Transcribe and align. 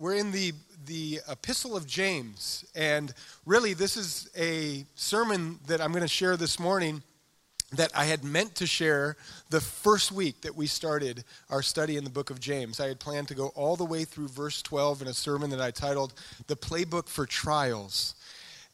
We're 0.00 0.14
in 0.14 0.30
the, 0.30 0.52
the 0.86 1.18
Epistle 1.28 1.76
of 1.76 1.84
James, 1.84 2.64
and 2.76 3.12
really, 3.44 3.74
this 3.74 3.96
is 3.96 4.30
a 4.38 4.86
sermon 4.94 5.58
that 5.66 5.80
I'm 5.80 5.90
going 5.90 6.02
to 6.02 6.08
share 6.08 6.36
this 6.36 6.60
morning 6.60 7.02
that 7.72 7.90
I 7.96 8.04
had 8.04 8.22
meant 8.22 8.54
to 8.54 8.66
share 8.66 9.16
the 9.50 9.60
first 9.60 10.12
week 10.12 10.42
that 10.42 10.54
we 10.54 10.68
started 10.68 11.24
our 11.50 11.62
study 11.62 11.96
in 11.96 12.04
the 12.04 12.10
book 12.10 12.30
of 12.30 12.38
James. 12.38 12.78
I 12.78 12.86
had 12.86 13.00
planned 13.00 13.26
to 13.26 13.34
go 13.34 13.48
all 13.56 13.74
the 13.74 13.84
way 13.84 14.04
through 14.04 14.28
verse 14.28 14.62
12 14.62 15.02
in 15.02 15.08
a 15.08 15.12
sermon 15.12 15.50
that 15.50 15.60
I 15.60 15.72
titled 15.72 16.14
The 16.46 16.54
Playbook 16.54 17.08
for 17.08 17.26
Trials. 17.26 18.14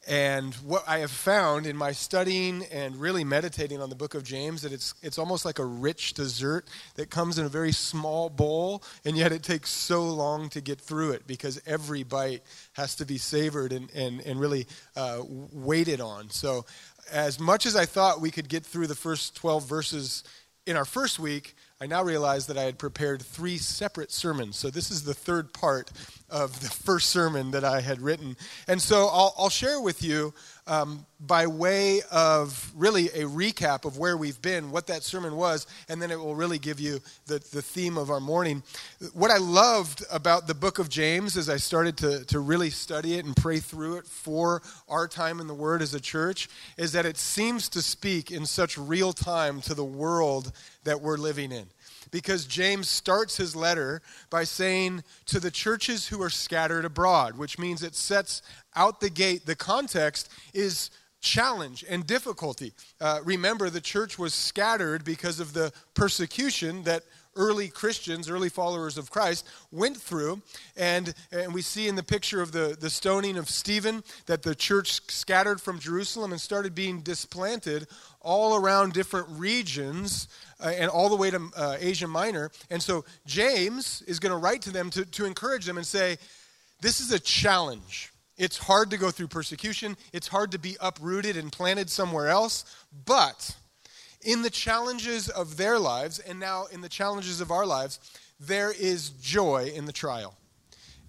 And 0.07 0.53
what 0.55 0.83
I 0.87 0.99
have 0.99 1.09
found 1.09 1.65
in 1.65 1.75
my 1.75 1.91
studying 1.91 2.63
and 2.71 2.95
really 2.95 3.23
meditating 3.23 3.81
on 3.81 3.89
the 3.89 3.95
book 3.95 4.13
of 4.13 4.23
James 4.23 4.61
that 4.61 4.71
it's 4.71 4.93
it's 5.01 5.17
almost 5.17 5.45
like 5.45 5.57
a 5.57 5.65
rich 5.65 6.13
dessert 6.13 6.69
that 6.93 7.09
comes 7.09 7.39
in 7.39 7.45
a 7.45 7.49
very 7.49 7.71
small 7.71 8.29
bowl 8.29 8.83
and 9.03 9.17
yet 9.17 9.31
it 9.31 9.41
takes 9.41 9.71
so 9.71 10.03
long 10.03 10.49
to 10.49 10.61
get 10.61 10.79
through 10.79 11.11
it 11.11 11.25
because 11.25 11.59
every 11.65 12.03
bite 12.03 12.43
has 12.73 12.95
to 12.95 13.05
be 13.05 13.17
savored 13.17 13.73
and, 13.73 13.89
and, 13.95 14.21
and 14.21 14.39
really 14.39 14.67
uh, 14.95 15.21
waited 15.27 15.99
on. 15.99 16.29
So 16.29 16.65
as 17.11 17.39
much 17.39 17.65
as 17.65 17.75
I 17.75 17.85
thought 17.85 18.21
we 18.21 18.29
could 18.29 18.47
get 18.47 18.63
through 18.63 18.87
the 18.87 18.95
first 18.95 19.35
12 19.35 19.67
verses 19.67 20.23
in 20.67 20.75
our 20.75 20.85
first 20.85 21.19
week, 21.19 21.55
I 21.79 21.87
now 21.87 22.03
realize 22.03 22.47
that 22.47 22.57
I 22.57 22.63
had 22.63 22.79
prepared 22.79 23.21
three 23.21 23.57
separate 23.57 24.11
sermons. 24.11 24.55
So 24.55 24.69
this 24.69 24.89
is 24.89 25.03
the 25.03 25.13
third 25.13 25.53
part 25.53 25.91
of 26.29 26.59
the 26.61 26.69
first 26.69 27.09
sermon 27.09 27.51
that 27.51 27.63
I 27.63 27.81
had 27.81 28.01
written. 28.01 28.35
And 28.67 28.81
so 28.81 29.07
I'll, 29.11 29.33
I'll 29.37 29.49
share 29.49 29.79
with 29.81 30.03
you, 30.03 30.33
um, 30.67 31.05
by 31.19 31.47
way 31.47 32.01
of 32.11 32.71
really 32.75 33.07
a 33.07 33.23
recap 33.23 33.85
of 33.85 33.97
where 33.97 34.17
we've 34.17 34.41
been, 34.41 34.71
what 34.71 34.87
that 34.87 35.03
sermon 35.03 35.35
was, 35.35 35.67
and 35.87 36.01
then 36.01 36.11
it 36.11 36.19
will 36.19 36.35
really 36.35 36.57
give 36.57 36.79
you 36.79 36.99
the, 37.27 37.39
the 37.51 37.61
theme 37.61 37.97
of 37.97 38.09
our 38.09 38.19
morning. 38.19 38.63
What 39.13 39.31
I 39.31 39.37
loved 39.37 40.03
about 40.11 40.47
the 40.47 40.55
book 40.55 40.79
of 40.79 40.89
James 40.89 41.37
as 41.37 41.49
I 41.49 41.57
started 41.57 41.97
to, 41.97 42.25
to 42.25 42.39
really 42.39 42.69
study 42.69 43.15
it 43.15 43.25
and 43.25 43.35
pray 43.35 43.59
through 43.59 43.97
it 43.97 44.07
for 44.07 44.61
our 44.89 45.07
time 45.07 45.39
in 45.39 45.47
the 45.47 45.53
Word 45.53 45.81
as 45.81 45.93
a 45.93 45.99
church 45.99 46.49
is 46.77 46.91
that 46.93 47.05
it 47.05 47.17
seems 47.17 47.69
to 47.69 47.81
speak 47.81 48.31
in 48.31 48.45
such 48.45 48.77
real 48.77 49.13
time 49.13 49.61
to 49.61 49.73
the 49.73 49.85
world 49.85 50.51
that 50.83 51.01
we're 51.01 51.17
living 51.17 51.51
in 51.51 51.67
because 52.15 52.45
James 52.45 52.87
starts 52.87 53.35
his 53.35 53.57
letter 53.57 54.01
by 54.29 54.45
saying 54.45 55.03
to 55.25 55.37
the 55.37 55.51
churches 55.51 56.07
who 56.07 56.21
are 56.21 56.29
scattered 56.29 56.85
abroad, 56.85 57.37
which 57.37 57.59
means 57.59 57.83
it 57.83 57.93
sets 57.93 58.41
out 58.73 59.01
the 59.01 59.09
gate. 59.09 59.45
The 59.45 59.57
context 59.57 60.31
is 60.53 60.91
challenge 61.19 61.83
and 61.89 62.07
difficulty. 62.07 62.71
Uh, 63.01 63.19
remember, 63.25 63.69
the 63.69 63.81
church 63.81 64.17
was 64.17 64.33
scattered 64.33 65.03
because 65.03 65.41
of 65.41 65.51
the 65.51 65.73
persecution 65.93 66.83
that 66.83 67.03
early 67.35 67.67
Christians, 67.67 68.29
early 68.29 68.49
followers 68.49 68.97
of 68.97 69.11
Christ, 69.11 69.47
went 69.71 69.97
through. 69.97 70.41
And, 70.77 71.13
and 71.31 71.53
we 71.53 71.61
see 71.61 71.87
in 71.87 71.95
the 71.95 72.03
picture 72.03 72.41
of 72.41 72.51
the, 72.51 72.77
the 72.79 72.89
stoning 72.89 73.37
of 73.37 73.49
Stephen 73.49 74.03
that 74.25 74.43
the 74.43 74.55
church 74.55 75.01
scattered 75.11 75.61
from 75.61 75.79
Jerusalem 75.79 76.31
and 76.31 76.41
started 76.41 76.73
being 76.75 77.01
displanted 77.01 77.87
all 78.21 78.55
around 78.55 78.93
different 78.93 79.27
regions 79.31 80.27
uh, 80.59 80.73
and 80.75 80.89
all 80.89 81.09
the 81.09 81.15
way 81.15 81.29
to 81.29 81.49
uh, 81.55 81.77
Asia 81.79 82.07
Minor. 82.07 82.51
And 82.69 82.81
so 82.81 83.05
James 83.25 84.01
is 84.07 84.19
going 84.19 84.31
to 84.31 84.37
write 84.37 84.61
to 84.63 84.71
them 84.71 84.89
to, 84.91 85.05
to 85.05 85.25
encourage 85.25 85.65
them 85.65 85.77
and 85.77 85.85
say, 85.85 86.17
This 86.81 86.99
is 86.99 87.11
a 87.11 87.19
challenge. 87.19 88.11
It's 88.37 88.57
hard 88.57 88.89
to 88.91 88.97
go 88.97 89.11
through 89.11 89.27
persecution, 89.27 89.95
it's 90.11 90.27
hard 90.27 90.51
to 90.51 90.59
be 90.59 90.75
uprooted 90.81 91.37
and 91.37 91.51
planted 91.51 91.89
somewhere 91.89 92.27
else, 92.27 92.65
but 93.05 93.55
in 94.25 94.41
the 94.41 94.49
challenges 94.49 95.29
of 95.29 95.55
their 95.55 95.79
lives, 95.79 96.19
and 96.19 96.39
now 96.39 96.65
in 96.71 96.81
the 96.81 96.89
challenges 96.89 97.39
of 97.39 97.51
our 97.51 97.65
lives, 97.65 97.99
there 98.39 98.73
is 98.77 99.11
joy 99.11 99.71
in 99.73 99.85
the 99.85 99.93
trial. 99.93 100.35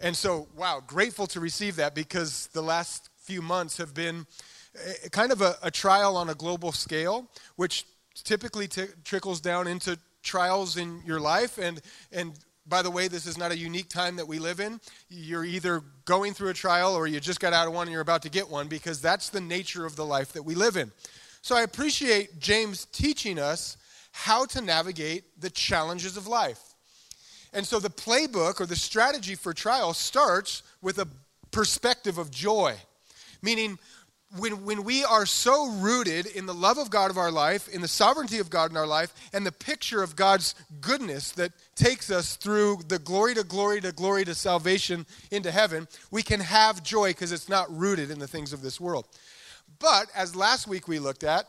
And 0.00 0.14
so, 0.14 0.47
wow, 0.55 0.83
grateful 0.86 1.27
to 1.28 1.41
receive 1.41 1.77
that 1.77 1.94
because 1.94 2.48
the 2.53 2.62
last 2.62 3.09
few 3.17 3.41
months 3.41 3.78
have 3.78 3.94
been 3.94 4.27
eh, 4.75 5.09
kind 5.11 5.33
of 5.33 5.41
a, 5.41 5.56
a 5.62 5.70
trial 5.70 6.17
on 6.17 6.28
a 6.28 6.34
global 6.34 6.70
scale, 6.70 7.28
which 7.56 7.87
typically 8.22 8.69
t- 8.69 8.84
trickles 9.05 9.41
down 9.41 9.66
into 9.66 9.99
trials 10.22 10.76
in 10.76 11.00
your 11.06 11.19
life. 11.19 11.56
And, 11.56 11.81
and 12.12 12.38
by 12.66 12.82
the 12.82 12.91
way, 12.91 13.09
this 13.09 13.26
is 13.26 13.38
not 13.38 13.50
a 13.50 13.56
unique 13.56 13.88
time 13.88 14.16
that 14.16 14.28
we 14.28 14.38
live 14.38 14.60
in. 14.60 14.78
You're 15.09 15.44
either 15.44 15.82
going 16.05 16.34
through 16.34 16.50
a 16.50 16.55
trial 16.55 16.94
or 16.94 17.06
you 17.06 17.19
just 17.21 17.41
got 17.41 17.55
out 17.55 17.66
of 17.66 17.72
one 17.72 17.87
and 17.87 17.93
you're 17.93 18.03
about 18.03 18.22
to 18.22 18.31
get 18.31 18.50
one 18.50 18.69
because 18.69 19.00
that's 19.00 19.31
the 19.31 19.41
nature 19.41 19.87
of 19.87 19.97
the 19.97 20.05
life 20.05 20.32
that 20.34 20.43
we 20.43 20.55
live 20.55 20.76
in. 20.76 20.93
So 21.46 21.54
I 21.54 21.62
appreciate 21.62 22.40
James 22.40 22.86
teaching 22.86 23.38
us 23.38 23.76
how 24.10 24.46
to 24.46 24.60
navigate 24.60 25.40
the 25.40 25.48
challenges 25.48 26.16
of 26.16 26.26
life. 26.26 26.74
And 27.52 27.64
so 27.64 27.78
the 27.78 27.88
playbook 27.88 28.60
or 28.60 28.66
the 28.66 28.74
strategy 28.74 29.36
for 29.36 29.54
trial 29.54 29.94
starts 29.94 30.64
with 30.82 30.98
a 30.98 31.06
perspective 31.52 32.18
of 32.18 32.32
joy, 32.32 32.74
meaning 33.42 33.78
when, 34.36 34.64
when 34.64 34.82
we 34.82 35.04
are 35.04 35.24
so 35.24 35.70
rooted 35.70 36.26
in 36.26 36.46
the 36.46 36.52
love 36.52 36.78
of 36.78 36.90
God 36.90 37.12
of 37.12 37.16
our 37.16 37.30
life, 37.30 37.68
in 37.68 37.80
the 37.80 37.86
sovereignty 37.86 38.40
of 38.40 38.50
God 38.50 38.72
in 38.72 38.76
our 38.76 38.84
life, 38.84 39.14
and 39.32 39.46
the 39.46 39.52
picture 39.52 40.02
of 40.02 40.16
God's 40.16 40.56
goodness 40.80 41.30
that 41.30 41.52
takes 41.76 42.10
us 42.10 42.34
through 42.34 42.80
the 42.88 42.98
glory 42.98 43.34
to 43.34 43.44
glory 43.44 43.80
to 43.82 43.92
glory 43.92 44.24
to 44.24 44.34
salvation 44.34 45.06
into 45.30 45.52
heaven, 45.52 45.86
we 46.10 46.24
can 46.24 46.40
have 46.40 46.82
joy 46.82 47.10
because 47.10 47.30
it's 47.30 47.48
not 47.48 47.70
rooted 47.70 48.10
in 48.10 48.18
the 48.18 48.26
things 48.26 48.52
of 48.52 48.62
this 48.62 48.80
world. 48.80 49.06
But 49.78 50.09
as 50.14 50.34
last 50.34 50.66
week 50.66 50.88
we 50.88 50.98
looked 50.98 51.25
at, 51.25 51.47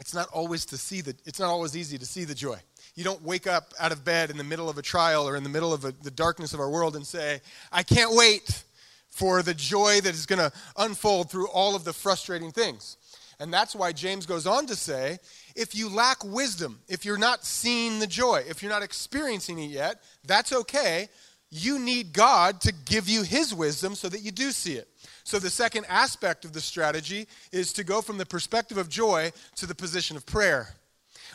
it's 0.00 0.14
not 0.14 0.28
always 0.28 0.64
to 0.66 0.76
see 0.76 1.00
the 1.00 1.14
it's 1.24 1.38
not 1.38 1.48
always 1.50 1.76
easy 1.76 1.98
to 1.98 2.06
see 2.06 2.24
the 2.24 2.34
joy. 2.34 2.58
You 2.94 3.04
don't 3.04 3.22
wake 3.22 3.46
up 3.46 3.72
out 3.78 3.92
of 3.92 4.04
bed 4.04 4.30
in 4.30 4.36
the 4.36 4.44
middle 4.44 4.68
of 4.68 4.78
a 4.78 4.82
trial 4.82 5.28
or 5.28 5.36
in 5.36 5.42
the 5.42 5.48
middle 5.48 5.72
of 5.72 5.84
a, 5.84 5.92
the 6.02 6.10
darkness 6.10 6.52
of 6.52 6.60
our 6.60 6.70
world 6.70 6.96
and 6.96 7.06
say, 7.06 7.40
"I 7.70 7.82
can't 7.82 8.14
wait 8.14 8.64
for 9.10 9.42
the 9.42 9.54
joy 9.54 10.00
that 10.00 10.14
is 10.14 10.26
going 10.26 10.40
to 10.40 10.52
unfold 10.76 11.30
through 11.30 11.48
all 11.48 11.74
of 11.76 11.84
the 11.84 11.92
frustrating 11.92 12.50
things." 12.50 12.96
And 13.40 13.52
that's 13.52 13.74
why 13.74 13.92
James 13.92 14.26
goes 14.26 14.46
on 14.46 14.66
to 14.66 14.76
say, 14.76 15.18
if 15.56 15.74
you 15.74 15.88
lack 15.88 16.24
wisdom, 16.24 16.80
if 16.88 17.04
you're 17.04 17.18
not 17.18 17.44
seeing 17.44 17.98
the 17.98 18.06
joy, 18.06 18.44
if 18.48 18.62
you're 18.62 18.72
not 18.72 18.82
experiencing 18.82 19.58
it 19.58 19.70
yet, 19.70 20.02
that's 20.24 20.52
okay. 20.52 21.08
You 21.50 21.78
need 21.78 22.12
God 22.12 22.60
to 22.62 22.72
give 22.72 23.08
you 23.08 23.22
his 23.22 23.54
wisdom 23.54 23.94
so 23.94 24.08
that 24.08 24.20
you 24.20 24.30
do 24.30 24.50
see 24.50 24.74
it. 24.74 24.88
So, 25.24 25.38
the 25.38 25.50
second 25.50 25.86
aspect 25.88 26.44
of 26.44 26.52
the 26.52 26.60
strategy 26.60 27.26
is 27.50 27.72
to 27.72 27.84
go 27.84 28.02
from 28.02 28.18
the 28.18 28.26
perspective 28.26 28.76
of 28.76 28.90
joy 28.90 29.32
to 29.56 29.66
the 29.66 29.74
position 29.74 30.16
of 30.16 30.26
prayer. 30.26 30.68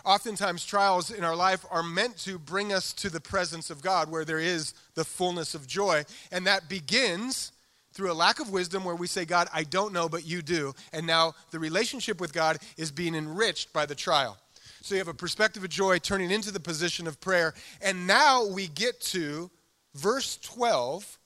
Oftentimes, 0.05 0.63
trials 0.63 1.11
in 1.11 1.23
our 1.23 1.35
life 1.35 1.65
are 1.71 1.83
meant 1.83 2.17
to 2.19 2.37
bring 2.37 2.71
us 2.71 2.93
to 2.93 3.09
the 3.09 3.19
presence 3.19 3.69
of 3.69 3.81
God 3.81 4.09
where 4.09 4.23
there 4.23 4.39
is 4.39 4.73
the 4.93 5.03
fullness 5.03 5.55
of 5.55 5.67
joy. 5.67 6.05
And 6.31 6.45
that 6.47 6.69
begins 6.69 7.51
through 7.93 8.11
a 8.11 8.13
lack 8.13 8.39
of 8.39 8.51
wisdom 8.51 8.83
where 8.83 8.95
we 8.95 9.07
say, 9.07 9.25
God, 9.25 9.47
I 9.51 9.63
don't 9.63 9.91
know, 9.91 10.07
but 10.07 10.25
you 10.25 10.41
do. 10.41 10.73
And 10.93 11.05
now 11.05 11.33
the 11.51 11.59
relationship 11.59 12.21
with 12.21 12.31
God 12.31 12.59
is 12.77 12.91
being 12.91 13.15
enriched 13.15 13.73
by 13.73 13.85
the 13.85 13.95
trial. 13.95 14.37
So 14.81 14.95
you 14.95 14.99
have 14.99 15.07
a 15.07 15.13
perspective 15.13 15.63
of 15.63 15.69
joy 15.69 15.99
turning 15.99 16.31
into 16.31 16.51
the 16.51 16.59
position 16.59 17.07
of 17.07 17.19
prayer. 17.19 17.53
And 17.81 18.07
now 18.07 18.45
we 18.45 18.67
get 18.67 19.01
to 19.01 19.49
verse 19.95 20.37
12 20.37 21.17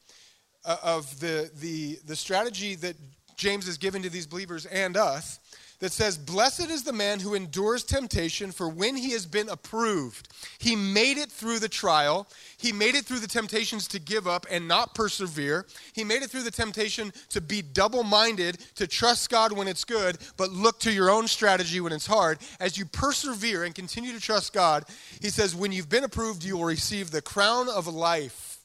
uh, 0.66 0.78
of 0.84 1.20
the, 1.20 1.52
the, 1.60 2.00
the 2.06 2.16
strategy 2.16 2.76
that 2.76 2.96
James 3.36 3.66
has 3.66 3.78
given 3.78 4.02
to 4.04 4.10
these 4.10 4.28
believers 4.28 4.66
and 4.66 4.96
us 4.96 5.40
that 5.84 5.92
says, 5.92 6.18
Blessed 6.18 6.70
is 6.70 6.84
the 6.84 6.94
man 6.94 7.20
who 7.20 7.34
endures 7.34 7.84
temptation, 7.84 8.54
for 8.54 8.70
when 8.70 8.96
he 8.96 9.12
has 9.12 9.26
been 9.26 9.50
approved, 9.50 10.30
he 10.58 10.78
made 10.78 11.18
it 11.18 11.30
through 11.30 11.60
the 11.60 11.68
trial. 11.68 12.26
He 12.56 12.72
made 12.72 12.96
it 12.96 13.04
through 13.04 13.20
the 13.20 13.28
temptations 13.28 13.90
to 13.90 14.00
give 14.00 14.26
up 14.26 14.46
and 14.50 14.66
not 14.66 14.96
persevere. 14.96 15.66
He 15.92 16.06
made 16.06 16.22
it 16.22 16.30
through 16.30 16.44
the 16.44 16.52
temptation 16.52 17.12
to 17.30 17.42
be 17.42 17.62
double 17.62 18.04
minded, 18.04 18.60
to 18.76 18.88
trust 18.88 19.30
God 19.30 19.52
when 19.52 19.68
it's 19.68 19.84
good, 19.84 20.20
but 20.38 20.52
look 20.52 20.80
to 20.80 20.92
your 20.94 21.10
own 21.10 21.28
strategy 21.28 21.82
when 21.82 21.92
it's 21.92 22.08
hard. 22.08 22.40
As 22.62 22.78
you 22.78 22.86
persevere 22.86 23.66
and 23.66 23.76
continue 23.76 24.14
to 24.14 24.22
trust 24.22 24.54
God, 24.54 24.86
he 25.22 25.30
says, 25.30 25.54
When 25.54 25.74
you've 25.74 25.90
been 25.90 26.06
approved, 26.06 26.46
you 26.46 26.56
will 26.56 26.64
receive 26.64 27.12
the 27.12 27.22
crown 27.22 27.68
of 27.68 27.88
life, 27.88 28.60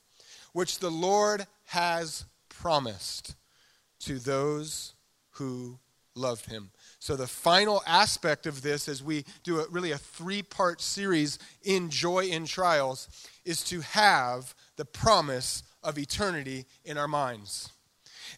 which 0.53 0.79
the 0.79 0.91
Lord 0.91 1.49
has 1.69 2.25
promised 2.49 3.37
to 4.01 4.19
those 4.19 4.95
who 5.33 5.79
loved 6.15 6.47
him. 6.47 6.71
So, 6.99 7.15
the 7.15 7.27
final 7.27 7.83
aspect 7.87 8.47
of 8.47 8.63
this, 8.63 8.89
as 8.89 9.03
we 9.03 9.25
do 9.45 9.61
a, 9.61 9.69
really 9.69 9.93
a 9.93 9.99
three 9.99 10.43
part 10.43 10.81
series 10.81 11.39
in 11.63 11.91
Joy 11.91 12.25
in 12.25 12.47
Trials, 12.47 13.09
is 13.45 13.63
to 13.65 13.83
have 13.83 14.55
the 14.77 14.87
promise 14.87 15.63
of 15.83 15.99
eternity 15.99 16.65
in 16.85 16.97
our 16.97 17.09
minds. 17.09 17.71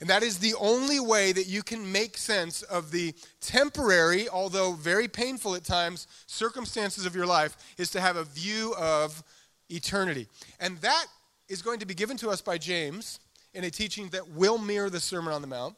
And 0.00 0.10
that 0.10 0.24
is 0.24 0.38
the 0.38 0.54
only 0.58 0.98
way 0.98 1.30
that 1.30 1.46
you 1.46 1.62
can 1.62 1.90
make 1.90 2.16
sense 2.16 2.62
of 2.62 2.90
the 2.90 3.14
temporary, 3.40 4.28
although 4.28 4.72
very 4.72 5.06
painful 5.06 5.54
at 5.54 5.64
times, 5.64 6.08
circumstances 6.26 7.06
of 7.06 7.14
your 7.14 7.26
life, 7.26 7.56
is 7.78 7.90
to 7.90 8.00
have 8.00 8.16
a 8.16 8.24
view 8.24 8.74
of 8.76 9.22
eternity. 9.68 10.26
And 10.58 10.78
that 10.78 11.06
is 11.48 11.62
going 11.62 11.80
to 11.80 11.86
be 11.86 11.94
given 11.94 12.16
to 12.18 12.30
us 12.30 12.40
by 12.40 12.56
James 12.56 13.18
in 13.54 13.64
a 13.64 13.70
teaching 13.70 14.08
that 14.10 14.30
will 14.30 14.58
mirror 14.58 14.90
the 14.90 15.00
Sermon 15.00 15.32
on 15.32 15.42
the 15.42 15.48
Mount. 15.48 15.76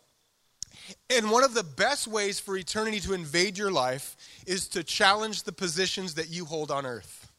And 1.10 1.30
one 1.30 1.44
of 1.44 1.54
the 1.54 1.62
best 1.62 2.06
ways 2.06 2.40
for 2.40 2.56
eternity 2.56 3.00
to 3.00 3.12
invade 3.12 3.58
your 3.58 3.70
life 3.70 4.16
is 4.46 4.68
to 4.68 4.82
challenge 4.82 5.42
the 5.42 5.52
positions 5.52 6.14
that 6.14 6.30
you 6.30 6.44
hold 6.44 6.70
on 6.70 6.86
earth. 6.86 7.30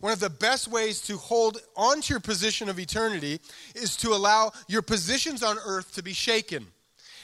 One 0.00 0.12
of 0.12 0.20
the 0.20 0.30
best 0.30 0.68
ways 0.68 1.00
to 1.02 1.16
hold 1.16 1.58
onto 1.76 2.14
your 2.14 2.20
position 2.20 2.68
of 2.68 2.78
eternity 2.78 3.40
is 3.74 3.96
to 3.98 4.10
allow 4.10 4.52
your 4.66 4.82
positions 4.82 5.42
on 5.42 5.58
earth 5.64 5.94
to 5.94 6.02
be 6.02 6.12
shaken. 6.12 6.66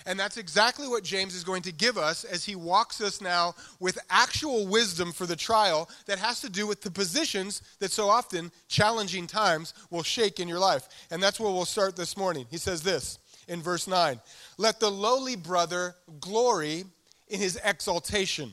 And 0.08 0.18
that's 0.18 0.38
exactly 0.38 0.88
what 0.88 1.04
James 1.04 1.34
is 1.34 1.44
going 1.44 1.60
to 1.62 1.70
give 1.70 1.98
us 1.98 2.24
as 2.24 2.42
he 2.42 2.56
walks 2.56 3.02
us 3.02 3.20
now 3.20 3.54
with 3.78 3.98
actual 4.08 4.66
wisdom 4.66 5.12
for 5.12 5.26
the 5.26 5.36
trial 5.36 5.86
that 6.06 6.18
has 6.18 6.40
to 6.40 6.48
do 6.48 6.66
with 6.66 6.80
the 6.80 6.90
positions 6.90 7.60
that 7.78 7.92
so 7.92 8.08
often 8.08 8.50
challenging 8.68 9.26
times 9.26 9.74
will 9.90 10.02
shake 10.02 10.40
in 10.40 10.48
your 10.48 10.60
life. 10.60 10.88
And 11.10 11.22
that's 11.22 11.38
where 11.38 11.52
we'll 11.52 11.66
start 11.66 11.94
this 11.94 12.16
morning. 12.16 12.46
He 12.50 12.56
says 12.56 12.82
this 12.82 13.18
in 13.48 13.60
verse 13.60 13.86
9 13.86 14.18
Let 14.56 14.80
the 14.80 14.90
lowly 14.90 15.36
brother 15.36 15.94
glory 16.20 16.84
in 17.28 17.38
his 17.38 17.60
exaltation. 17.62 18.52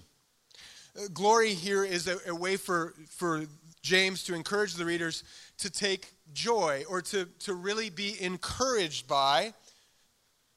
Uh, 0.93 1.07
glory 1.13 1.53
here 1.53 1.85
is 1.85 2.09
a, 2.09 2.17
a 2.27 2.35
way 2.35 2.57
for, 2.57 2.95
for 3.07 3.45
James 3.81 4.25
to 4.25 4.35
encourage 4.35 4.73
the 4.73 4.83
readers 4.83 5.23
to 5.59 5.69
take 5.69 6.11
joy 6.33 6.83
or 6.89 7.01
to, 7.03 7.29
to 7.39 7.53
really 7.53 7.89
be 7.89 8.21
encouraged 8.21 9.07
by 9.07 9.53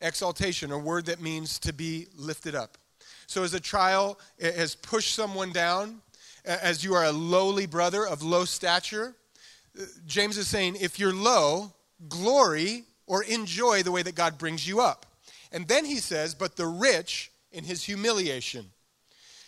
exaltation, 0.00 0.72
a 0.72 0.78
word 0.78 1.06
that 1.06 1.20
means 1.20 1.58
to 1.60 1.72
be 1.72 2.06
lifted 2.16 2.54
up. 2.54 2.78
So, 3.26 3.42
as 3.42 3.54
a 3.54 3.60
trial 3.60 4.18
has 4.40 4.74
pushed 4.74 5.14
someone 5.14 5.52
down, 5.52 6.00
as 6.44 6.82
you 6.82 6.94
are 6.94 7.04
a 7.04 7.12
lowly 7.12 7.66
brother 7.66 8.06
of 8.06 8.22
low 8.22 8.44
stature, 8.44 9.14
James 10.06 10.38
is 10.38 10.48
saying, 10.48 10.76
if 10.80 10.98
you're 10.98 11.12
low, 11.12 11.72
glory 12.08 12.84
or 13.06 13.22
enjoy 13.24 13.82
the 13.82 13.92
way 13.92 14.02
that 14.02 14.14
God 14.14 14.38
brings 14.38 14.66
you 14.66 14.80
up. 14.80 15.06
And 15.52 15.66
then 15.66 15.84
he 15.84 15.96
says, 15.96 16.34
but 16.34 16.56
the 16.56 16.66
rich 16.66 17.30
in 17.52 17.64
his 17.64 17.84
humiliation. 17.84 18.66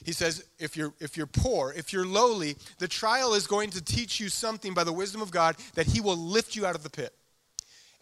He 0.05 0.13
says, 0.13 0.45
if 0.59 0.77
you're, 0.77 0.95
if 0.99 1.17
you're 1.17 1.27
poor, 1.27 1.75
if 1.77 1.93
you're 1.93 2.07
lowly, 2.07 2.57
the 2.79 2.89
trial 2.89 3.35
is 3.35 3.47
going 3.47 3.71
to 3.71 3.85
teach 3.85 4.19
you 4.19 4.31
something 4.31 4.73
by 4.73 4.85
the 4.85 4.93
wisdom 4.93 5.21
of 5.21 5.31
God 5.31 5.57
that 5.75 5.87
he 5.87 6.01
will 6.01 6.17
lift 6.17 6.57
you 6.57 6.65
out 6.65 6.75
of 6.75 6.83
the 6.83 6.91
pit. 6.91 7.13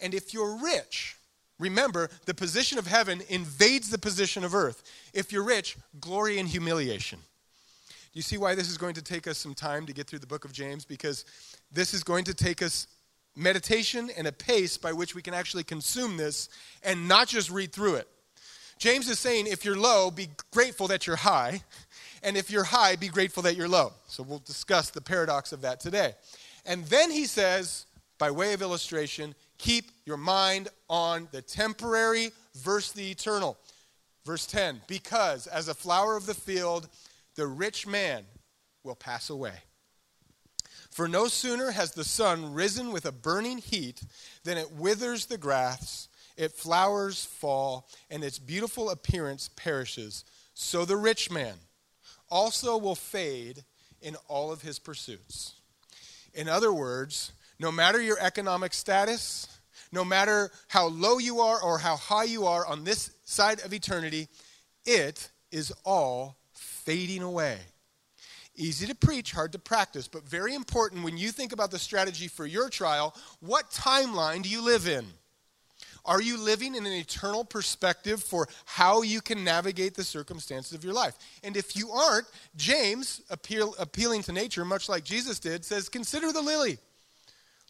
And 0.00 0.14
if 0.14 0.32
you're 0.32 0.62
rich, 0.62 1.16
Remember, 1.58 2.08
the 2.26 2.34
position 2.34 2.78
of 2.78 2.86
heaven 2.86 3.22
invades 3.28 3.90
the 3.90 3.98
position 3.98 4.44
of 4.44 4.54
earth. 4.54 4.82
If 5.12 5.32
you're 5.32 5.42
rich, 5.42 5.76
glory 6.00 6.38
and 6.38 6.48
humiliation. 6.48 7.18
You 8.12 8.22
see 8.22 8.38
why 8.38 8.54
this 8.54 8.68
is 8.68 8.78
going 8.78 8.94
to 8.94 9.02
take 9.02 9.26
us 9.26 9.38
some 9.38 9.54
time 9.54 9.86
to 9.86 9.92
get 9.92 10.06
through 10.06 10.20
the 10.20 10.26
book 10.26 10.44
of 10.44 10.52
James? 10.52 10.84
Because 10.84 11.24
this 11.72 11.94
is 11.94 12.02
going 12.02 12.24
to 12.24 12.34
take 12.34 12.62
us 12.62 12.86
meditation 13.36 14.10
and 14.16 14.26
a 14.26 14.32
pace 14.32 14.76
by 14.76 14.92
which 14.92 15.14
we 15.14 15.22
can 15.22 15.34
actually 15.34 15.64
consume 15.64 16.16
this 16.16 16.48
and 16.82 17.06
not 17.06 17.28
just 17.28 17.50
read 17.50 17.72
through 17.72 17.94
it. 17.96 18.08
James 18.78 19.08
is 19.08 19.18
saying 19.18 19.46
if 19.46 19.64
you're 19.64 19.76
low, 19.76 20.10
be 20.10 20.28
grateful 20.52 20.88
that 20.88 21.06
you're 21.06 21.16
high. 21.16 21.62
And 22.22 22.36
if 22.36 22.50
you're 22.50 22.64
high, 22.64 22.96
be 22.96 23.08
grateful 23.08 23.42
that 23.44 23.56
you're 23.56 23.68
low. 23.68 23.92
So 24.06 24.22
we'll 24.22 24.40
discuss 24.40 24.90
the 24.90 25.00
paradox 25.00 25.52
of 25.52 25.60
that 25.62 25.80
today. 25.80 26.14
And 26.66 26.84
then 26.86 27.10
he 27.10 27.26
says, 27.26 27.86
by 28.18 28.30
way 28.30 28.52
of 28.52 28.62
illustration, 28.62 29.34
keep 29.58 29.90
your 30.04 30.16
mind 30.16 30.68
on 30.88 31.28
the 31.32 31.42
temporary 31.42 32.30
versus 32.54 32.92
the 32.92 33.10
eternal. 33.10 33.58
Verse 34.24 34.46
10 34.46 34.80
Because 34.86 35.46
as 35.46 35.68
a 35.68 35.74
flower 35.74 36.16
of 36.16 36.26
the 36.26 36.34
field, 36.34 36.88
the 37.34 37.46
rich 37.46 37.86
man 37.86 38.24
will 38.82 38.94
pass 38.96 39.30
away. 39.30 39.54
For 40.90 41.06
no 41.06 41.28
sooner 41.28 41.70
has 41.70 41.92
the 41.92 42.04
sun 42.04 42.54
risen 42.54 42.92
with 42.92 43.06
a 43.06 43.12
burning 43.12 43.58
heat 43.58 44.02
than 44.44 44.58
it 44.58 44.72
withers 44.72 45.26
the 45.26 45.38
grass, 45.38 46.08
its 46.36 46.60
flowers 46.60 47.24
fall, 47.24 47.88
and 48.10 48.24
its 48.24 48.38
beautiful 48.38 48.90
appearance 48.90 49.50
perishes. 49.54 50.24
So 50.54 50.84
the 50.84 50.96
rich 50.96 51.30
man 51.30 51.54
also 52.30 52.76
will 52.76 52.94
fade 52.94 53.64
in 54.00 54.16
all 54.26 54.50
of 54.50 54.62
his 54.62 54.78
pursuits. 54.78 55.54
In 56.34 56.48
other 56.48 56.72
words, 56.72 57.32
no 57.58 57.72
matter 57.72 58.00
your 58.00 58.18
economic 58.20 58.72
status, 58.72 59.48
no 59.92 60.04
matter 60.04 60.50
how 60.68 60.86
low 60.88 61.18
you 61.18 61.40
are 61.40 61.60
or 61.62 61.78
how 61.78 61.96
high 61.96 62.24
you 62.24 62.46
are 62.46 62.66
on 62.66 62.84
this 62.84 63.10
side 63.24 63.60
of 63.64 63.72
eternity, 63.72 64.28
it 64.84 65.30
is 65.50 65.72
all 65.84 66.36
fading 66.52 67.22
away. 67.22 67.58
Easy 68.54 68.86
to 68.86 68.94
preach, 68.94 69.32
hard 69.32 69.52
to 69.52 69.58
practice, 69.58 70.08
but 70.08 70.24
very 70.24 70.54
important 70.54 71.04
when 71.04 71.16
you 71.16 71.30
think 71.30 71.52
about 71.52 71.70
the 71.70 71.78
strategy 71.78 72.26
for 72.26 72.44
your 72.44 72.68
trial. 72.68 73.14
What 73.40 73.70
timeline 73.70 74.42
do 74.42 74.48
you 74.48 74.64
live 74.64 74.88
in? 74.88 75.06
Are 76.04 76.22
you 76.22 76.38
living 76.38 76.74
in 76.74 76.86
an 76.86 76.92
eternal 76.92 77.44
perspective 77.44 78.22
for 78.22 78.48
how 78.64 79.02
you 79.02 79.20
can 79.20 79.44
navigate 79.44 79.94
the 79.94 80.02
circumstances 80.02 80.72
of 80.72 80.82
your 80.82 80.94
life? 80.94 81.14
And 81.44 81.56
if 81.56 81.76
you 81.76 81.90
aren't, 81.90 82.26
James, 82.56 83.20
appeal, 83.30 83.74
appealing 83.78 84.22
to 84.22 84.32
nature, 84.32 84.64
much 84.64 84.88
like 84.88 85.04
Jesus 85.04 85.38
did, 85.38 85.64
says, 85.64 85.88
Consider 85.88 86.32
the 86.32 86.42
lily. 86.42 86.78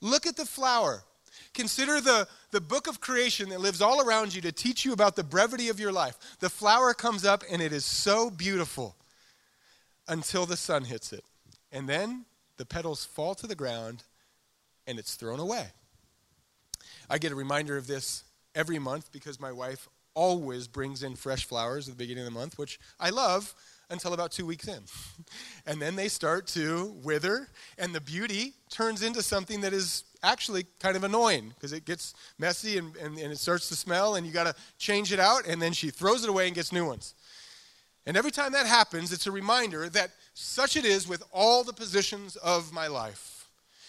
Look 0.00 0.27
at 0.27 0.37
the 0.37 0.45
flower. 0.45 1.03
Consider 1.55 2.00
the, 2.00 2.29
the 2.50 2.61
book 2.61 2.87
of 2.87 3.00
creation 3.00 3.49
that 3.50 3.61
lives 3.61 3.81
all 3.81 4.00
around 4.00 4.35
you 4.35 4.41
to 4.43 4.53
teach 4.53 4.85
you 4.85 4.93
about 4.93 5.17
the 5.17 5.25
brevity 5.25 5.69
of 5.69 5.81
your 5.81 5.93
life. 5.93 6.17
The 6.41 6.50
flower 6.50 6.95
comes 6.95 7.25
up 7.25 7.43
and 7.50 7.61
it 7.61 7.73
is 7.73 7.85
so 7.85 8.31
beautiful 8.31 8.97
until 10.06 10.47
the 10.47 10.56
sun 10.56 10.85
hits 10.85 11.12
it. 11.12 11.25
And 11.73 11.89
then 11.89 12.25
the 12.56 12.67
petals 12.67 13.05
fall 13.05 13.35
to 13.37 13.47
the 13.47 13.55
ground 13.55 14.05
and 14.87 14.99
it's 14.99 15.15
thrown 15.15 15.41
away. 15.41 15.67
I 17.11 17.19
get 17.19 17.33
a 17.33 17.37
reminder 17.37 17.77
of 17.77 17.87
this 17.87 18.25
every 18.55 18.79
month 18.79 19.12
because 19.12 19.41
my 19.41 19.53
wife 19.53 19.89
always 20.15 20.67
brings 20.67 21.03
in 21.03 21.15
fresh 21.17 21.45
flowers 21.45 21.89
at 21.89 21.95
the 21.95 22.05
beginning 22.05 22.27
of 22.27 22.33
the 22.33 22.39
month, 22.39 22.59
which 22.59 22.79
I 22.99 23.11
love 23.11 23.55
until 23.90 24.12
about 24.12 24.31
two 24.31 24.46
weeks 24.46 24.69
in. 24.69 24.82
And 25.67 25.82
then 25.82 25.96
they 25.96 26.08
start 26.08 26.46
to 26.49 26.94
wither, 27.05 27.49
and 27.76 27.94
the 27.94 28.00
beauty 28.00 28.55
turns 28.70 29.02
into 29.02 29.23
something 29.23 29.61
that 29.61 29.75
is 29.75 30.05
actually 30.23 30.64
kind 30.81 30.96
of 30.96 31.05
annoying 31.05 31.50
because 31.50 31.75
it 31.75 31.85
gets 31.85 32.14
messy 32.38 32.79
and, 32.79 32.96
and, 32.96 33.19
and 33.19 33.31
it 33.31 33.38
starts 33.38 33.69
to 33.69 33.76
smell, 33.76 34.14
and 34.14 34.26
you 34.26 34.32
got 34.32 34.44
to 34.44 34.55
change 34.79 35.12
it 35.12 35.20
out, 35.20 35.46
and 35.46 35.61
then 35.61 35.75
she 35.75 35.90
throws 35.90 36.25
it 36.25 36.31
away 36.31 36.46
and 36.46 36.55
gets 36.55 36.73
new 36.73 36.87
ones. 36.87 37.14
And 38.06 38.17
every 38.17 38.31
time 38.31 38.52
that 38.52 38.64
happens, 38.67 39.12
it's 39.12 39.26
a 39.26 39.31
reminder 39.31 39.90
that 39.90 40.12
such 40.32 40.79
it 40.79 40.87
is 40.87 41.06
with 41.06 41.23
all 41.31 41.62
the 41.62 41.75
positions 41.75 42.37
of 42.37 42.73
my 42.73 42.87
life 42.87 43.38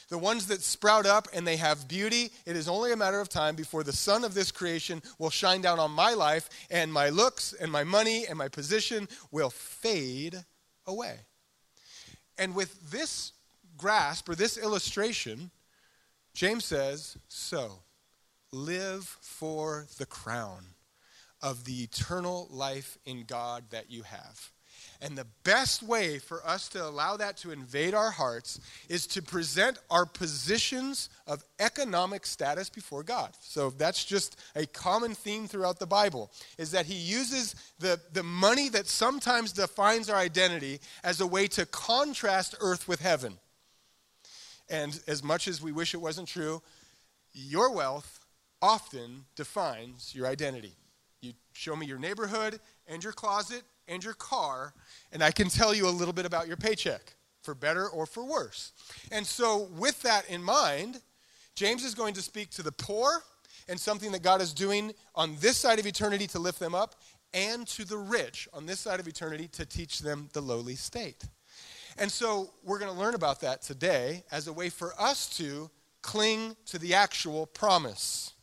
the 0.09 0.17
ones 0.17 0.47
that 0.47 0.61
sprout 0.61 1.05
up 1.05 1.27
and 1.33 1.45
they 1.45 1.57
have 1.57 1.87
beauty, 1.87 2.31
it 2.45 2.55
is 2.55 2.67
only 2.67 2.91
a 2.91 2.97
matter 2.97 3.19
of 3.19 3.29
time 3.29 3.55
before 3.55 3.83
the 3.83 3.93
sun 3.93 4.23
of 4.23 4.33
this 4.33 4.51
creation 4.51 5.01
will 5.19 5.29
shine 5.29 5.61
down 5.61 5.79
on 5.79 5.91
my 5.91 6.13
life, 6.13 6.49
and 6.71 6.91
my 6.91 7.09
looks 7.09 7.53
and 7.53 7.71
my 7.71 7.83
money 7.83 8.25
and 8.27 8.37
my 8.37 8.47
position 8.47 9.07
will 9.31 9.49
fade 9.49 10.43
away. 10.87 11.19
And 12.37 12.55
with 12.55 12.91
this 12.91 13.33
grasp 13.77 14.29
or 14.29 14.35
this 14.35 14.57
illustration, 14.57 15.51
James 16.33 16.65
says, 16.65 17.17
So, 17.27 17.79
live 18.51 19.05
for 19.21 19.87
the 19.97 20.05
crown 20.05 20.63
of 21.41 21.65
the 21.65 21.83
eternal 21.83 22.47
life 22.49 22.97
in 23.05 23.23
God 23.25 23.65
that 23.69 23.91
you 23.91 24.03
have. 24.03 24.51
And 25.01 25.17
the 25.17 25.27
best 25.45 25.81
way 25.81 26.19
for 26.19 26.45
us 26.45 26.67
to 26.69 26.85
allow 26.85 27.15
that 27.15 27.37
to 27.37 27.51
invade 27.51 27.93
our 27.93 28.11
hearts 28.11 28.59
is 28.89 29.07
to 29.07 29.21
present 29.21 29.79
our 29.89 30.05
positions 30.05 31.09
of 31.25 31.41
economic 31.57 32.25
status 32.25 32.69
before 32.69 33.03
God. 33.03 33.31
So 33.39 33.69
that's 33.69 34.03
just 34.03 34.35
a 34.57 34.65
common 34.65 35.15
theme 35.15 35.47
throughout 35.47 35.79
the 35.79 35.87
Bible, 35.87 36.31
is 36.57 36.71
that 36.71 36.85
he 36.85 36.95
uses 36.95 37.55
the, 37.79 37.97
the 38.11 38.23
money 38.23 38.67
that 38.69 38.87
sometimes 38.87 39.53
defines 39.53 40.09
our 40.09 40.17
identity 40.17 40.81
as 41.01 41.21
a 41.21 41.27
way 41.27 41.47
to 41.47 41.65
contrast 41.65 42.55
earth 42.59 42.85
with 42.85 42.99
heaven. 42.99 43.37
And 44.69 44.99
as 45.07 45.23
much 45.23 45.47
as 45.47 45.61
we 45.61 45.71
wish 45.71 45.93
it 45.93 46.01
wasn't 46.01 46.27
true, 46.27 46.61
your 47.31 47.73
wealth 47.73 48.19
often 48.61 49.23
defines 49.37 50.13
your 50.13 50.27
identity. 50.27 50.73
You 51.21 51.33
show 51.53 51.75
me 51.77 51.85
your 51.85 51.99
neighborhood 51.99 52.59
and 52.85 53.01
your 53.01 53.13
closet 53.13 53.63
and 53.89 54.03
your 54.03 54.13
car, 54.13 54.73
and 55.11 55.23
I 55.23 55.31
can 55.31 55.49
tell 55.49 55.73
you 55.73 55.87
a 55.87 55.89
little 55.89 56.13
bit 56.13 56.25
about 56.25 56.47
your 56.47 56.57
paycheck, 56.57 57.15
for 57.41 57.55
better 57.55 57.87
or 57.87 58.05
for 58.05 58.23
worse. 58.23 58.71
And 59.11 59.25
so, 59.25 59.69
with 59.77 60.01
that 60.03 60.29
in 60.29 60.43
mind, 60.43 61.01
James 61.55 61.83
is 61.83 61.95
going 61.95 62.13
to 62.13 62.21
speak 62.21 62.51
to 62.51 62.63
the 62.63 62.71
poor 62.71 63.23
and 63.67 63.79
something 63.79 64.11
that 64.11 64.23
God 64.23 64.41
is 64.41 64.53
doing 64.53 64.93
on 65.15 65.35
this 65.39 65.57
side 65.57 65.79
of 65.79 65.85
eternity 65.85 66.27
to 66.27 66.39
lift 66.39 66.59
them 66.59 66.75
up, 66.75 66.95
and 67.33 67.67
to 67.67 67.85
the 67.85 67.97
rich 67.97 68.47
on 68.53 68.65
this 68.65 68.79
side 68.79 68.99
of 68.99 69.07
eternity 69.07 69.47
to 69.49 69.65
teach 69.65 69.99
them 69.99 70.29
the 70.33 70.41
lowly 70.41 70.75
state. 70.75 71.23
And 71.97 72.11
so, 72.11 72.51
we're 72.63 72.79
going 72.79 72.93
to 72.93 72.99
learn 72.99 73.15
about 73.15 73.41
that 73.41 73.61
today 73.61 74.23
as 74.31 74.47
a 74.47 74.53
way 74.53 74.69
for 74.69 74.93
us 74.99 75.27
to 75.37 75.69
cling 76.01 76.55
to 76.67 76.79
the 76.79 76.93
actual 76.93 77.45
promise. 77.45 78.33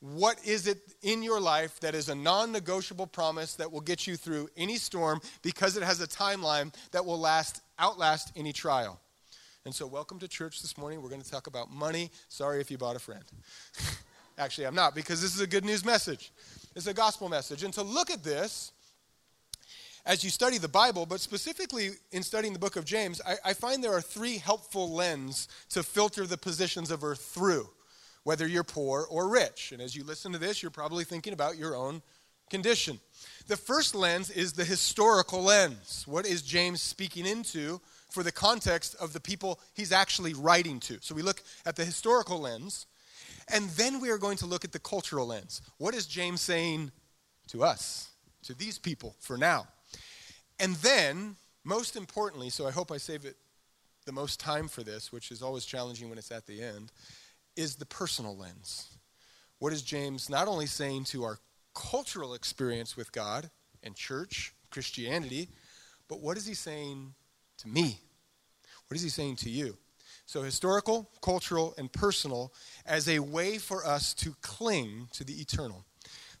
What 0.00 0.38
is 0.46 0.66
it 0.66 0.78
in 1.02 1.22
your 1.22 1.40
life 1.40 1.78
that 1.80 1.94
is 1.94 2.08
a 2.08 2.14
non 2.14 2.52
negotiable 2.52 3.06
promise 3.06 3.54
that 3.54 3.70
will 3.70 3.82
get 3.82 4.06
you 4.06 4.16
through 4.16 4.48
any 4.56 4.76
storm 4.76 5.20
because 5.42 5.76
it 5.76 5.82
has 5.82 6.00
a 6.00 6.06
timeline 6.06 6.74
that 6.92 7.04
will 7.04 7.18
last, 7.18 7.60
outlast 7.78 8.32
any 8.34 8.52
trial? 8.52 8.98
And 9.66 9.74
so, 9.74 9.86
welcome 9.86 10.18
to 10.20 10.28
church 10.28 10.62
this 10.62 10.78
morning. 10.78 11.02
We're 11.02 11.10
going 11.10 11.20
to 11.20 11.30
talk 11.30 11.48
about 11.48 11.70
money. 11.70 12.10
Sorry 12.28 12.62
if 12.62 12.70
you 12.70 12.78
bought 12.78 12.96
a 12.96 12.98
friend. 12.98 13.24
Actually, 14.38 14.66
I'm 14.68 14.74
not 14.74 14.94
because 14.94 15.20
this 15.20 15.34
is 15.34 15.42
a 15.42 15.46
good 15.46 15.66
news 15.66 15.84
message. 15.84 16.32
It's 16.74 16.86
a 16.86 16.94
gospel 16.94 17.28
message. 17.28 17.62
And 17.62 17.74
to 17.74 17.82
look 17.82 18.10
at 18.10 18.24
this, 18.24 18.72
as 20.06 20.24
you 20.24 20.30
study 20.30 20.56
the 20.56 20.66
Bible, 20.66 21.04
but 21.04 21.20
specifically 21.20 21.90
in 22.10 22.22
studying 22.22 22.54
the 22.54 22.58
book 22.58 22.76
of 22.76 22.86
James, 22.86 23.20
I, 23.26 23.36
I 23.44 23.52
find 23.52 23.84
there 23.84 23.92
are 23.92 24.00
three 24.00 24.38
helpful 24.38 24.94
lenses 24.94 25.46
to 25.70 25.82
filter 25.82 26.26
the 26.26 26.38
positions 26.38 26.90
of 26.90 27.04
earth 27.04 27.20
through, 27.20 27.68
whether 28.24 28.46
you're 28.46 28.64
poor 28.64 29.06
or 29.10 29.28
rich. 29.28 29.72
And 29.72 29.80
as 29.80 29.96
you 29.96 30.04
listen 30.04 30.32
to 30.32 30.38
this, 30.38 30.62
you're 30.62 30.70
probably 30.70 31.04
thinking 31.04 31.32
about 31.32 31.56
your 31.56 31.74
own 31.74 32.02
condition. 32.50 32.98
The 33.46 33.56
first 33.56 33.94
lens 33.94 34.30
is 34.30 34.52
the 34.52 34.64
historical 34.64 35.42
lens. 35.42 36.04
What 36.06 36.26
is 36.26 36.42
James 36.42 36.82
speaking 36.82 37.26
into 37.26 37.80
for 38.10 38.22
the 38.22 38.32
context 38.32 38.96
of 39.00 39.12
the 39.12 39.20
people 39.20 39.60
he's 39.72 39.92
actually 39.92 40.34
writing 40.34 40.80
to? 40.80 40.98
So 41.00 41.14
we 41.14 41.22
look 41.22 41.42
at 41.64 41.76
the 41.76 41.84
historical 41.84 42.40
lens, 42.40 42.86
and 43.48 43.70
then 43.70 44.00
we 44.00 44.10
are 44.10 44.18
going 44.18 44.36
to 44.38 44.46
look 44.46 44.64
at 44.64 44.72
the 44.72 44.78
cultural 44.78 45.28
lens. 45.28 45.62
What 45.78 45.94
is 45.94 46.06
James 46.06 46.40
saying 46.40 46.90
to 47.48 47.64
us, 47.64 48.10
to 48.44 48.54
these 48.54 48.78
people 48.78 49.14
for 49.20 49.38
now? 49.38 49.66
And 50.58 50.74
then, 50.76 51.36
most 51.64 51.96
importantly, 51.96 52.50
so 52.50 52.66
I 52.66 52.70
hope 52.70 52.92
I 52.92 52.98
save 52.98 53.24
it 53.24 53.36
the 54.06 54.12
most 54.12 54.40
time 54.40 54.68
for 54.68 54.82
this, 54.82 55.12
which 55.12 55.30
is 55.30 55.42
always 55.42 55.64
challenging 55.64 56.08
when 56.08 56.18
it's 56.18 56.30
at 56.30 56.46
the 56.46 56.62
end, 56.62 56.90
is 57.56 57.76
the 57.76 57.86
personal 57.86 58.36
lens. 58.36 58.98
What 59.58 59.72
is 59.72 59.82
James 59.82 60.30
not 60.30 60.48
only 60.48 60.66
saying 60.66 61.04
to 61.04 61.24
our 61.24 61.38
cultural 61.74 62.34
experience 62.34 62.96
with 62.96 63.12
God 63.12 63.50
and 63.82 63.94
church, 63.94 64.54
Christianity, 64.70 65.48
but 66.08 66.20
what 66.20 66.36
is 66.36 66.46
he 66.46 66.54
saying 66.54 67.14
to 67.58 67.68
me? 67.68 68.00
What 68.88 68.96
is 68.96 69.02
he 69.02 69.08
saying 69.08 69.36
to 69.36 69.50
you? 69.50 69.76
So, 70.26 70.42
historical, 70.42 71.10
cultural, 71.22 71.74
and 71.76 71.92
personal 71.92 72.52
as 72.86 73.08
a 73.08 73.18
way 73.18 73.58
for 73.58 73.84
us 73.84 74.14
to 74.14 74.34
cling 74.42 75.08
to 75.12 75.24
the 75.24 75.40
eternal. 75.40 75.84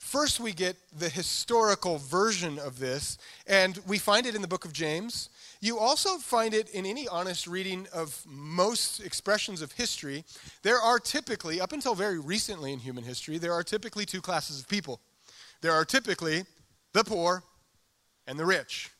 First, 0.00 0.40
we 0.40 0.52
get 0.52 0.76
the 0.98 1.10
historical 1.10 1.98
version 1.98 2.58
of 2.58 2.78
this, 2.78 3.18
and 3.46 3.78
we 3.86 3.98
find 3.98 4.26
it 4.26 4.34
in 4.34 4.40
the 4.40 4.48
book 4.48 4.64
of 4.64 4.72
James. 4.72 5.28
You 5.60 5.78
also 5.78 6.16
find 6.16 6.54
it 6.54 6.70
in 6.70 6.86
any 6.86 7.06
honest 7.06 7.46
reading 7.46 7.86
of 7.92 8.24
most 8.26 9.00
expressions 9.00 9.60
of 9.60 9.72
history. 9.72 10.24
There 10.62 10.78
are 10.78 10.98
typically, 10.98 11.60
up 11.60 11.72
until 11.72 11.94
very 11.94 12.18
recently 12.18 12.72
in 12.72 12.78
human 12.78 13.04
history, 13.04 13.36
there 13.36 13.52
are 13.52 13.62
typically 13.62 14.06
two 14.06 14.22
classes 14.22 14.58
of 14.58 14.68
people. 14.68 15.00
There 15.60 15.72
are 15.72 15.84
typically 15.84 16.44
the 16.94 17.04
poor 17.04 17.44
and 18.26 18.38
the 18.38 18.46
rich 18.46 18.90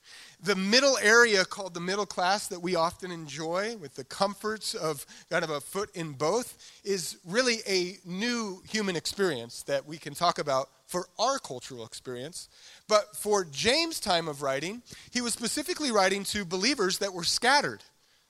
the 0.42 0.56
middle 0.56 0.96
area 1.02 1.44
called 1.44 1.74
the 1.74 1.80
middle 1.80 2.06
class 2.06 2.48
that 2.48 2.60
we 2.60 2.74
often 2.74 3.10
enjoy 3.10 3.76
with 3.76 3.94
the 3.94 4.04
comforts 4.04 4.74
of 4.74 5.04
kind 5.28 5.44
of 5.44 5.50
a 5.50 5.60
foot 5.60 5.90
in 5.94 6.12
both 6.12 6.56
is 6.84 7.18
really 7.26 7.58
a 7.68 7.98
new 8.04 8.62
human 8.68 8.96
experience 8.96 9.62
that 9.64 9.86
we 9.86 9.98
can 9.98 10.14
talk 10.14 10.38
about 10.38 10.68
for 10.86 11.06
our 11.18 11.38
cultural 11.38 11.84
experience. 11.84 12.48
But 12.88 13.16
for 13.16 13.44
James' 13.44 14.00
time 14.00 14.28
of 14.28 14.42
writing, 14.42 14.82
he 15.10 15.20
was 15.20 15.32
specifically 15.32 15.92
writing 15.92 16.24
to 16.24 16.44
believers 16.44 16.98
that 16.98 17.12
were 17.12 17.24
scattered. 17.24 17.82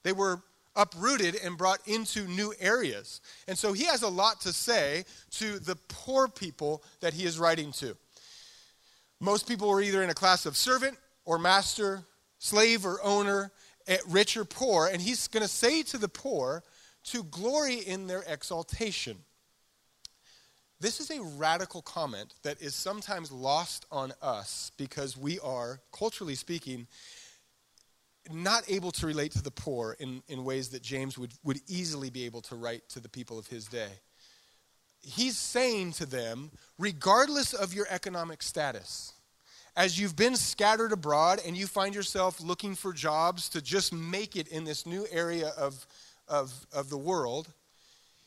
They 0.03 0.13
were 0.13 0.43
uprooted 0.77 1.37
and 1.43 1.57
brought 1.57 1.81
into 1.87 2.27
new 2.27 2.55
areas. 2.61 3.21
And 3.49 3.57
so 3.57 3.73
he 3.73 3.85
has 3.85 4.03
a 4.03 4.09
lot 4.09 4.41
to 4.43 4.53
say 4.53 5.05
to 5.33 5.59
the 5.59 5.77
poor 5.89 6.29
people 6.29 6.83
that 7.01 7.15
he 7.15 7.25
is 7.25 7.39
writing 7.39 7.73
to. 7.73 7.97
Most 9.21 9.47
people 9.47 9.69
were 9.69 9.83
either 9.83 10.03
in 10.03 10.11
a 10.11 10.15
class 10.15 10.47
of 10.47 10.57
servant 10.57 10.97
or 11.31 11.39
master, 11.39 12.03
slave 12.39 12.85
or 12.85 13.01
owner, 13.05 13.53
eh, 13.87 13.99
rich 14.09 14.37
or 14.37 14.45
poor. 14.45 14.89
And 14.89 15.01
he's 15.01 15.29
going 15.29 15.45
to 15.45 15.49
say 15.49 15.85
to 15.85 15.97
the 15.97 16.09
poor 16.09 16.65
to 17.05 17.23
glory 17.23 17.77
in 17.77 18.09
their 18.09 18.25
exaltation. 18.27 19.17
This 20.81 20.99
is 20.99 21.09
a 21.09 21.23
radical 21.23 21.83
comment 21.83 22.35
that 22.43 22.61
is 22.61 22.75
sometimes 22.75 23.31
lost 23.31 23.87
on 23.93 24.13
us 24.21 24.73
because 24.77 25.17
we 25.17 25.39
are, 25.39 25.79
culturally 25.93 26.35
speaking, 26.35 26.89
not 28.33 28.65
able 28.67 28.91
to 28.91 29.07
relate 29.07 29.31
to 29.33 29.43
the 29.43 29.53
poor 29.53 29.97
in, 30.01 30.25
in 30.27 30.43
ways 30.43 30.71
that 30.71 30.83
James 30.83 31.17
would, 31.17 31.33
would 31.45 31.61
easily 31.69 32.11
be 32.11 32.25
able 32.25 32.41
to 32.43 32.57
write 32.57 32.89
to 32.89 32.99
the 32.99 33.09
people 33.09 33.39
of 33.39 33.47
his 33.47 33.67
day. 33.67 34.01
He's 35.01 35.39
saying 35.39 35.93
to 35.93 36.07
them, 36.07 36.51
regardless 36.77 37.53
of 37.53 37.73
your 37.73 37.87
economic 37.89 38.43
status, 38.43 39.13
as 39.77 39.99
you've 39.99 40.17
been 40.17 40.37
scattered 40.37 40.93
abroad 40.93 41.41
and 41.47 41.57
you 41.57 41.67
find 41.67 41.95
yourself 41.95 42.41
looking 42.41 42.75
for 42.75 42.93
jobs 42.93 43.49
to 43.51 43.63
just 43.63 43.93
make 43.93 44.37
it 44.37 44.49
in 44.49 44.65
this 44.65 44.87
new 44.87 45.07
area 45.11 45.53
of, 45.57 45.87
of, 46.29 46.53
of 46.73 46.91
the 46.91 46.99
world, 46.99 47.49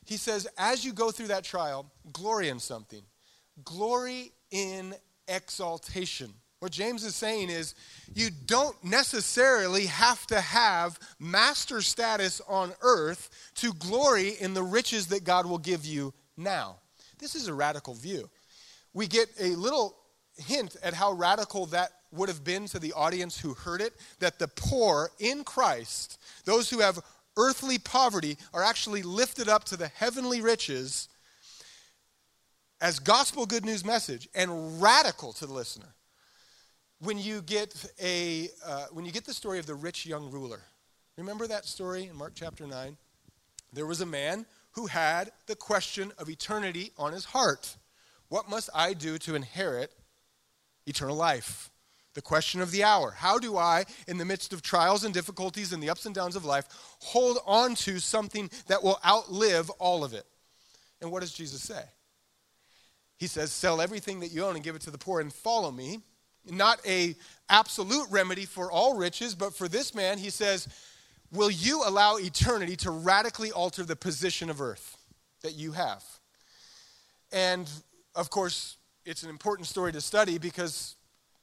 he 0.06 0.18
says, 0.18 0.48
as 0.58 0.84
you 0.84 0.94
go 0.94 1.12
through 1.12 1.28
that 1.28 1.44
trial, 1.44 1.92
glory 2.12 2.50
in 2.50 2.60
something. 2.60 3.02
Glory 3.64 4.32
in 4.52 4.94
exaltation. 5.28 6.34
What 6.60 6.72
James 6.72 7.04
is 7.04 7.16
saying 7.16 7.50
is, 7.50 7.76
you 8.14 8.30
don't 8.46 8.82
necessarily 8.84 9.86
have 9.88 10.26
to 10.28 10.40
have 10.40 10.98
master 11.20 11.82
status 11.82 12.42
on 12.48 12.72
earth 12.82 13.52
to 13.56 13.74
glory 13.74 14.36
in 14.40 14.54
the 14.54 14.64
riches 14.64 15.08
that 15.08 15.26
God 15.26 15.46
will 15.46 15.58
give 15.58 15.86
you 15.86 16.14
now. 16.38 16.78
This 17.20 17.36
is 17.36 17.48
a 17.48 17.54
radical 17.54 17.94
view. 17.94 18.30
We 18.94 19.08
get 19.08 19.30
a 19.40 19.56
little 19.56 19.98
hint 20.38 20.76
at 20.84 20.94
how 20.94 21.14
radical 21.14 21.66
that 21.68 21.92
would 22.12 22.30
have 22.30 22.44
been 22.44 22.66
to 22.68 22.80
the 22.80 22.94
audience 22.94 23.40
who 23.40 23.54
heard 23.54 23.82
it 23.82 23.94
that 24.20 24.40
the 24.40 24.48
poor 24.48 25.10
in 25.20 25.44
Christ, 25.44 26.20
those 26.46 26.70
who 26.70 26.80
have 26.80 27.00
earthly 27.38 27.80
poverty, 27.80 28.38
are 28.54 28.64
actually 28.64 29.02
lifted 29.04 29.50
up 29.50 29.64
to 29.66 29.78
the 29.78 29.88
heavenly 29.88 30.42
riches 30.42 31.08
as 32.82 33.00
gospel 33.00 33.46
good 33.46 33.66
news 33.66 33.86
message 33.86 34.28
and 34.36 34.82
radical 34.82 35.34
to 35.34 35.46
the 35.46 35.54
listener. 35.54 35.96
When 37.00 37.18
you 37.18 37.42
get 37.42 37.74
a 38.02 38.50
uh, 38.66 38.86
when 38.92 39.06
you 39.06 39.12
get 39.12 39.26
the 39.26 39.34
story 39.34 39.60
of 39.60 39.66
the 39.66 39.76
rich 39.76 40.06
young 40.06 40.30
ruler, 40.32 40.62
remember 41.18 41.48
that 41.48 41.66
story 41.66 42.06
in 42.06 42.16
Mark 42.16 42.34
chapter 42.36 42.68
nine. 42.68 42.98
There 43.74 43.88
was 43.88 44.02
a 44.02 44.06
man 44.06 44.46
who 44.72 44.86
had 44.86 45.32
the 45.48 45.56
question 45.56 46.12
of 46.18 46.30
eternity 46.30 46.92
on 46.98 47.12
his 47.12 47.26
heart. 47.26 47.76
What 48.30 48.50
must 48.50 48.70
I 48.74 48.94
do 48.94 49.18
to 49.20 49.36
inherit 49.36 49.92
eternal 50.86 51.16
life. 51.16 51.70
The 52.14 52.22
question 52.22 52.62
of 52.62 52.72
the 52.72 52.84
hour. 52.84 53.12
How 53.12 53.40
do 53.40 53.58
I, 53.58 53.86
in 54.08 54.18
the 54.18 54.26
midst 54.26 54.54
of 54.54 54.62
trials 54.62 55.04
and 55.04 55.14
difficulties 55.14 55.74
and 55.74 55.82
the 55.82 55.90
ups 55.90 56.06
and 56.06 56.14
downs 56.14 56.36
of 56.36 56.46
life, 56.46 56.66
hold 57.00 57.40
on 57.46 57.74
to 57.76 58.00
something 58.00 58.52
that 58.68 58.84
will 58.84 59.00
outlive 59.06 59.70
all 59.72 60.04
of 60.04 60.14
it? 60.14 60.26
And 61.02 61.12
what 61.12 61.22
does 61.22 61.34
Jesus 61.34 61.62
say? 61.64 61.82
He 63.18 63.28
says, 63.28 63.52
Sell 63.52 63.82
everything 63.82 64.20
that 64.20 64.32
you 64.32 64.46
own 64.46 64.56
and 64.56 64.64
give 64.64 64.76
it 64.76 64.82
to 64.84 64.92
the 64.92 64.98
poor 64.98 65.22
and 65.22 65.34
follow 65.34 65.72
me. 65.72 66.00
Not 66.46 66.80
a 66.86 67.16
absolute 67.50 68.08
remedy 68.12 68.46
for 68.46 68.72
all 68.72 68.98
riches, 68.98 69.34
but 69.34 69.56
for 69.56 69.68
this 69.68 69.96
man, 69.96 70.18
he 70.18 70.30
says, 70.30 70.68
Will 71.32 71.50
you 71.50 71.82
allow 71.86 72.18
eternity 72.18 72.76
to 72.78 72.92
radically 72.92 73.52
alter 73.52 73.84
the 73.84 73.96
position 73.96 74.50
of 74.50 74.62
earth 74.62 74.98
that 75.42 75.56
you 75.56 75.72
have? 75.72 76.04
And 77.32 77.70
of 78.16 78.30
course, 78.30 78.78
it's 79.06 79.24
an 79.24 79.30
important 79.30 79.68
story 79.68 79.92
to 79.92 80.02
study 80.02 80.38
because 80.38 80.96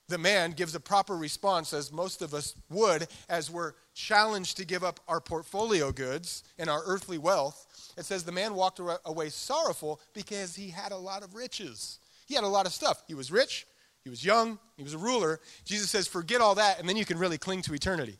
the 0.08 0.18
man 0.18 0.52
gives 0.52 0.74
a 0.74 0.80
proper 0.80 1.16
response, 1.16 1.72
as 1.72 1.92
most 1.92 2.20
of 2.20 2.34
us 2.34 2.54
would, 2.68 3.06
as 3.28 3.50
we're 3.50 3.74
challenged 3.94 4.56
to 4.56 4.64
give 4.64 4.82
up 4.82 5.00
our 5.06 5.20
portfolio 5.20 5.92
goods 5.92 6.42
and 6.58 6.68
our 6.68 6.82
earthly 6.84 7.16
wealth. 7.16 7.92
It 7.96 8.04
says 8.04 8.24
the 8.24 8.32
man 8.32 8.54
walked 8.54 8.80
away 9.04 9.28
sorrowful 9.28 10.00
because 10.12 10.56
he 10.56 10.68
had 10.68 10.92
a 10.92 10.96
lot 10.96 11.22
of 11.22 11.34
riches. 11.34 12.00
He 12.26 12.34
had 12.34 12.44
a 12.44 12.48
lot 12.48 12.66
of 12.66 12.72
stuff. 12.72 13.02
He 13.06 13.14
was 13.14 13.30
rich, 13.30 13.66
he 14.02 14.10
was 14.10 14.24
young, 14.24 14.58
he 14.76 14.82
was 14.82 14.94
a 14.94 14.98
ruler. 14.98 15.40
Jesus 15.64 15.90
says, 15.90 16.06
forget 16.08 16.40
all 16.40 16.56
that, 16.56 16.80
and 16.80 16.88
then 16.88 16.96
you 16.96 17.04
can 17.04 17.18
really 17.18 17.38
cling 17.38 17.62
to 17.62 17.74
eternity. 17.74 18.18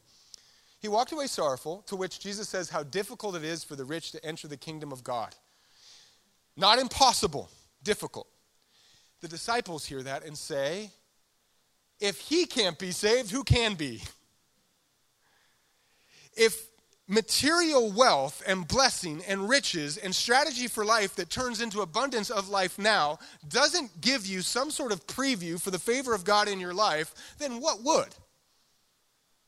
He 0.79 0.89
walked 0.89 1.13
away 1.13 1.27
sorrowful, 1.27 1.83
to 1.89 1.97
which 1.97 2.21
Jesus 2.21 2.49
says 2.49 2.71
how 2.71 2.85
difficult 2.85 3.37
it 3.37 3.45
is 3.45 3.65
for 3.65 3.77
the 3.77 3.85
rich 3.85 4.13
to 4.13 4.25
enter 4.25 4.49
the 4.49 4.57
kingdom 4.57 4.93
of 4.93 5.05
God. 5.05 5.35
Not 6.57 6.79
impossible, 6.79 7.51
difficult 7.83 8.29
the 9.21 9.29
disciples 9.29 9.87
hear 9.87 10.03
that 10.03 10.25
and 10.25 10.37
say, 10.37 10.91
if 12.01 12.21
he 12.21 12.47
can't 12.47 12.79
be 12.79 12.91
saved, 12.91 13.31
who 13.31 13.45
can 13.45 13.75
be? 13.75 14.03
If 16.37 16.71
material 17.07 17.91
wealth 17.91 18.41
and 18.47 18.67
blessing 18.67 19.21
and 19.27 19.49
riches 19.49 19.97
and 19.97 20.15
strategy 20.15 20.69
for 20.69 20.85
life 20.85 21.17
that 21.17 21.29
turns 21.29 21.61
into 21.61 21.81
abundance 21.83 22.31
of 22.31 22.49
life 22.49 22.79
now 22.79 23.19
doesn't 23.49 24.01
give 24.01 24.25
you 24.25 24.41
some 24.41 24.71
sort 24.71 24.93
of 24.93 25.07
preview 25.09 25.61
for 25.61 25.73
the 25.73 25.79
favor 25.79 26.15
of 26.15 26.25
God 26.25 26.49
in 26.49 26.61
your 26.61 26.73
life, 26.73 27.35
then 27.39 27.61
what 27.61 27.83
would? 27.83 28.15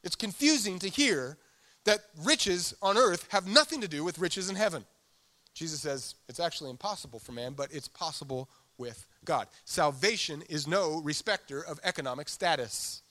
It's 0.02 0.17
confusing 0.17 0.81
to 0.81 0.88
hear 0.88 1.38
that 1.85 2.00
riches 2.25 2.75
on 2.83 2.99
earth 2.99 3.26
have 3.31 3.47
nothing 3.47 3.81
to 3.81 3.88
do 3.88 4.02
with 4.02 4.19
riches 4.19 4.50
in 4.50 4.57
heaven. 4.57 4.85
Jesus 5.55 5.81
says 5.81 6.17
it's 6.29 6.41
actually 6.41 6.71
impossible 6.71 7.21
for 7.21 7.33
man, 7.33 7.52
but 7.52 7.73
it's 7.73 7.88
possible 7.88 8.49
with 8.79 9.07
God. 9.25 9.47
Salvation 9.64 10.43
is 10.49 10.67
no 10.67 11.00
respecter 11.02 11.62
of 11.62 11.81
economic 11.85 12.29
status. 12.29 13.02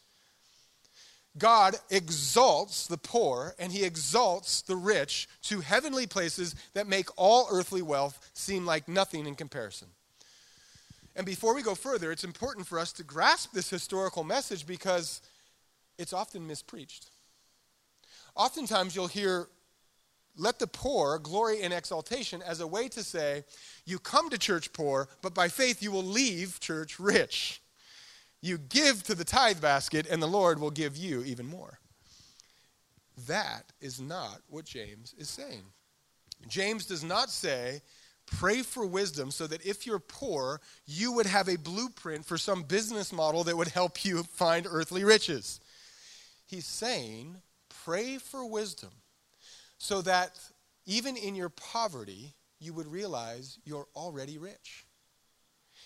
God 1.37 1.75
exalts 1.89 2.87
the 2.87 2.97
poor 2.97 3.55
and 3.57 3.71
he 3.71 3.83
exalts 3.85 4.61
the 4.61 4.75
rich 4.75 5.29
to 5.43 5.61
heavenly 5.61 6.05
places 6.05 6.55
that 6.73 6.87
make 6.87 7.07
all 7.15 7.47
earthly 7.49 7.81
wealth 7.81 8.29
seem 8.33 8.65
like 8.65 8.87
nothing 8.87 9.25
in 9.25 9.35
comparison. 9.35 9.87
And 11.15 11.25
before 11.25 11.55
we 11.55 11.61
go 11.61 11.75
further, 11.75 12.11
it's 12.11 12.23
important 12.23 12.67
for 12.67 12.79
us 12.79 12.91
to 12.93 13.03
grasp 13.03 13.53
this 13.53 13.69
historical 13.69 14.23
message 14.23 14.65
because 14.65 15.21
it's 15.97 16.13
often 16.13 16.47
mispreached. 16.47 17.07
Oftentimes 18.35 18.95
you'll 18.95 19.07
hear, 19.07 19.47
let 20.41 20.57
the 20.57 20.65
poor 20.65 21.19
glory 21.19 21.61
in 21.61 21.71
exaltation 21.71 22.41
as 22.41 22.61
a 22.61 22.67
way 22.67 22.89
to 22.89 23.03
say, 23.03 23.43
you 23.85 23.99
come 23.99 24.27
to 24.31 24.39
church 24.39 24.73
poor, 24.73 25.07
but 25.21 25.35
by 25.35 25.47
faith 25.47 25.83
you 25.83 25.91
will 25.91 26.03
leave 26.03 26.59
church 26.59 26.99
rich. 26.99 27.61
You 28.41 28.57
give 28.57 29.03
to 29.03 29.13
the 29.13 29.23
tithe 29.23 29.61
basket, 29.61 30.07
and 30.09 30.21
the 30.21 30.27
Lord 30.27 30.59
will 30.59 30.71
give 30.71 30.97
you 30.97 31.23
even 31.23 31.45
more. 31.45 31.79
That 33.27 33.71
is 33.79 34.01
not 34.01 34.41
what 34.49 34.65
James 34.65 35.13
is 35.15 35.29
saying. 35.29 35.61
James 36.47 36.87
does 36.87 37.03
not 37.03 37.29
say, 37.29 37.83
pray 38.25 38.63
for 38.63 38.83
wisdom 38.83 39.29
so 39.29 39.45
that 39.45 39.63
if 39.63 39.85
you're 39.85 39.99
poor, 39.99 40.59
you 40.87 41.11
would 41.11 41.27
have 41.27 41.49
a 41.49 41.57
blueprint 41.57 42.25
for 42.25 42.39
some 42.39 42.63
business 42.63 43.13
model 43.13 43.43
that 43.43 43.55
would 43.55 43.67
help 43.67 44.03
you 44.03 44.23
find 44.23 44.65
earthly 44.67 45.03
riches. 45.03 45.59
He's 46.47 46.65
saying, 46.65 47.35
pray 47.85 48.17
for 48.17 48.43
wisdom 48.43 48.89
so 49.81 49.99
that 49.99 50.39
even 50.85 51.17
in 51.17 51.33
your 51.33 51.49
poverty, 51.49 52.35
you 52.59 52.71
would 52.71 52.85
realize 52.85 53.57
you're 53.65 53.87
already 53.95 54.37
rich. 54.37 54.85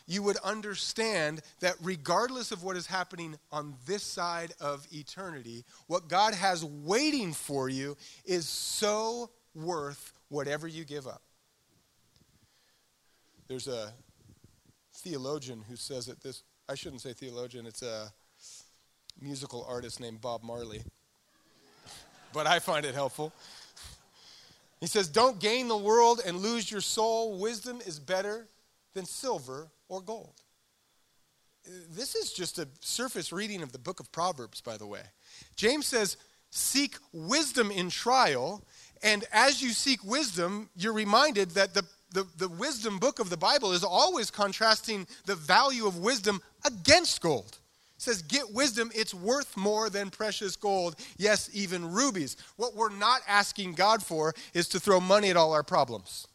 You 0.06 0.22
would 0.24 0.36
understand 0.44 1.42
that 1.62 1.76
regardless 1.82 2.52
of 2.52 2.62
what 2.62 2.76
is 2.76 2.88
happening 2.88 3.38
on 3.54 3.76
this 3.88 4.04
side 4.04 4.52
of 4.60 4.86
eternity, 4.92 5.64
what 5.88 6.10
God 6.10 6.34
has 6.34 6.66
waiting 6.66 7.32
for 7.32 7.70
you 7.70 7.96
is 8.26 8.50
so 8.50 9.30
worth 9.56 10.12
whatever 10.28 10.68
you 10.68 10.84
give 10.84 11.08
up. 11.08 11.22
There's 13.48 13.70
a 13.70 13.94
theologian 14.94 15.64
who 15.70 15.78
says 15.78 16.10
it 16.10 16.22
this 16.22 16.44
I 16.68 16.76
shouldn't 16.76 17.02
say 17.02 17.14
theologian, 17.14 17.66
it's 17.66 17.82
a 17.82 18.12
musical 19.22 19.66
artist 19.70 20.02
named 20.02 20.20
Bob 20.20 20.44
Marley. 20.44 20.82
but 22.34 22.46
I 22.46 22.60
find 22.60 22.86
it 22.86 22.94
helpful. 22.94 23.32
He 24.80 24.88
says, 24.88 25.08
Don't 25.08 25.40
gain 25.40 25.68
the 25.68 25.78
world 25.78 26.22
and 26.26 26.38
lose 26.38 26.70
your 26.70 26.82
soul. 26.82 27.40
Wisdom 27.40 27.82
is 27.86 28.00
better 28.00 28.48
than 28.94 29.06
silver 29.06 29.68
or 29.90 30.02
gold. 30.02 30.42
This 31.90 32.16
is 32.16 32.32
just 32.32 32.60
a 32.60 32.68
surface 32.82 33.32
reading 33.32 33.64
of 33.64 33.72
the 33.72 33.80
book 33.80 34.00
of 34.00 34.12
Proverbs, 34.12 34.62
by 34.62 34.78
the 34.78 34.86
way. 34.86 35.02
James 35.56 35.88
says, 35.88 36.18
Seek 36.52 36.96
wisdom 37.12 37.72
in 37.72 37.90
trial, 37.90 38.64
and 39.04 39.26
as 39.34 39.62
you 39.62 39.72
seek 39.72 40.04
wisdom, 40.04 40.70
you're 40.76 40.94
reminded 40.94 41.52
that 41.52 41.74
the, 41.74 41.84
the, 42.12 42.26
the 42.38 42.48
wisdom 42.48 43.00
book 43.00 43.20
of 43.20 43.30
the 43.30 43.38
Bible 43.38 43.74
is 43.74 43.84
always 43.84 44.32
contrasting 44.32 45.08
the 45.26 45.36
value 45.36 45.88
of 45.88 45.98
wisdom 45.98 46.42
against 46.66 47.22
gold 47.22 47.58
says, 47.98 48.22
Get 48.22 48.54
wisdom, 48.54 48.92
it's 48.94 49.14
worth 49.14 49.56
more 49.56 49.90
than 49.90 50.10
precious 50.10 50.56
gold, 50.56 50.96
yes, 51.18 51.50
even 51.54 51.92
rubies. 51.92 52.38
What 52.58 52.76
we're 52.76 52.96
not 52.96 53.22
asking 53.28 53.74
God 53.74 54.04
for 54.04 54.34
is 54.54 54.68
to 54.70 54.80
throw 54.80 55.00
money 55.00 55.30
at 55.30 55.38
all 55.38 55.54
our 55.54 55.64
problems. 55.64 56.28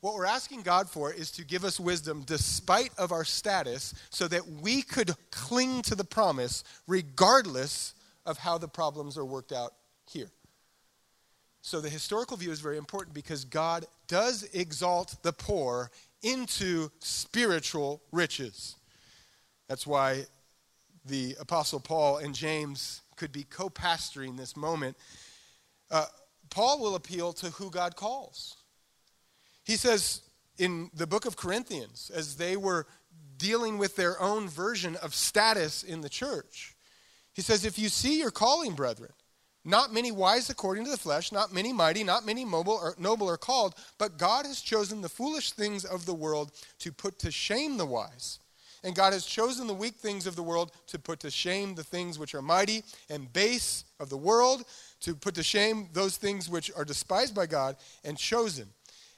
What 0.00 0.14
we're 0.14 0.26
asking 0.26 0.62
God 0.62 0.88
for 0.88 1.12
is 1.12 1.32
to 1.32 1.44
give 1.44 1.64
us 1.64 1.80
wisdom 1.80 2.22
despite 2.24 2.92
of 2.98 3.10
our 3.10 3.24
status 3.24 3.94
so 4.10 4.28
that 4.28 4.46
we 4.46 4.82
could 4.82 5.12
cling 5.32 5.82
to 5.82 5.96
the 5.96 6.04
promise 6.04 6.62
regardless 6.86 7.94
of 8.24 8.38
how 8.38 8.58
the 8.58 8.68
problems 8.68 9.18
are 9.18 9.24
worked 9.24 9.50
out 9.50 9.74
here. 10.08 10.30
So 11.62 11.80
the 11.80 11.88
historical 11.88 12.36
view 12.36 12.52
is 12.52 12.60
very 12.60 12.78
important 12.78 13.14
because 13.14 13.44
God 13.44 13.86
does 14.06 14.44
exalt 14.54 15.16
the 15.22 15.32
poor 15.32 15.90
into 16.22 16.90
spiritual 17.00 18.00
riches. 18.12 18.76
That's 19.68 19.86
why 19.86 20.24
the 21.04 21.36
Apostle 21.40 21.80
Paul 21.80 22.18
and 22.18 22.34
James 22.34 23.02
could 23.16 23.32
be 23.32 23.44
co 23.44 23.68
pastoring 23.68 24.36
this 24.36 24.56
moment, 24.56 24.96
uh, 25.90 26.06
Paul 26.50 26.80
will 26.80 26.94
appeal 26.94 27.32
to 27.34 27.50
who 27.50 27.70
God 27.70 27.96
calls. 27.96 28.56
He 29.64 29.76
says 29.76 30.22
in 30.58 30.90
the 30.94 31.06
book 31.06 31.26
of 31.26 31.36
Corinthians, 31.36 32.10
as 32.14 32.36
they 32.36 32.56
were 32.56 32.86
dealing 33.36 33.78
with 33.78 33.96
their 33.96 34.20
own 34.20 34.48
version 34.48 34.96
of 34.96 35.14
status 35.14 35.82
in 35.82 36.00
the 36.00 36.08
church, 36.08 36.74
he 37.32 37.42
says, 37.42 37.64
If 37.64 37.78
you 37.78 37.88
see 37.88 38.18
your 38.18 38.30
calling, 38.30 38.74
brethren, 38.74 39.12
not 39.64 39.92
many 39.92 40.10
wise 40.10 40.48
according 40.50 40.84
to 40.84 40.90
the 40.90 40.96
flesh, 40.96 41.30
not 41.30 41.52
many 41.52 41.72
mighty, 41.72 42.02
not 42.02 42.24
many 42.24 42.44
noble 42.44 43.28
are 43.28 43.36
called, 43.36 43.74
but 43.98 44.16
God 44.18 44.46
has 44.46 44.60
chosen 44.60 45.02
the 45.02 45.08
foolish 45.08 45.52
things 45.52 45.84
of 45.84 46.06
the 46.06 46.14
world 46.14 46.52
to 46.78 46.90
put 46.90 47.18
to 47.20 47.30
shame 47.30 47.76
the 47.76 47.86
wise. 47.86 48.38
And 48.84 48.94
God 48.94 49.12
has 49.12 49.26
chosen 49.26 49.66
the 49.66 49.74
weak 49.74 49.96
things 49.96 50.26
of 50.26 50.36
the 50.36 50.42
world 50.42 50.72
to 50.88 50.98
put 50.98 51.20
to 51.20 51.30
shame 51.30 51.74
the 51.74 51.82
things 51.82 52.18
which 52.18 52.34
are 52.34 52.42
mighty 52.42 52.84
and 53.10 53.32
base 53.32 53.84
of 53.98 54.08
the 54.08 54.16
world, 54.16 54.64
to 55.00 55.14
put 55.14 55.34
to 55.34 55.42
shame 55.42 55.88
those 55.92 56.16
things 56.16 56.48
which 56.48 56.70
are 56.76 56.84
despised 56.84 57.34
by 57.34 57.46
God 57.46 57.76
and 58.04 58.16
chosen. 58.16 58.68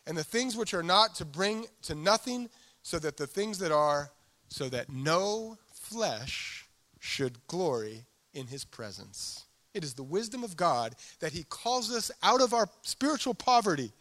And 0.07 0.17
the 0.17 0.25
things 0.25 0.57
which 0.57 0.73
are 0.73 0.83
not 0.83 1.15
to 1.17 1.25
bring 1.25 1.67
to 1.83 1.95
nothing, 1.95 2.49
so 2.83 2.99
that 2.99 3.17
the 3.17 3.27
things 3.27 3.59
that 3.59 3.71
are, 3.71 4.11
so 4.49 4.69
that 4.71 4.91
no 4.91 5.59
flesh 5.73 6.67
should 6.99 7.47
glory 7.47 8.07
in 8.33 8.47
his 8.47 8.65
presence. 8.65 9.45
It 9.75 9.85
is 9.85 9.95
the 9.95 10.03
wisdom 10.03 10.43
of 10.43 10.57
God 10.57 10.97
that 11.21 11.33
he 11.33 11.45
calls 11.45 11.93
us 11.93 12.11
out 12.23 12.41
of 12.41 12.55
our 12.55 12.69
spiritual 12.83 13.35
poverty 13.35 13.93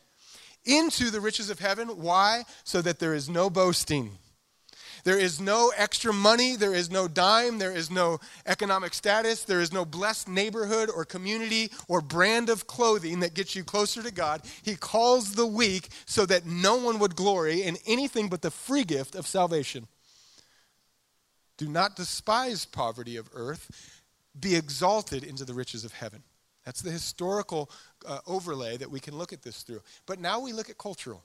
into 0.65 1.09
the 1.09 1.21
riches 1.21 1.49
of 1.49 1.59
heaven. 1.59 1.87
Why? 1.89 2.43
So 2.63 2.81
that 2.81 2.99
there 2.99 3.13
is 3.13 3.29
no 3.29 3.49
boasting 3.49 4.17
there 5.03 5.17
is 5.17 5.39
no 5.39 5.71
extra 5.75 6.13
money, 6.13 6.55
there 6.55 6.73
is 6.73 6.89
no 6.89 7.07
dime, 7.07 7.57
there 7.57 7.75
is 7.75 7.89
no 7.89 8.19
economic 8.45 8.93
status, 8.93 9.43
there 9.43 9.61
is 9.61 9.73
no 9.73 9.85
blessed 9.85 10.27
neighborhood 10.27 10.89
or 10.93 11.05
community 11.05 11.71
or 11.87 12.01
brand 12.01 12.49
of 12.49 12.67
clothing 12.67 13.19
that 13.21 13.33
gets 13.33 13.55
you 13.55 13.63
closer 13.63 14.03
to 14.03 14.11
God. 14.11 14.41
He 14.63 14.75
calls 14.75 15.33
the 15.33 15.47
weak 15.47 15.89
so 16.05 16.25
that 16.25 16.45
no 16.45 16.75
one 16.77 16.99
would 16.99 17.15
glory 17.15 17.63
in 17.63 17.77
anything 17.85 18.29
but 18.29 18.41
the 18.41 18.51
free 18.51 18.83
gift 18.83 19.15
of 19.15 19.27
salvation. 19.27 19.87
Do 21.57 21.67
not 21.67 21.95
despise 21.95 22.65
poverty 22.65 23.17
of 23.17 23.29
earth, 23.33 24.01
be 24.39 24.55
exalted 24.55 25.23
into 25.23 25.43
the 25.43 25.53
riches 25.53 25.83
of 25.83 25.91
heaven. 25.91 26.23
That's 26.65 26.81
the 26.81 26.91
historical 26.91 27.69
uh, 28.07 28.19
overlay 28.27 28.77
that 28.77 28.91
we 28.91 28.99
can 28.99 29.17
look 29.17 29.33
at 29.33 29.41
this 29.41 29.63
through. 29.63 29.81
But 30.05 30.19
now 30.19 30.39
we 30.39 30.53
look 30.53 30.69
at 30.69 30.77
cultural. 30.77 31.23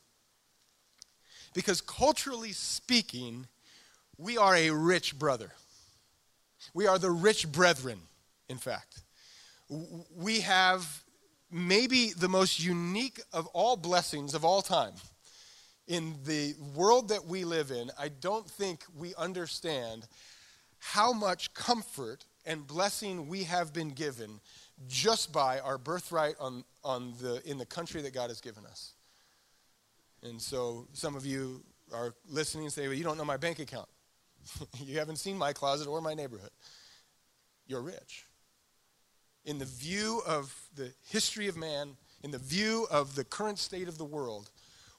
Because 1.55 1.81
culturally 1.81 2.53
speaking, 2.53 3.47
we 4.19 4.39
are 4.39 4.55
a 4.55 4.71
rich 4.71 5.19
brother. 5.19 5.51
We 6.73 6.87
are 6.87 6.99
the 6.99 7.11
rich 7.11 7.51
brethren, 7.51 7.99
in 8.49 8.59
fact. 8.59 9.01
We 10.17 10.41
have 10.41 11.03
maybe 11.51 12.11
the 12.11 12.29
most 12.29 12.63
unique 12.63 13.21
of 13.33 13.47
all 13.49 13.77
blessings 13.77 14.35
of 14.35 14.45
all 14.45 14.63
time. 14.63 14.95
In 15.87 16.15
the 16.25 16.55
world 16.75 17.09
that 17.11 17.27
we 17.27 17.45
live 17.45 17.71
in, 17.71 17.91
I 17.99 18.09
don't 18.09 18.49
think 18.49 18.85
we 18.97 19.15
understand 19.17 20.07
how 20.79 21.13
much 21.13 21.53
comfort 21.55 22.25
and 22.47 22.67
blessing 22.67 23.29
we 23.29 23.45
have 23.45 23.73
been 23.73 23.91
given 23.91 24.41
just 24.89 25.33
by 25.33 25.61
our 25.61 25.79
birthright 25.79 26.35
on, 26.41 26.65
on 26.83 27.15
the, 27.21 27.43
in 27.49 27.59
the 27.59 27.67
country 27.67 28.03
that 28.03 28.15
God 28.15 28.31
has 28.31 28.41
given 28.41 28.65
us. 28.67 28.95
And 30.23 30.41
so 30.41 30.89
some 30.93 31.17
of 31.17 31.27
you 31.27 31.63
are 31.93 32.15
listening 32.29 32.65
and 32.65 32.73
say, 32.73 32.89
well, 32.89 32.97
you 32.97 33.05
don't 33.05 33.19
know 33.19 33.25
my 33.25 33.37
bank 33.37 33.59
account. 33.59 33.89
you 34.85 34.99
haven't 34.99 35.17
seen 35.17 35.37
my 35.37 35.53
closet 35.53 35.89
or 35.89 36.01
my 36.01 36.15
neighborhood. 36.15 36.51
You're 37.67 37.83
rich. 37.83 38.27
In 39.45 39.59
the 39.59 39.65
view 39.65 40.23
of 40.27 40.55
the 40.75 40.93
history 41.09 41.49
of 41.49 41.57
man, 41.57 41.97
in 42.23 42.31
the 42.31 42.39
view 42.39 42.87
of 42.91 43.15
the 43.15 43.25
current 43.25 43.59
state 43.59 43.89
of 43.89 43.99
the 43.99 44.05
world, 44.05 44.51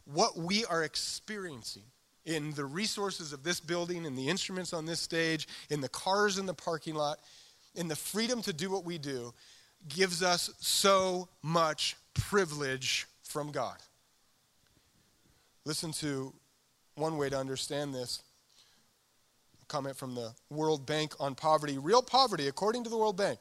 what 0.06 0.38
we 0.38 0.66
are 0.66 0.84
experiencing 0.84 1.84
in 2.26 2.54
the 2.54 2.66
resources 2.66 3.34
of 3.34 3.44
this 3.44 3.60
building, 3.60 4.06
in 4.06 4.16
the 4.16 4.30
instruments 4.30 4.74
on 4.74 4.86
this 4.86 5.00
stage, 5.00 5.48
in 5.70 5.82
the 5.82 5.90
cars 5.90 6.38
in 6.38 6.46
the 6.46 6.54
parking 6.54 6.96
lot, 6.96 7.20
in 7.76 7.88
the 7.88 7.96
freedom 7.96 8.42
to 8.42 8.54
do 8.54 8.70
what 8.70 8.84
we 8.84 8.98
do, 8.98 9.34
gives 9.88 10.24
us 10.24 10.52
so 10.60 11.28
much 11.44 11.96
privilege 12.14 13.06
from 13.24 13.52
God. 13.52 13.78
Listen 15.66 15.92
to 15.94 16.34
one 16.96 17.18
way 17.18 17.30
to 17.30 17.38
understand 17.38 17.94
this 17.94 18.22
comment 19.68 19.98
from 19.98 20.16
the 20.16 20.34
World 20.50 20.86
Bank 20.86 21.14
on 21.20 21.36
poverty. 21.36 21.78
Real 21.78 22.02
poverty, 22.02 22.48
according 22.48 22.84
to 22.84 22.90
the 22.90 22.98
World 22.98 23.18
Bank, 23.18 23.40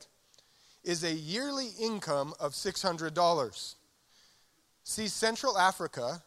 is 0.82 1.04
a 1.04 1.12
yearly 1.12 1.70
income 1.80 2.34
of 2.40 2.52
$600. 2.52 3.74
See 4.84 5.08
Central 5.08 5.58
Africa 5.58 6.22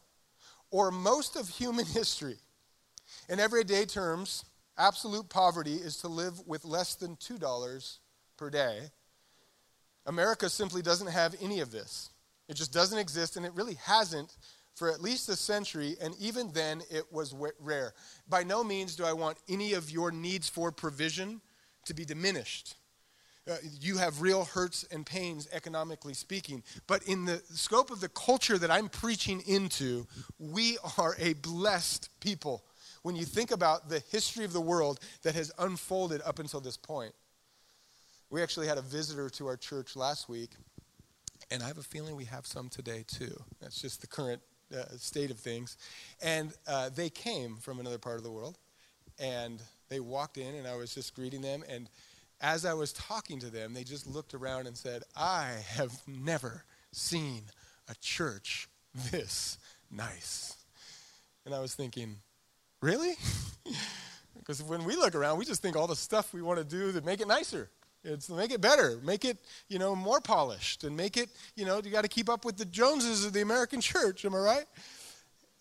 or 0.72 0.92
most 0.92 1.36
of 1.36 1.48
human 1.50 1.86
history. 2.00 2.38
In 3.30 3.40
everyday 3.40 3.86
terms, 3.86 4.46
absolute 4.78 5.30
poverty 5.30 5.76
is 5.76 5.98
to 5.98 6.08
live 6.08 6.46
with 6.48 6.66
less 6.66 6.96
than 6.96 7.16
$2 7.18 7.98
per 8.38 8.50
day. 8.50 8.80
America 10.06 10.50
simply 10.50 10.82
doesn't 10.82 11.08
have 11.08 11.36
any 11.42 11.60
of 11.60 11.72
this. 11.72 12.10
It 12.48 12.56
just 12.56 12.72
doesn't 12.72 12.98
exist, 12.98 13.36
and 13.36 13.46
it 13.46 13.52
really 13.54 13.76
hasn't 13.76 14.36
for 14.78 14.92
at 14.92 15.02
least 15.02 15.28
a 15.28 15.36
century, 15.36 15.98
and 16.00 16.14
even 16.20 16.52
then 16.54 16.84
it 16.92 17.12
was 17.12 17.34
rare. 17.60 17.94
By 18.30 18.44
no 18.44 18.64
means 18.64 18.96
do 18.96 19.04
I 19.06 19.14
want 19.14 19.38
any 19.50 19.74
of 19.74 19.90
your 19.90 20.12
needs 20.12 20.48
for 20.48 20.72
provision 20.72 21.42
to 21.86 21.94
be 21.96 22.06
diminished. 22.06 22.76
uh, 23.50 23.56
you 23.80 23.98
have 23.98 24.22
real 24.22 24.46
hurts 24.46 24.86
and 24.92 25.06
pains, 25.06 25.48
economically 25.52 26.14
speaking. 26.14 26.64
But 26.86 27.04
in 27.04 27.26
the 27.26 27.42
scope 27.54 27.92
of 27.92 28.00
the 28.00 28.10
culture 28.10 28.58
that 28.58 28.72
I'm 28.72 28.90
preaching 28.90 29.42
into, 29.48 30.08
we 30.38 30.78
are 30.98 31.16
a 31.20 31.34
blessed 31.34 32.10
people. 32.20 32.64
When 33.04 33.16
you 33.16 33.26
think 33.26 33.52
about 33.52 33.90
the 33.90 34.00
history 34.12 34.44
of 34.44 34.54
the 34.54 34.62
world 34.62 35.00
that 35.24 35.36
has 35.36 35.52
unfolded 35.60 36.22
up 36.26 36.40
until 36.40 36.60
this 36.60 36.78
point, 36.78 37.14
we 38.30 38.42
actually 38.42 38.68
had 38.68 38.78
a 38.78 38.82
visitor 38.82 39.30
to 39.30 39.48
our 39.48 39.56
church 39.56 39.96
last 39.96 40.28
week, 40.28 40.52
and 41.50 41.64
I 41.64 41.68
have 41.68 41.78
a 41.78 41.84
feeling 41.84 42.18
we 42.18 42.26
have 42.26 42.46
some 42.46 42.68
today 42.68 43.06
too. 43.08 43.42
That's 43.62 43.82
just 43.82 44.02
the 44.02 44.08
current 44.08 44.42
uh, 44.76 44.84
state 44.98 45.32
of 45.32 45.40
things. 45.40 45.78
And 46.22 46.54
uh, 46.68 46.90
they 46.90 47.10
came 47.10 47.58
from 47.58 47.80
another 47.80 47.98
part 47.98 48.18
of 48.18 48.24
the 48.24 48.32
world, 48.32 48.58
and 49.20 49.62
they 49.90 50.00
walked 50.00 50.38
in, 50.38 50.56
and 50.56 50.68
I 50.68 50.76
was 50.76 50.94
just 50.94 51.16
greeting 51.16 51.42
them, 51.42 51.64
and 51.70 51.90
as 52.42 52.66
I 52.66 52.74
was 52.74 52.94
talking 52.94 53.40
to 53.40 53.50
them, 53.50 53.74
they 53.74 53.84
just 53.84 54.06
looked 54.06 54.34
around 54.34 54.68
and 54.68 54.78
said, 54.78 55.04
I 55.16 55.54
have 55.70 56.02
never 56.08 56.64
seen 56.92 57.44
a 57.90 57.96
church 57.96 58.68
this 59.12 59.58
nice. 59.90 60.56
And 61.46 61.56
I 61.56 61.60
was 61.60 61.74
thinking, 61.74 62.18
really? 62.82 63.16
because 64.38 64.62
when 64.62 64.84
we 64.84 64.96
look 64.96 65.16
around, 65.16 65.40
we 65.40 65.46
just 65.46 65.62
think 65.62 65.76
all 65.76 65.88
the 65.88 65.96
stuff 65.96 66.34
we 66.34 66.42
want 66.42 66.60
to 66.60 66.66
do 66.66 66.92
to 66.92 67.02
make 67.02 67.22
it 67.22 67.28
nicer. 67.28 67.70
It's 68.08 68.30
make 68.30 68.52
it 68.52 68.62
better, 68.62 69.00
make 69.04 69.26
it, 69.26 69.38
you 69.68 69.80
know, 69.80 69.96
more 69.96 70.22
polished, 70.22 70.86
and 70.86 70.96
make 70.96 71.18
it, 71.18 71.30
you 71.56 71.66
know, 71.66 71.82
you 71.84 71.92
got 71.92 72.04
to 72.04 72.08
keep 72.08 72.30
up 72.30 72.46
with 72.46 72.58
the 72.58 72.66
Joneses 72.66 73.26
of 73.26 73.34
the 73.34 73.42
American 73.42 73.82
church. 73.92 74.24
Am 74.24 74.34
I 74.34 74.40
right? 74.40 74.66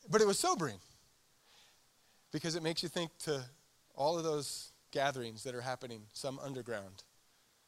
But 0.08 0.20
it 0.20 0.26
was 0.26 0.38
sobering 0.38 0.78
because 2.32 2.54
it 2.54 2.62
makes 2.62 2.82
you 2.82 2.88
think 2.88 3.10
to 3.24 3.44
all 3.96 4.16
of 4.16 4.24
those 4.24 4.70
gatherings 4.92 5.42
that 5.42 5.54
are 5.54 5.60
happening, 5.60 6.02
some 6.12 6.38
underground, 6.38 7.02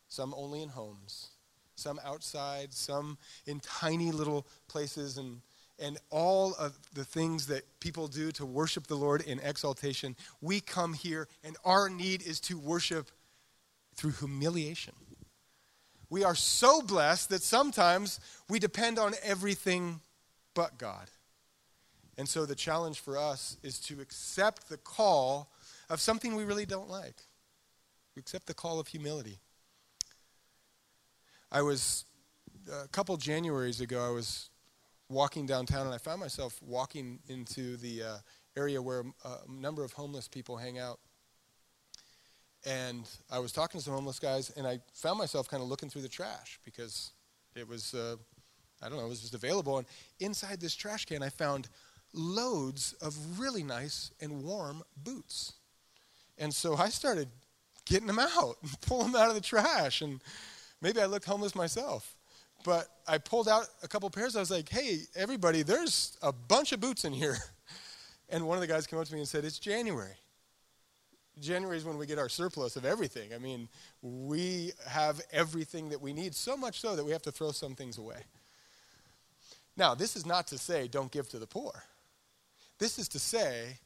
some 0.09 0.33
only 0.37 0.63
in 0.63 0.69
homes, 0.69 1.31
some 1.75 1.99
outside, 2.05 2.73
some 2.73 3.19
in 3.47 3.61
tiny 3.61 4.13
little 4.13 4.47
places, 4.69 5.19
and, 5.19 5.41
and 5.79 5.99
all 6.11 6.55
of 6.55 6.79
the 6.95 7.05
things 7.05 7.47
that 7.47 7.63
people 7.81 8.07
do 8.07 8.31
to 8.33 8.47
worship 8.47 8.87
the 8.87 8.95
Lord 8.95 9.23
in 9.23 9.41
exaltation. 9.41 10.15
We 10.41 10.61
come 10.61 10.93
here, 10.93 11.29
and 11.43 11.57
our 11.65 11.89
need 11.89 12.23
is 12.23 12.39
to 12.41 12.59
worship 12.59 13.11
through 13.99 14.13
humiliation. 14.13 14.95
We 16.09 16.23
are 16.25 16.37
so 16.37 16.81
blessed 16.81 17.31
that 17.31 17.43
sometimes 17.43 18.21
we 18.49 18.61
depend 18.61 18.99
on 18.99 19.15
everything 19.23 20.01
but 20.55 20.79
God. 20.79 21.11
And 22.17 22.29
so 22.29 22.47
the 22.47 22.55
challenge 22.55 23.01
for 23.01 23.19
us 23.19 23.59
is 23.63 23.79
to 23.81 24.01
accept 24.01 24.69
the 24.69 24.77
call 24.77 25.51
of 25.91 26.01
something 26.01 26.37
we 26.37 26.45
really 26.45 26.65
don't 26.65 26.89
like. 26.89 27.17
We 28.15 28.21
accept 28.21 28.47
the 28.47 28.55
call 28.55 28.79
of 28.79 28.87
humility. 28.87 29.39
I 31.51 31.63
was, 31.63 32.05
a 32.73 32.89
couple 32.89 33.17
Januaries 33.19 33.81
ago, 33.81 34.07
I 34.07 34.11
was 34.11 34.51
walking 35.09 35.45
downtown 35.45 35.87
and 35.87 35.95
I 35.95 35.99
found 35.99 36.21
myself 36.21 36.61
walking 36.63 37.19
into 37.29 37.77
the 37.79 38.03
uh, 38.03 38.17
area 38.57 38.81
where 38.81 39.05
a 39.25 39.51
number 39.51 39.83
of 39.83 39.93
homeless 39.93 40.29
people 40.29 40.57
hang 40.57 40.79
out. 40.79 41.01
And 42.67 43.09
I 43.31 43.39
was 43.39 43.53
talking 43.53 43.79
to 43.79 43.85
some 43.85 43.95
homeless 43.95 44.19
guys 44.19 44.51
and 44.51 44.67
I 44.67 44.81
found 44.93 45.19
myself 45.19 45.49
kind 45.49 45.63
of 45.63 45.69
looking 45.69 45.89
through 45.89 46.03
the 46.03 46.09
trash 46.09 46.59
because 46.65 47.13
it 47.55 47.69
was, 47.69 47.95
uh, 47.95 48.17
I 48.83 48.89
don't 48.89 48.99
know, 48.99 49.05
it 49.05 49.09
was 49.09 49.21
just 49.21 49.35
available. 49.35 49.79
And 49.79 49.87
inside 50.21 50.61
this 50.61 50.75
trash 50.75 51.05
can, 51.05 51.23
I 51.23 51.29
found 51.29 51.69
loads 52.13 52.95
of 53.01 53.39
really 53.39 53.63
nice 53.63 54.11
and 54.21 54.43
warm 54.43 54.83
boots. 54.97 55.55
And 56.37 56.53
so 56.53 56.77
I 56.77 56.89
started 56.89 57.29
getting 57.85 58.07
them 58.07 58.19
out 58.19 58.57
and 58.63 58.81
pulling 58.81 59.13
them 59.13 59.21
out 59.21 59.29
of 59.29 59.35
the 59.35 59.41
trash. 59.41 60.03
And 60.03 60.21
maybe 60.81 61.01
I 61.01 61.07
looked 61.07 61.27
homeless 61.27 61.55
myself. 61.55 62.17
But 62.65 62.89
I 63.07 63.19
pulled 63.19 63.49
out 63.49 63.69
a 63.83 63.89
couple 63.89 64.11
pairs. 64.11 64.35
I 64.35 64.41
was 64.41 64.51
like, 64.51 64.69
hey, 64.69 65.03
everybody, 65.15 65.63
there's 65.63 66.17
a 66.23 66.33
bunch 66.33 66.73
of 66.73 66.81
boots 66.81 67.05
in 67.05 67.13
here. 67.13 67.39
And 68.31 68.47
one 68.47 68.59
of 68.59 68.61
the 68.61 68.67
guys 68.67 68.87
came 68.87 68.99
up 68.99 69.07
to 69.07 69.13
me 69.15 69.21
and 69.21 69.29
said, 69.29 69.47
it's 69.47 69.59
January. 69.59 70.13
January 71.41 71.77
is 71.77 71.85
when 71.85 71.99
we 71.99 72.07
get 72.07 72.19
our 72.19 72.29
surplus 72.29 72.77
of 72.77 72.85
everything. 72.85 73.35
I 73.35 73.39
mean, 73.39 73.69
we 74.03 74.73
have 74.87 75.21
everything 75.33 75.89
that 75.91 76.01
we 76.01 76.13
need, 76.13 76.35
so 76.35 76.57
much 76.57 76.81
so 76.81 76.97
that 76.97 77.05
we 77.05 77.13
have 77.13 77.23
to 77.23 77.33
throw 77.33 77.53
some 77.53 77.75
things 77.75 77.99
away. 77.99 78.23
Now, 79.77 79.95
this 79.95 80.17
is 80.17 80.27
not 80.27 80.47
to 80.49 80.59
say 80.59 80.89
don't 80.89 81.11
give 81.11 81.29
to 81.31 81.39
the 81.39 81.47
poor. 81.47 81.85
This 82.79 82.99
is 82.99 83.09
to 83.09 83.19
say 83.19 83.79